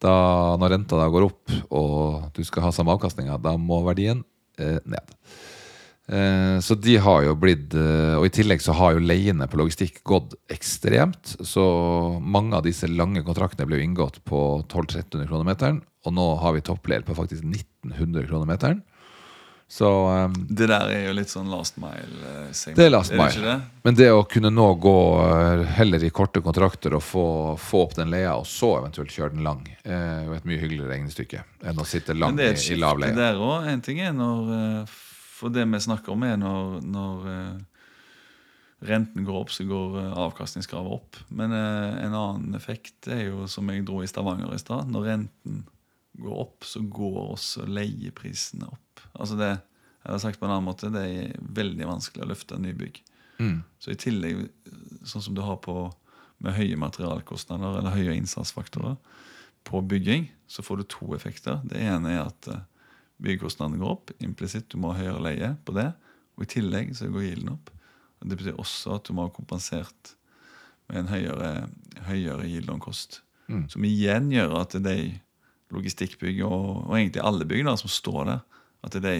Da, 0.00 0.12
når 0.58 0.76
renta 0.76 0.96
da 0.96 1.08
går 1.12 1.26
opp, 1.26 1.56
og 1.76 2.30
du 2.36 2.42
skal 2.46 2.68
ha 2.68 2.70
samme 2.74 2.94
avkastninga, 2.94 3.36
da 3.42 3.56
må 3.58 3.82
verdien 3.84 4.22
eh, 4.62 4.78
ned. 4.86 5.16
Eh, 6.10 6.58
så 6.60 6.74
de 6.74 6.96
har 6.98 7.22
jo 7.22 7.36
blitt 7.38 7.74
eh, 7.78 8.16
Og 8.18 8.24
i 8.26 8.32
tillegg 8.34 8.58
så 8.64 8.74
har 8.74 8.96
jo 8.96 9.02
leiene 9.04 9.46
på 9.46 9.60
logistikk 9.60 10.00
gått 10.02 10.34
ekstremt. 10.50 11.36
Så 11.46 11.62
mange 12.18 12.58
av 12.58 12.66
disse 12.66 12.90
lange 12.90 13.22
kontraktene 13.26 13.68
ble 13.70 13.78
jo 13.78 13.86
inngått 13.86 14.18
på 14.26 14.40
1200-1300 14.64 15.28
kroner 15.30 15.46
meteren. 15.52 15.82
Og 16.08 16.16
nå 16.16 16.30
har 16.42 16.56
vi 16.56 16.64
toppleier 16.66 17.06
på 17.06 17.14
faktisk 17.14 17.44
1900 17.46 18.26
kroner 18.26 18.48
meteren. 18.50 18.82
Så 19.70 19.86
um, 19.86 20.32
Det 20.48 20.66
der 20.66 20.90
er 20.90 21.04
jo 21.04 21.12
litt 21.14 21.30
sånn 21.30 21.46
last 21.46 21.76
mile-segment. 21.78 22.74
Det 22.74 22.88
er 22.88 22.90
last 22.90 23.12
mile. 23.14 23.28
Er 23.38 23.44
det? 23.44 23.52
Men 23.86 23.98
det 24.00 24.08
å 24.10 24.24
kunne 24.26 24.50
nå 24.50 24.64
gå 24.82 24.94
eh, 25.22 25.62
heller 25.76 26.02
i 26.02 26.10
korte 26.10 26.42
kontrakter 26.42 26.96
og 26.98 27.04
få, 27.06 27.26
få 27.54 27.84
opp 27.84 27.94
den 28.00 28.10
leia, 28.10 28.32
og 28.34 28.48
så 28.50 28.72
eventuelt 28.80 29.14
kjøre 29.14 29.36
den 29.36 29.46
lang, 29.46 29.62
er 29.86 30.24
jo 30.26 30.34
et 30.34 30.48
mye 30.50 30.58
hyggeligere 30.58 30.90
regnestykke 30.90 31.44
enn 31.70 31.78
å 31.78 31.86
sitte 31.86 32.18
lang 32.18 32.34
Men 32.34 32.42
det 32.42 32.48
i, 32.48 32.50
er 32.50 32.58
et 32.58 32.66
i 32.66 32.80
lav 32.82 32.98
skifte 32.98 33.12
leie. 33.12 33.18
der 33.20 33.38
òg. 33.46 33.70
En 33.70 33.86
ting 33.86 34.02
er 34.02 34.18
når 34.18 34.50
eh, 34.56 34.98
For 35.40 35.52
det 35.52 35.64
vi 35.64 35.80
snakker 35.80 36.12
om, 36.12 36.24
er 36.26 36.36
når, 36.40 36.80
når 36.84 37.28
eh, 37.32 37.84
renten 38.90 39.24
går 39.24 39.38
opp, 39.42 39.52
så 39.54 39.64
går 39.68 39.98
eh, 40.02 40.12
avkastningskravet 40.26 40.96
opp. 40.98 41.20
Men 41.28 41.54
eh, 41.56 42.00
en 42.04 42.16
annen 42.16 42.58
effekt 42.58 43.08
er 43.08 43.26
jo, 43.30 43.46
som 43.48 43.70
jeg 43.72 43.86
dro 43.88 44.02
i 44.04 44.10
Stavanger 44.10 44.52
i 44.54 44.60
stad, 44.60 44.92
når 44.92 45.08
renten 45.08 45.62
går 46.20 46.42
opp, 46.44 46.66
så 46.68 46.82
går 46.84 47.20
også 47.36 47.64
leieprisene 47.70 48.68
opp. 48.68 49.04
Altså 49.14 49.38
det, 49.40 49.54
jeg 50.02 50.12
har 50.12 50.22
sagt 50.22 50.40
på 50.40 50.48
en 50.48 50.54
annen 50.54 50.68
måte, 50.68 50.92
det 50.92 51.06
er 51.08 51.48
veldig 51.56 51.88
vanskelig 51.88 52.26
å 52.26 52.30
løfte 52.32 52.60
nybygg. 52.60 53.00
Mm. 53.40 53.62
Så 53.80 53.94
i 53.94 54.00
tillegg, 54.00 54.44
sånn 55.08 55.24
som 55.24 55.36
du 55.36 55.40
har 55.44 55.60
på 55.64 55.88
med 56.40 56.56
høye 56.56 56.76
materialkostnader 56.80 57.80
eller 57.80 57.92
høye 57.92 58.14
innsatsfaktorer 58.16 58.96
på 59.68 59.82
bygging, 59.84 60.30
så 60.48 60.64
får 60.64 60.80
du 60.80 60.84
to 60.88 61.10
effekter. 61.16 61.60
Det 61.68 61.80
ene 61.84 62.14
er 62.14 62.22
at 62.22 62.48
byggekostnadene 63.22 63.80
går 63.80 63.92
opp. 63.94 64.12
Implisitt 64.24 64.70
du 64.72 64.78
må 64.80 64.92
ha 64.92 65.00
høyere 65.00 65.24
leie 65.24 65.50
på 65.64 65.74
det. 65.76 65.90
Og 66.36 66.46
i 66.46 66.50
tillegg 66.54 66.94
så 66.96 67.10
går 67.12 67.26
gilden 67.26 67.54
opp. 67.54 67.72
Og 68.20 68.30
det 68.30 68.38
betyr 68.40 68.60
også 68.60 68.96
at 68.98 69.08
du 69.08 69.16
må 69.16 69.26
ha 69.26 69.32
kompensert 69.34 70.14
med 70.90 71.02
en 71.02 71.10
høyere, 71.12 71.50
høyere 72.08 72.78
cost. 72.82 73.22
Mm. 73.48 73.66
Som 73.70 73.84
igjen 73.84 74.30
gjør 74.32 74.56
at 74.60 74.76
de 74.82 74.96
logistikkbygg, 75.70 76.42
og, 76.46 76.88
og 76.88 76.96
egentlig 76.98 77.22
alle 77.22 77.46
bygg 77.46 77.64
da, 77.66 77.76
som 77.78 77.90
står 77.92 78.24
der, 78.26 78.40
at 78.86 78.96
de 79.04 79.14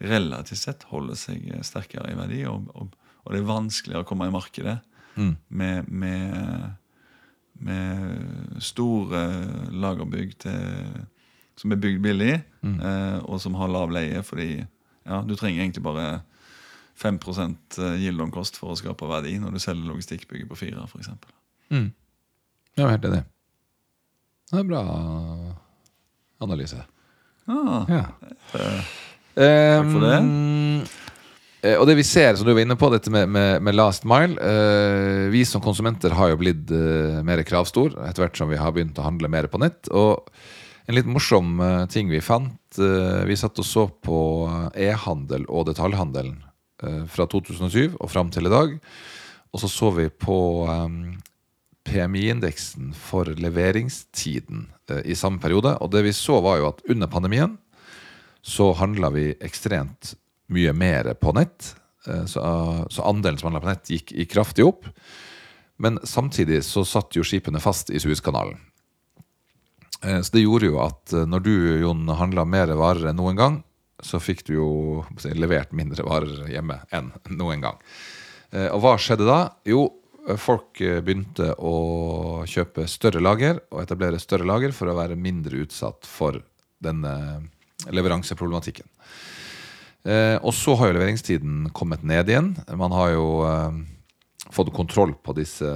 relativt 0.00 0.60
sett 0.60 0.84
holder 0.90 1.16
seg 1.18 1.48
sterkere 1.64 2.12
i 2.12 2.18
verdi. 2.18 2.44
Og, 2.48 2.68
og, 2.74 2.94
og 3.24 3.32
det 3.32 3.40
er 3.40 3.48
vanskeligere 3.48 4.04
å 4.04 4.08
komme 4.08 4.28
i 4.30 4.34
markedet 4.34 4.80
Mm. 5.16 5.36
med, 5.48 5.88
med, 5.88 6.70
med 7.66 8.60
store 8.62 9.22
lagerbygg 9.74 10.36
til, 10.38 11.00
som 11.60 11.72
er 11.74 11.80
bygd 11.80 12.00
billig, 12.04 12.34
eh, 12.64 13.18
og 13.28 13.40
som 13.42 13.56
har 13.60 13.68
lav 13.68 13.92
leie. 13.92 14.22
Fordi 14.24 14.50
ja, 14.60 15.20
du 15.26 15.34
trenger 15.36 15.62
egentlig 15.62 15.84
bare 15.84 16.22
5 17.00 17.18
yield 18.00 18.20
on 18.20 18.32
for 18.32 18.72
å 18.72 18.78
skape 18.78 19.08
verdi 19.08 19.38
når 19.40 19.56
du 19.56 19.60
selger 19.62 19.88
logistikkbygget 19.88 20.48
på 20.48 20.58
fire, 20.58 20.86
eksempel. 20.98 21.32
Mm. 21.70 21.90
Ja, 22.76 22.88
helt 22.88 23.04
enig. 23.04 23.24
Det 24.50 24.56
er 24.58 24.64
en 24.64 24.72
bra 24.72 24.82
analyse. 26.40 26.80
Ah, 27.50 27.84
Ja. 27.88 28.04
Takk 28.50 29.92
for 29.92 30.04
det. 30.04 30.18
Um, 30.20 30.82
Og 31.78 31.84
det 31.86 31.96
vi 31.98 32.04
ser, 32.08 32.34
som 32.36 32.46
du 32.48 32.54
var 32.54 32.62
inne 32.64 32.76
på, 32.78 32.88
dette 32.92 33.12
med, 33.12 33.28
med, 33.28 33.60
med 33.62 33.76
last 33.76 34.06
mile 34.08 34.32
eh, 34.40 35.26
Vi 35.32 35.42
som 35.44 35.60
konsumenter 35.60 36.14
har 36.16 36.32
jo 36.32 36.38
blitt 36.40 36.70
eh, 36.72 37.20
mer 37.26 37.42
kravstor 37.44 37.98
etter 38.06 38.24
hvert 38.24 38.40
som 38.40 38.48
vi 38.48 38.56
har 38.60 38.72
begynt 38.72 38.98
å 38.98 39.04
handle 39.04 39.28
mer 39.28 39.48
på 39.52 39.60
nett. 39.60 39.90
Og 39.92 40.24
en 40.90 40.96
litt 40.98 41.10
morsom 41.10 41.60
eh, 41.62 41.84
ting 41.90 42.10
vi 42.10 42.20
fant 42.22 42.78
eh, 42.82 43.22
Vi 43.28 43.38
satt 43.38 43.58
og 43.62 43.66
så 43.66 43.86
på 44.02 44.20
eh, 44.50 44.90
e-handel 44.90 45.46
og 45.48 45.68
detaljhandelen 45.70 46.46
fra 47.12 47.26
2007 47.28 47.98
og 48.00 48.08
fram 48.08 48.30
til 48.32 48.48
i 48.48 48.50
dag. 48.50 48.70
Og 49.52 49.60
så 49.60 49.68
så 49.68 49.90
vi 49.92 50.06
på 50.08 50.36
PMI-indeksen 51.84 52.94
for 52.96 53.28
leveringstiden 53.28 54.62
i 55.04 55.12
samme 55.12 55.42
periode. 55.42 55.74
Og 55.84 55.90
det 55.92 56.00
vi 56.06 56.14
så, 56.16 56.38
var 56.40 56.56
jo 56.56 56.70
at 56.70 56.80
under 56.88 57.10
pandemien 57.12 57.58
så 58.40 58.70
handla 58.80 59.10
vi 59.12 59.26
ekstremt 59.44 60.14
mye 60.56 60.72
mer 60.72 61.12
på 61.20 61.36
nett. 61.36 61.74
Så, 62.32 62.40
andelen 63.04 63.36
som 63.36 63.50
handla 63.50 63.60
på 63.60 63.72
nett, 63.74 63.92
gikk 63.92 64.32
kraftig 64.32 64.64
opp. 64.64 64.88
Men 65.76 66.00
samtidig 66.00 66.62
så 66.64 66.86
satt 66.88 67.12
jo 67.12 67.28
skipene 67.28 67.60
fast 67.60 67.92
i 67.92 68.00
Suezkanalen. 68.00 68.56
Eh, 70.02 70.20
Så 70.20 70.32
det 70.32 70.44
gjorde 70.44 70.70
jo 70.70 70.80
at 70.82 71.12
eh, 71.12 71.26
når 71.28 71.44
du 71.44 71.52
Jon, 71.82 72.06
handla 72.16 72.44
mer 72.48 72.72
varer 72.78 73.10
enn 73.10 73.18
noen 73.20 73.36
gang, 73.38 73.62
så 74.00 74.20
fikk 74.20 74.46
du 74.48 74.54
jo 74.54 74.68
levert 75.36 75.74
mindre 75.76 76.06
varer 76.06 76.46
hjemme 76.48 76.78
enn 76.96 77.10
noen 77.36 77.60
gang. 77.60 77.80
Eh, 78.52 78.68
Og 78.72 78.80
hva 78.84 78.94
skjedde 78.98 79.26
da? 79.28 79.40
Jo, 79.68 79.90
folk 80.40 80.78
begynte 80.78 81.54
å 81.58 82.44
kjøpe 82.48 82.84
større 82.88 83.22
lager 83.24 83.58
og 83.72 83.80
etablere 83.82 84.20
større 84.20 84.44
lager 84.46 84.72
for 84.76 84.88
å 84.92 84.96
være 84.96 85.16
mindre 85.16 85.62
utsatt 85.64 86.06
for 86.06 86.36
denne 86.80 87.48
leveranseproblematikken. 87.88 88.84
Og 90.44 90.52
så 90.54 90.76
har 90.76 90.90
jo 90.90 90.96
leveringstiden 90.98 91.70
kommet 91.76 92.04
ned 92.04 92.28
igjen. 92.30 92.52
Man 92.76 92.92
har 92.92 93.14
jo 93.16 93.24
fått 94.52 94.70
kontroll 94.76 95.16
på 95.24 95.34
disse 95.40 95.72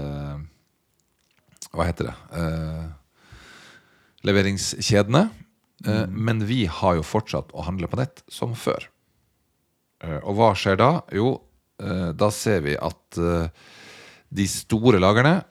Hva 1.73 1.89
heter 1.89 2.13
det? 2.13 2.15
Eh, 4.25 4.29
leveringskjedene. 4.29 5.31
Mm. 5.85 6.13
Men 6.25 6.45
vi 6.47 6.65
har 6.67 6.97
jo 6.97 7.05
fortsatt 7.05 7.53
å 7.53 7.65
handle 7.67 7.89
på 7.91 7.99
nett 8.01 8.23
som 8.33 8.55
før. 8.57 8.87
Eh, 10.03 10.21
Og 10.25 10.37
hva 10.39 10.55
skjer 10.57 10.79
da? 10.81 11.03
Jo, 11.13 11.43
eh, 11.83 12.13
da 12.13 12.31
ser 12.31 12.63
vi 12.65 12.77
at 12.77 13.19
eh, 13.19 13.49
de 14.33 14.47
store 14.47 14.99
lagrene 14.99 15.43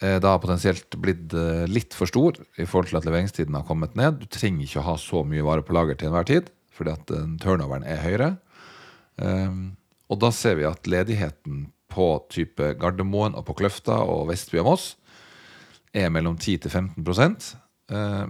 da 0.00 0.38
potensielt 0.40 0.96
blitt 0.96 1.34
eh, 1.36 1.66
litt 1.68 1.92
for 1.92 2.08
stor 2.08 2.32
i 2.56 2.64
forhold 2.64 2.88
til 2.88 2.96
at 2.96 3.04
leveringstiden 3.04 3.52
har 3.52 3.66
kommet 3.68 3.92
ned. 3.94 4.22
Du 4.22 4.24
trenger 4.32 4.64
ikke 4.64 4.80
å 4.80 4.86
ha 4.86 4.94
så 4.96 5.20
mye 5.28 5.44
varer 5.44 5.60
på 5.60 5.74
lager 5.76 5.94
til 5.94 6.08
enhver 6.08 6.24
tid, 6.24 6.48
fordi 6.72 6.94
at 6.94 7.10
eh, 7.12 7.26
turnoveren 7.42 7.84
er 7.84 8.00
høyere. 8.00 8.30
Og 10.08 10.16
da 10.16 10.30
ser 10.32 10.56
vi 10.56 10.64
at 10.64 10.88
ledigheten 10.88 11.66
på 11.92 12.06
type 12.32 12.74
Gardermoen 12.80 13.34
og 13.36 13.44
på 13.48 13.58
Kløfta 13.58 13.98
og 14.06 14.30
Vestby 14.30 14.62
og 14.62 14.70
Moss 14.70 14.86
er 15.92 16.10
mellom 16.14 16.38
10 16.38 16.62
til 16.64 16.70
15 16.70 17.02
eh, 17.02 17.60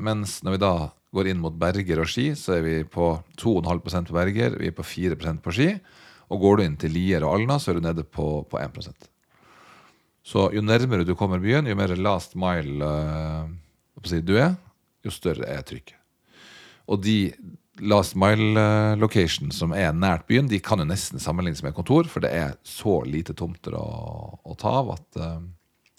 Mens 0.01 0.39
når 0.45 0.55
vi 0.55 0.61
da 0.63 0.75
går 1.15 1.31
inn 1.31 1.41
mot 1.43 1.55
Berger 1.59 2.03
og 2.03 2.09
Ski, 2.11 2.31
så 2.39 2.57
er 2.57 2.63
vi 2.65 2.75
på 2.87 3.13
2,5 3.41 4.09
på 4.09 4.15
Berger, 4.15 4.57
vi 4.61 4.71
er 4.71 4.77
på 4.77 4.87
4% 4.87 5.43
på 5.45 5.55
Ski. 5.55 5.71
Og 6.31 6.43
går 6.45 6.59
du 6.59 6.65
inn 6.65 6.77
til 6.79 6.95
Lier 6.95 7.27
og 7.27 7.41
Alna, 7.41 7.59
så 7.59 7.73
er 7.73 7.81
du 7.81 7.87
nede 7.89 8.05
på, 8.07 8.45
på 8.47 8.61
1% 8.61 9.09
Så 10.23 10.51
jo 10.55 10.63
nærmere 10.63 11.07
du 11.07 11.17
kommer 11.19 11.43
byen, 11.43 11.67
jo 11.67 11.79
mer 11.79 11.97
last 11.99 12.37
mile 12.39 12.87
eh, 12.87 13.49
si, 14.07 14.21
du 14.23 14.37
er, 14.39 14.55
jo 15.05 15.11
større 15.11 15.49
er 15.51 15.67
trykket. 15.67 15.97
Og 16.91 17.03
de 17.03 17.33
last 17.81 18.15
mile 18.19 18.61
locations 19.01 19.01
location 19.01 19.53
som 19.55 19.73
er 19.75 19.95
nært 19.97 20.27
byen, 20.29 20.49
de 20.51 20.61
kan 20.63 20.79
jo 20.79 20.87
nesten 20.87 21.23
sammenlignes 21.23 21.65
med 21.65 21.75
kontor, 21.75 22.07
for 22.11 22.23
det 22.23 22.31
er 22.37 22.59
så 22.67 23.01
lite 23.07 23.35
tomter 23.35 23.75
å, 23.79 23.87
å 24.45 24.59
ta 24.59 24.77
av 24.83 24.95
at, 24.95 25.09
eh, 25.19 25.39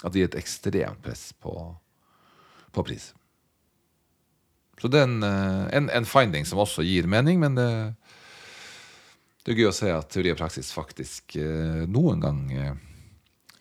at 0.05 0.13
det 0.13 0.23
gir 0.23 0.31
et 0.31 0.39
ekstremt 0.39 1.03
press 1.03 1.31
på, 1.35 1.57
på 2.71 2.87
pris. 2.87 3.11
Så 4.81 4.89
det 4.89 4.97
er 5.03 5.05
en, 5.05 5.21
eh, 5.23 5.65
en, 5.77 5.89
en 5.93 6.07
finding 6.09 6.47
som 6.49 6.61
også 6.63 6.81
gir 6.87 7.05
mening, 7.09 7.37
men 7.43 7.53
det, 7.57 7.67
det 9.45 9.53
er 9.53 9.59
gøy 9.61 9.69
å 9.69 9.75
se 9.77 9.91
at 9.93 10.09
teori 10.09 10.33
og 10.33 10.39
praksis 10.41 10.71
faktisk 10.73 11.35
eh, 11.37 11.83
noen 11.85 12.21
gang 12.23 12.39
eh, 12.55 12.71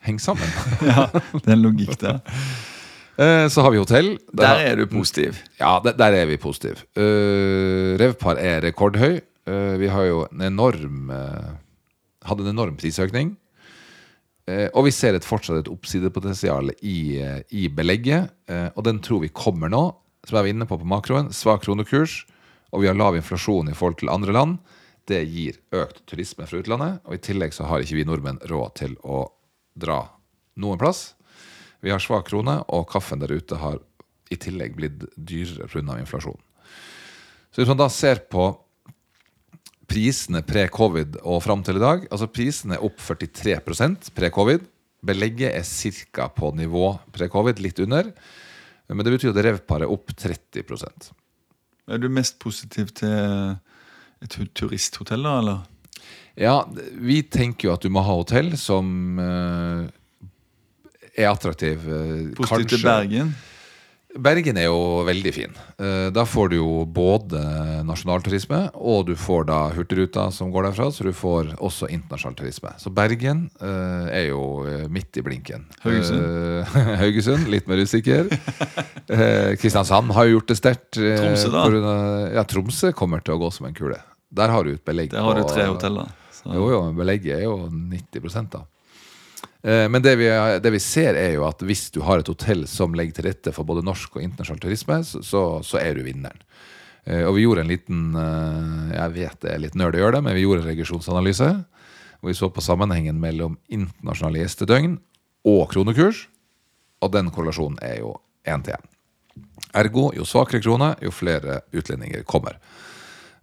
henger 0.08 0.24
sammen. 0.30 0.54
Ja, 0.90 1.06
det 1.12 1.44
er 1.44 1.56
en 1.58 1.64
logikk 1.66 1.96
der. 2.00 2.22
Eh, 3.20 3.50
Så 3.52 3.60
har 3.60 3.74
vi 3.74 3.76
hotell. 3.76 4.14
Der 4.32 4.62
er 4.64 4.78
du 4.78 4.86
positiv. 4.88 5.36
Ja, 5.58 5.74
der, 5.84 5.92
der 5.98 6.14
er 6.22 6.28
vi 6.30 6.38
positive. 6.40 6.86
Uh, 6.96 7.92
Revpar 8.00 8.38
er 8.40 8.62
rekordhøy. 8.64 9.18
Uh, 9.44 9.74
vi 9.76 9.90
har 9.92 10.06
jo 10.08 10.22
en 10.30 10.40
enorm 10.46 11.10
uh, 11.12 11.50
hadde 12.24 12.46
en 12.46 12.54
enorm 12.54 12.78
prisøkning. 12.80 13.34
Eh, 14.48 14.70
og 14.72 14.86
vi 14.88 14.92
ser 14.94 15.18
et 15.18 15.26
fortsatt 15.26 15.60
et 15.60 15.68
oppsidepotensial 15.68 16.72
i, 16.80 17.20
i 17.52 17.66
belegget. 17.68 18.32
eh, 18.48 18.70
og 18.72 18.86
den 18.88 19.02
tror 19.04 19.20
vi 19.26 19.28
kommer 19.36 19.68
nå. 19.68 19.82
Som 20.26 20.36
jeg 20.36 20.44
var 20.44 20.52
inne 20.52 20.68
på 20.68 20.78
på 20.80 20.88
makroen. 20.88 21.30
Svak 21.34 21.64
kronekurs. 21.64 22.24
Og 22.70 22.84
vi 22.84 22.90
har 22.90 22.98
lav 22.98 23.16
inflasjon 23.18 23.70
i 23.70 23.76
forhold 23.76 24.00
til 24.02 24.12
andre 24.12 24.34
land. 24.36 24.58
Det 25.08 25.20
gir 25.26 25.58
økt 25.74 26.04
turisme 26.06 26.46
fra 26.46 26.60
utlandet. 26.60 27.00
Og 27.06 27.16
i 27.16 27.22
tillegg 27.24 27.54
så 27.56 27.66
har 27.70 27.82
ikke 27.82 27.98
vi 27.98 28.06
nordmenn 28.08 28.42
råd 28.50 28.76
til 28.82 28.96
å 29.02 29.24
dra 29.74 30.04
noen 30.60 30.80
plass. 30.80 31.14
Vi 31.80 31.92
har 31.92 32.02
svak 32.02 32.28
krone, 32.28 32.60
og 32.68 32.88
kaffen 32.92 33.22
der 33.22 33.32
ute 33.32 33.56
har 33.56 33.80
i 34.30 34.38
tillegg 34.38 34.76
blitt 34.78 35.06
dyrere 35.16 35.66
pga. 35.70 35.98
inflasjon. 35.98 36.38
Så 37.50 37.62
hvis 37.62 37.70
man 37.70 37.80
da 37.80 37.88
ser 37.90 38.22
på 38.30 38.52
prisene 39.90 40.44
pre-covid 40.46 41.18
og 41.24 41.42
fram 41.42 41.64
til 41.66 41.80
i 41.80 41.82
dag 41.82 42.04
Altså 42.12 42.28
prisene 42.30 42.76
er 42.76 42.84
opp 42.86 43.00
43% 43.02 44.12
pre-covid. 44.14 44.62
Belegget 45.02 45.56
er 45.56 45.64
ca. 46.12 46.28
på 46.28 46.52
nivå 46.54 46.92
pre-covid, 47.10 47.58
litt 47.58 47.80
under. 47.80 48.12
Men 48.90 49.06
det 49.06 49.12
betyr 49.14 49.30
at 49.32 49.44
revparet 49.46 49.86
er 49.86 49.92
opp 49.94 50.10
30% 50.18 51.10
Er 51.90 52.00
du 52.02 52.08
mest 52.12 52.38
positiv 52.42 52.90
til 52.98 53.12
et 54.20 54.34
turisthotell, 54.58 55.22
da, 55.24 55.36
eller? 55.40 55.60
Ja, 56.40 56.56
vi 57.00 57.20
tenker 57.26 57.68
jo 57.68 57.74
at 57.74 57.82
du 57.84 57.90
må 57.92 58.02
ha 58.04 58.14
hotell 58.18 58.52
som 58.60 59.18
eh, 59.20 59.86
er 61.16 61.30
attraktiv. 61.30 61.86
eh, 61.86 62.28
Positiv 62.38 62.68
til. 62.76 62.84
Bergen? 62.86 63.32
Bergen 64.18 64.58
er 64.58 64.66
jo 64.66 65.04
veldig 65.06 65.32
fin. 65.34 65.52
Eh, 65.78 66.08
Da 66.10 66.24
får 66.26 66.50
du 66.50 66.56
jo 66.56 66.84
både 66.86 67.40
nasjonalturisme, 67.86 68.70
og 68.74 69.06
du 69.06 69.14
får 69.14 69.46
da 69.46 69.58
Hurtigruta 69.76 70.30
som 70.34 70.50
går 70.50 70.66
derfra, 70.70 70.88
så 70.90 71.06
du 71.06 71.12
får 71.14 71.52
også 71.62 71.88
internasjonal 71.94 72.36
turisme. 72.40 72.72
Så 72.78 72.90
Bergen 72.90 73.50
eh, 73.62 74.08
er 74.10 74.26
jo 74.32 74.66
eh, 74.66 74.88
midt 74.90 75.20
i 75.20 75.22
blinken. 75.22 75.66
Haugesund? 75.84 76.66
Haugesund, 77.02 77.46
litt 77.52 77.70
mer 77.70 77.82
usikker. 77.84 78.30
Kristiansand 79.60 80.12
har 80.16 80.26
jo 80.26 80.38
gjort 80.38 80.50
det 80.50 80.58
sterkt. 80.58 80.90
Tromsø, 80.98 81.52
da? 81.54 81.94
Ja, 82.34 82.44
Tromsø 82.48 82.92
kommer 82.96 83.22
til 83.22 83.36
å 83.36 83.42
gå 83.42 83.52
som 83.54 83.70
en 83.70 83.78
kule. 83.78 83.98
Der 84.30 84.50
har 84.50 84.66
du 84.66 84.74
et 84.74 84.84
belegg 84.86 85.10
Der 85.14 85.22
har 85.26 85.38
du 85.38 85.46
tre 85.46 85.66
hoteller. 85.70 86.10
Så. 86.34 86.50
jo, 86.54 86.68
jo, 86.72 86.82
belegget 86.96 87.40
er 87.40 87.44
jo 87.44 87.56
90 87.68 88.50
da. 88.52 88.62
Eh, 89.62 89.88
Men 89.88 90.02
det 90.02 90.16
vi, 90.16 90.28
det 90.62 90.70
vi 90.70 90.80
ser, 90.80 91.14
er 91.14 91.34
jo 91.36 91.46
at 91.48 91.62
hvis 91.62 91.90
du 91.94 92.00
har 92.06 92.20
et 92.20 92.30
hotell 92.30 92.66
som 92.68 92.94
legger 92.96 93.18
til 93.18 93.28
rette 93.28 93.52
for 93.52 93.68
både 93.68 93.84
norsk 93.84 94.16
og 94.16 94.24
internasjonal 94.24 94.62
turisme, 94.62 95.00
så, 95.04 95.44
så, 95.62 95.80
er 95.80 95.94
du 95.94 96.04
vinneren. 96.06 96.40
Eh, 97.04 97.24
Og 97.28 97.36
vi 97.36 97.44
gjorde 97.44 97.64
en 97.64 97.72
liten 97.72 98.14
eh, 98.16 98.96
Jeg 98.96 99.16
vet 99.18 99.40
det 99.44 99.52
er 99.54 99.62
litt 99.64 99.76
nerd 99.78 99.96
å 99.96 100.02
gjøre 100.04 100.18
det, 100.18 100.24
men 100.28 100.36
vi 100.36 100.46
gjorde 100.46 100.64
en 100.64 100.70
regresjonsanalyse. 100.72 101.50
Og 102.20 102.28
vi 102.28 102.36
så 102.36 102.50
på 102.52 102.60
sammenhengen 102.64 103.20
mellom 103.20 103.56
internasjonale 103.72 104.42
gjestedøgn 104.42 104.98
og 105.48 105.62
kronekurs. 105.72 106.26
Og 107.00 107.12
den 107.14 107.30
korrelasjonen 107.32 107.78
er 107.80 108.02
jo 108.02 108.18
én 108.44 108.60
til 108.64 108.76
én. 108.76 108.88
Ergo, 109.72 110.10
jo 110.12 110.26
svakere 110.26 110.60
krone, 110.60 110.94
jo 111.00 111.12
flere 111.14 111.62
utlendinger 111.72 112.26
kommer. 112.28 112.58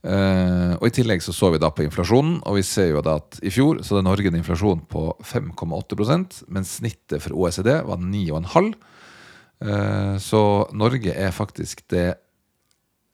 Eh, 0.08 0.74
og 0.78 0.86
I 0.88 0.94
tillegg 0.96 1.24
så 1.24 1.34
så 1.36 1.50
vi 1.52 1.60
da 1.60 1.68
på 1.74 1.84
inflasjonen, 1.84 2.38
og 2.48 2.56
vi 2.56 2.64
ser 2.64 2.94
jo 2.94 3.02
da 3.04 3.18
at 3.20 3.40
i 3.44 3.52
fjor 3.52 3.82
så 3.84 3.98
hadde 3.98 4.06
Norge 4.08 4.32
en 4.32 4.38
inflasjon 4.40 4.86
på 4.88 5.10
5,8% 5.20 6.46
mens 6.54 6.78
snittet 6.80 7.24
for 7.26 7.36
OECD 7.36 7.74
var 7.84 8.00
9,5 8.00 8.72
uh, 9.68 10.16
Så 10.24 10.42
Norge 10.72 11.12
er 11.12 11.36
faktisk 11.36 11.84
det 11.92 12.08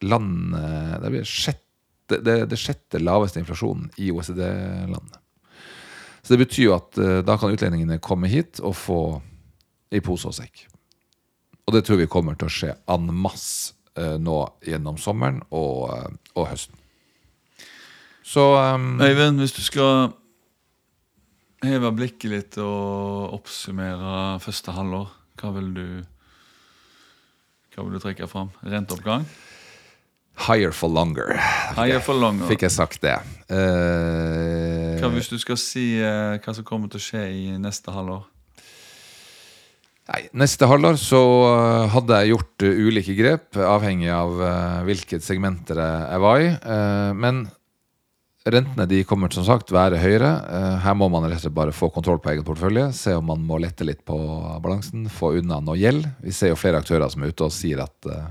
landet 0.04 1.02
Det 1.02 1.12
blir 1.16 1.28
sjette, 1.28 2.20
det, 2.20 2.38
det 2.52 2.60
sjette 2.62 3.02
laveste 3.02 3.42
inflasjonen 3.42 3.88
i 3.98 4.12
OECD-landet. 4.12 5.18
Så 6.22 6.36
det 6.36 6.44
betyr 6.44 6.68
jo 6.68 6.76
at 6.78 7.00
uh, 7.00 7.22
da 7.26 7.40
kan 7.40 7.56
utlendingene 7.56 8.02
komme 8.04 8.30
hit 8.30 8.62
og 8.62 8.78
få 8.78 9.02
i 9.94 10.02
pose 10.04 10.30
og 10.30 10.38
sekk. 10.38 10.68
Og 11.64 11.76
det 11.76 11.86
tror 11.88 12.02
vi 12.02 12.12
kommer 12.12 12.38
til 12.38 12.50
å 12.50 12.54
skje 12.54 12.74
en 12.92 13.10
masse 13.16 13.74
eh, 13.96 14.18
nå 14.20 14.40
gjennom 14.68 14.98
sommeren 15.00 15.42
og, 15.50 15.94
eh, 15.94 16.10
og 16.36 16.50
høsten. 16.52 16.83
Så 18.24 18.44
um, 18.56 19.02
Øyvind, 19.04 19.42
hvis 19.44 19.56
du 19.56 19.62
skal 19.64 20.14
heve 21.64 21.92
blikket 21.96 22.32
litt 22.32 22.58
og 22.64 23.36
oppsummere 23.38 24.40
første 24.44 24.76
halvår, 24.76 25.10
hva 25.40 25.52
vil 25.56 25.72
du 25.76 25.86
hva 27.74 27.84
vil 27.88 27.96
du 27.98 28.04
trekke 28.04 28.28
fram? 28.30 28.52
Renteoppgang? 28.64 29.26
higher 30.48 30.72
for 30.74 30.90
longer, 30.90 31.36
Higher 31.78 32.02
for 32.02 32.18
longer. 32.18 32.48
fikk 32.50 32.64
jeg 32.66 32.74
sagt 32.74 33.02
det. 33.04 33.16
Uh, 33.54 34.98
Hva 34.98 35.12
hvis 35.14 35.30
du 35.30 35.38
skal 35.42 35.60
si 35.62 36.00
uh, 36.02 36.40
hva 36.42 36.54
som 36.58 36.66
kommer 36.66 36.90
til 36.90 37.02
å 37.02 37.06
skje 37.06 37.24
i 37.30 37.44
neste 37.62 37.94
halvår? 37.94 38.24
Nei, 40.10 40.24
neste 40.36 40.68
halvår 40.68 40.98
så 41.00 41.20
eh, 41.48 41.86
hadde 41.94 42.18
jeg 42.20 42.34
gjort 42.34 42.64
ulike 42.66 43.14
grep, 43.16 43.56
avhengig 43.56 44.10
av 44.12 44.34
hvilket 44.84 45.24
segmenter 45.24 45.80
jeg, 45.80 46.18
var 46.20 46.42
i. 46.44 46.50
Eh, 46.60 47.12
men 47.16 47.46
Rentene 48.44 48.84
de 48.92 48.98
kommer 49.08 49.32
som 49.32 49.46
sagt 49.48 49.70
være 49.72 50.00
høyere. 50.02 50.30
Eh, 50.52 50.78
Her 50.84 50.96
må 51.00 51.08
man 51.12 51.24
rett 51.24 51.40
og 51.40 51.46
slett 51.46 51.56
bare 51.56 51.72
få 51.76 51.88
kontroll 51.96 52.20
på 52.20 52.34
egen 52.34 52.44
portefølje. 52.44 52.90
Se 52.96 53.14
om 53.16 53.30
man 53.32 53.44
må 53.48 53.56
lette 53.64 53.86
litt 53.88 54.02
på 54.04 54.18
balansen. 54.64 55.06
Få 55.08 55.38
unna 55.40 55.62
noe 55.64 55.78
gjeld. 55.80 56.10
Vi 56.26 56.34
ser 56.36 56.52
jo 56.52 56.58
flere 56.60 56.82
aktører 56.84 57.08
som 57.14 57.24
er 57.24 57.32
ute 57.32 57.48
og 57.48 57.54
sier 57.56 57.80
at 57.86 58.10
eh, 58.12 58.26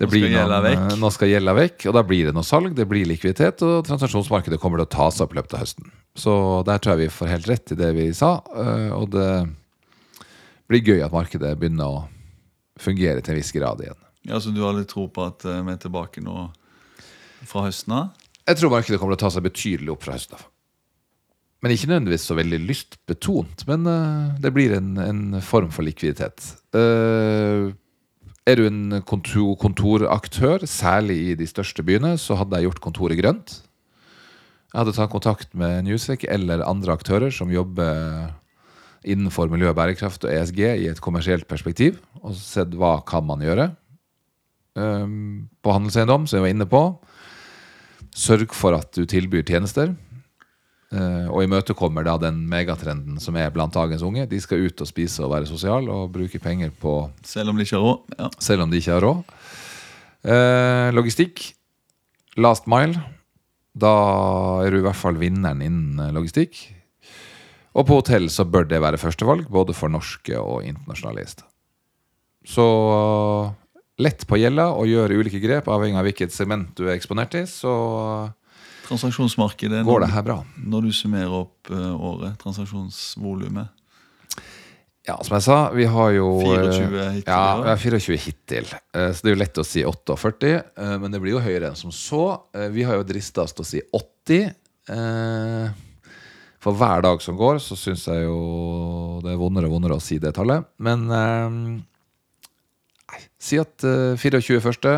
det 0.00 0.08
Nå 0.08 0.10
skal 0.10 0.12
blir 0.12 0.34
noen, 0.34 0.68
eh, 0.68 0.92
nå 1.00 1.10
skal 1.16 1.32
gjelda 1.32 1.56
vekk. 1.56 1.88
Og 1.88 1.96
da 1.96 2.04
blir 2.04 2.28
det 2.28 2.36
noe 2.36 2.44
salg, 2.44 2.76
det 2.76 2.88
blir 2.90 3.08
likviditet, 3.08 3.64
og 3.64 3.80
transaksjonsmarkedet 3.88 4.60
kommer 4.60 4.82
til 4.82 4.88
å 4.90 4.92
ta 4.92 5.08
seg 5.08 5.24
opp 5.24 5.32
i 5.34 5.40
løpet 5.40 5.56
av 5.56 5.64
høsten. 5.64 5.90
Så 6.20 6.36
der 6.68 6.84
tror 6.84 6.98
jeg 6.98 7.06
vi 7.06 7.16
får 7.16 7.32
helt 7.32 7.48
rett 7.48 7.72
i 7.72 7.80
det 7.80 7.90
vi 7.96 8.06
sa. 8.16 8.34
Og 8.96 9.08
det 9.14 9.28
blir 10.68 10.84
gøy 10.84 11.04
at 11.04 11.12
markedet 11.16 11.56
begynner 11.60 11.96
å 12.00 12.00
fungere 12.80 13.22
til 13.24 13.36
en 13.36 13.40
viss 13.40 13.52
grad 13.56 13.80
igjen. 13.84 14.00
Ja, 14.28 14.40
Så 14.40 14.52
du 14.52 14.60
har 14.64 14.76
litt 14.76 14.88
tro 14.92 15.06
på 15.08 15.24
at 15.28 15.44
vi 15.48 15.72
er 15.72 15.80
tilbake 15.80 16.20
nå 16.24 16.48
fra 17.48 17.64
høsten 17.68 17.94
av? 17.96 18.10
Jeg 18.50 18.58
tror 18.58 18.72
markedet 18.72 18.98
kommer 18.98 19.14
til 19.14 19.20
å 19.20 19.26
ta 19.28 19.30
seg 19.36 19.44
betydelig 19.46 19.92
opp 19.92 20.02
fra 20.02 20.16
høsten 20.16 20.34
av. 20.34 20.48
Men 21.60 21.74
ikke 21.74 21.90
nødvendigvis 21.90 22.24
så 22.26 22.34
veldig 22.34 22.58
lystbetont. 22.64 23.62
Men 23.68 23.86
uh, 23.86 24.32
det 24.42 24.50
blir 24.56 24.74
en, 24.74 24.94
en 24.98 25.22
form 25.44 25.68
for 25.70 25.86
likviditet. 25.86 26.42
Uh, 26.74 27.70
er 28.48 28.58
du 28.58 28.64
en 28.66 29.02
kontor, 29.06 29.52
kontoraktør, 29.60 30.64
særlig 30.66 31.18
i 31.28 31.36
de 31.38 31.46
største 31.46 31.84
byene, 31.86 32.16
så 32.18 32.40
hadde 32.40 32.58
jeg 32.58 32.66
gjort 32.66 32.82
kontoret 32.88 33.20
grønt. 33.20 33.60
Jeg 34.70 34.78
hadde 34.80 34.96
tatt 34.96 35.12
kontakt 35.12 35.54
med 35.58 35.84
Newsec 35.86 36.24
eller 36.30 36.64
andre 36.66 36.94
aktører 36.96 37.30
som 37.34 37.52
jobber 37.54 38.32
innenfor 39.06 39.50
miljø 39.52 39.70
og 39.70 39.78
bærekraft 39.78 40.26
og 40.26 40.32
ESG 40.32 40.60
i 40.64 40.88
et 40.90 41.00
kommersielt 41.02 41.46
perspektiv, 41.50 42.00
og 42.20 42.34
sett 42.38 42.74
hva 42.78 42.98
kan 43.06 43.24
man 43.26 43.44
gjøre. 43.44 43.70
Eh, 44.78 45.06
på 45.62 45.74
handelseiendom, 45.74 46.26
som 46.26 46.38
jeg 46.38 46.46
var 46.46 46.54
inne 46.54 46.68
på, 46.70 46.82
Sørg 48.16 48.52
for 48.56 48.74
at 48.76 48.90
du 48.96 49.04
tilbyr 49.08 49.44
tjenester. 49.46 49.94
eh, 50.92 51.28
og 51.30 51.44
imøtekommer 51.44 52.04
da 52.04 52.16
den 52.18 52.42
megatrenden 52.50 53.20
som 53.22 53.36
er 53.36 53.50
blant 53.54 53.72
dagens 53.74 54.02
unge. 54.02 54.26
De 54.26 54.40
skal 54.42 54.66
ut 54.66 54.80
og 54.82 54.88
spise 54.90 55.22
og 55.22 55.30
være 55.30 55.46
sosial 55.46 55.86
og 55.88 56.10
bruke 56.12 56.38
penger 56.42 56.70
på 56.70 57.10
Selv 57.22 57.50
om 57.50 57.56
de 57.56 57.62
ikke 57.62 57.76
har 57.78 57.84
råd? 57.86 58.00
Ja. 58.18 58.30
selv 58.38 58.62
om 58.62 58.70
de 58.70 58.76
ikke 58.82 58.92
har 58.96 59.06
råd. 59.06 59.22
Eh, 60.24 60.90
logistikk. 60.92 61.54
Last 62.36 62.66
mile. 62.66 62.98
Da 63.78 63.94
er 64.64 64.70
du 64.74 64.80
i 64.80 64.84
hvert 64.84 64.98
fall 64.98 65.14
vinneren 65.20 65.62
innen 65.62 65.98
eh, 66.02 66.12
logistikk. 66.12 66.58
Og 67.78 67.86
på 67.86 68.00
hotell 68.00 68.26
så 68.28 68.42
bør 68.44 68.66
det 68.66 68.80
være 68.82 68.98
førstevalg, 68.98 69.46
både 69.48 69.72
for 69.78 69.88
norske 69.88 70.34
og 70.34 70.64
internasjonale 70.66 71.22
gjester. 71.22 71.46
Så 72.50 72.64
lett 74.00 74.24
på 74.26 74.38
gjelda 74.40 74.68
og 74.74 74.88
gjør 74.90 75.12
ulike 75.20 75.40
grep 75.42 75.68
avhengig 75.70 75.98
av 76.00 76.06
hvilket 76.08 76.32
segment 76.34 76.72
du 76.78 76.86
er 76.88 76.96
eksponert 76.96 77.34
i, 77.40 77.44
så 77.50 77.74
Transaksjonsmarkedet, 78.90 79.84
går 79.86 80.00
det 80.02 80.08
her 80.10 80.24
bra. 80.26 80.38
når 80.58 80.88
du 80.88 80.92
summerer 80.96 81.34
opp 81.44 81.70
eh, 81.70 81.92
året, 81.94 82.32
transaksjonsvolumet 82.42 83.68
Ja, 85.06 85.14
som 85.24 85.36
jeg 85.36 85.44
sa, 85.46 85.58
vi 85.74 85.86
har 85.90 86.10
jo 86.16 86.26
eh, 86.42 86.64
24 86.70 87.04
hittil, 87.14 87.28
Ja, 87.30 87.36
ja. 87.38 87.60
vi 87.62 87.70
har 87.70 87.78
24 87.84 88.18
hittil. 88.24 88.66
Eh, 88.94 89.12
Så 89.14 89.22
det 89.24 89.30
er 89.30 89.36
jo 89.36 89.40
lett 89.44 89.60
å 89.62 89.64
si 89.66 89.84
48, 89.86 90.50
eh, 90.76 90.96
men 91.02 91.10
det 91.14 91.20
blir 91.22 91.36
jo 91.38 91.44
høyere 91.44 91.70
enn 91.70 91.78
som 91.78 91.90
så. 91.94 92.24
Eh, 92.54 92.68
Vi 92.74 92.82
har 92.86 92.98
jo 92.98 93.06
drista 93.08 93.42
oss 93.46 93.54
til 93.56 93.64
å 93.64 93.70
si 93.70 93.80
80. 93.96 94.50
Eh, 94.90 95.70
For 96.60 96.76
hver 96.76 97.00
dag 97.06 97.22
som 97.24 97.38
går, 97.40 97.56
så 97.64 97.78
syns 97.78 98.04
jeg 98.10 98.26
jo 98.26 99.20
det 99.24 99.32
er 99.32 99.38
vondere 99.40 99.70
og 99.70 99.78
vondere 99.78 99.96
å 99.96 100.02
si 100.04 100.18
det 100.20 100.34
tallet. 100.36 100.66
Men 100.78 101.06
eh, 101.10 101.80
si 103.40 103.56
at 103.60 103.84
uh, 103.88 104.12
24 104.20 104.60
første 104.60 104.94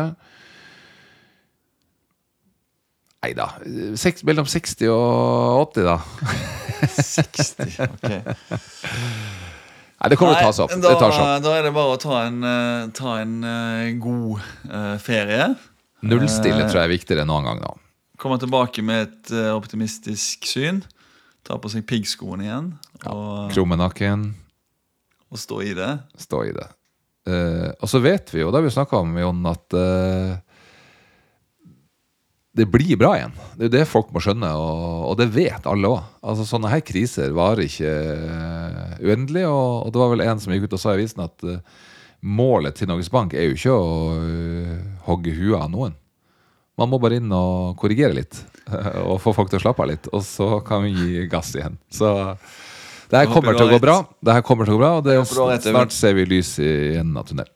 Nei 3.23 3.31
da. 3.37 3.45
eh, 3.63 3.93
seks- 3.95 4.23
Mellom 4.27 4.43
60 4.49 4.89
og 4.91 5.71
80, 5.71 5.85
da. 5.87 5.97
60. 6.91 7.77
ok. 7.87 8.09
Nei, 10.03 10.09
det 10.11 10.17
kommer 10.19 10.35
til 10.35 10.43
å 10.43 10.49
ta 10.49 10.55
seg 10.57 10.65
opp. 10.65 10.73
da, 10.73 10.89
Det 10.91 10.97
tar 10.99 11.13
seg 11.15 11.23
opp. 11.23 11.43
da 11.45 11.53
er 11.55 11.63
det 11.63 11.71
bare 11.77 11.93
å 11.95 11.99
ta 12.03 12.17
en, 12.27 12.41
eh, 12.43 12.89
ta 12.97 13.13
en 13.21 13.37
uh, 13.47 13.85
god 14.03 14.43
uh, 14.67 14.97
ferie. 14.99 15.45
Nullstille 16.03 16.65
tror 16.67 16.81
jeg 16.81 16.89
er 16.89 16.91
viktigere 16.97 17.23
enn 17.23 17.31
noen 17.31 17.47
gang 17.47 17.61
da 17.63 17.71
Komme 18.19 18.35
tilbake 18.39 18.83
med 18.85 19.05
et 19.07 19.31
eh, 19.35 19.49
optimistisk 19.55 20.43
syn. 20.47 20.81
Ta 21.47 21.55
på 21.59 21.71
seg 21.71 21.83
piggskoene 21.87 22.43
igjen 22.45 22.67
og, 23.07 23.49
Krumme 23.55 23.75
nakken. 23.79 24.29
og 25.31 25.39
stå 25.39 25.61
i 25.63 25.71
det. 25.75 25.89
stå 26.19 26.43
i 26.47 26.51
det. 26.55 26.67
Eh, 27.23 27.69
og 27.79 27.87
så 27.89 28.01
vet 28.03 28.33
vi 28.33 28.41
jo, 28.41 28.49
det 28.51 28.59
har 28.59 28.65
vi 28.65 28.73
snakka 28.73 28.99
om, 28.99 29.13
Jon, 29.19 29.39
at 29.47 29.75
uh, 29.77 30.33
det 32.53 32.67
blir 32.69 32.99
bra 32.99 33.13
igjen. 33.17 33.37
Det 33.55 33.65
er 33.65 33.69
jo 33.69 33.75
det 33.77 33.87
folk 33.89 34.11
må 34.13 34.23
skjønne, 34.23 34.49
og, 34.59 35.07
og 35.11 35.17
det 35.21 35.29
vet 35.35 35.69
alle 35.69 35.93
òg. 35.95 36.03
Altså, 36.21 36.47
sånne 36.49 36.71
her 36.73 36.83
kriser 36.85 37.33
varer 37.35 37.65
ikke 37.65 37.95
uh, 38.27 38.93
uendelig, 38.99 39.47
og, 39.47 39.87
og 39.87 39.95
det 39.95 40.03
var 40.03 40.13
vel 40.15 40.25
en 40.27 40.43
som 40.43 40.55
gikk 40.55 40.67
ut 40.67 40.77
og 40.77 40.83
sa 40.83 40.93
i 40.93 40.99
avisen 40.99 41.23
at 41.23 41.47
målet 42.23 42.77
til 42.79 42.87
Norges 42.87 43.11
Bank 43.11 43.33
er 43.35 43.49
jo 43.49 43.55
ikke 43.57 43.75
å 43.75 43.87
hogge 45.07 45.35
huet 45.35 45.59
av 45.59 45.71
noen. 45.71 45.95
Man 46.79 46.89
må 46.89 46.97
bare 47.01 47.19
inn 47.19 47.31
og 47.35 47.75
korrigere 47.79 48.15
litt, 48.17 48.39
og 49.09 49.19
få 49.21 49.35
folk 49.35 49.51
til 49.51 49.61
å 49.61 49.63
slappe 49.63 49.83
av 49.85 49.91
litt, 49.91 50.11
og 50.11 50.23
så 50.25 50.57
kan 50.65 50.85
vi 50.85 50.93
gi 50.95 51.25
gass 51.31 51.53
igjen. 51.55 51.75
Så 51.93 52.09
det 53.13 53.19
her 53.21 53.29
kommer 53.29 53.53
til 53.57 53.67
å 53.67 53.73
gå 53.75 53.79
bra. 53.83 53.95
Det 54.25 54.33
her 54.33 54.41
kommer 54.45 54.65
til 54.67 54.73
å 54.73 54.77
gå 54.79 54.81
bra, 54.81 54.91
og 54.97 55.03
det, 55.05 55.13
er 55.13 55.21
Øyvind. 55.21 55.61
snart 55.69 55.93
ser 55.93 56.15
vi 56.17 56.25
lys 56.25 56.55
i 56.63 56.71
enden 56.97 57.17
av 57.21 57.27
tunnelen. 57.29 57.53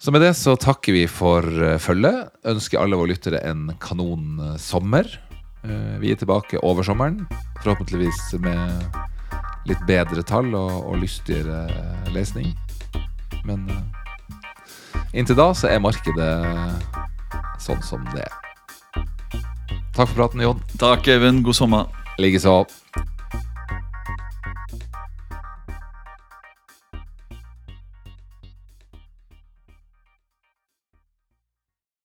Så 0.00 0.12
med 0.14 0.22
det 0.22 0.34
så 0.38 0.54
takker 0.60 0.94
vi 0.94 1.06
for 1.10 1.42
eh, 1.42 1.78
følget. 1.82 2.28
Ønsker 2.46 2.78
alle 2.82 2.98
våre 3.00 3.10
lyttere 3.14 3.40
en 3.48 3.70
kanon 3.82 4.38
eh, 4.52 4.56
sommer. 4.60 5.08
Eh, 5.64 5.96
Vi 6.02 6.12
er 6.12 6.20
tilbake 6.20 6.60
over 6.62 6.86
sommeren, 6.86 7.24
forhåpentligvis 7.64 8.36
med 8.44 8.96
litt 9.66 9.80
bedre 9.88 10.22
tall 10.22 10.52
og, 10.54 10.74
og 10.92 11.00
lystigere 11.02 11.64
lesning. 12.14 12.52
Men 13.48 13.66
inntil 15.16 15.36
da 15.40 15.48
så 15.56 15.72
er 15.72 15.82
markedet 15.82 16.30
sånn 17.64 17.82
som 17.82 18.04
det 18.14 18.22
er. 18.28 18.36
Takk 19.96 20.10
for 20.12 20.16
praten, 20.20 20.44
Jon. 20.44 20.60
Takk, 20.78 21.08
Eivind. 21.08 21.42
God 21.46 21.56
sommer. 21.56 21.88
Likeså. 22.20 22.60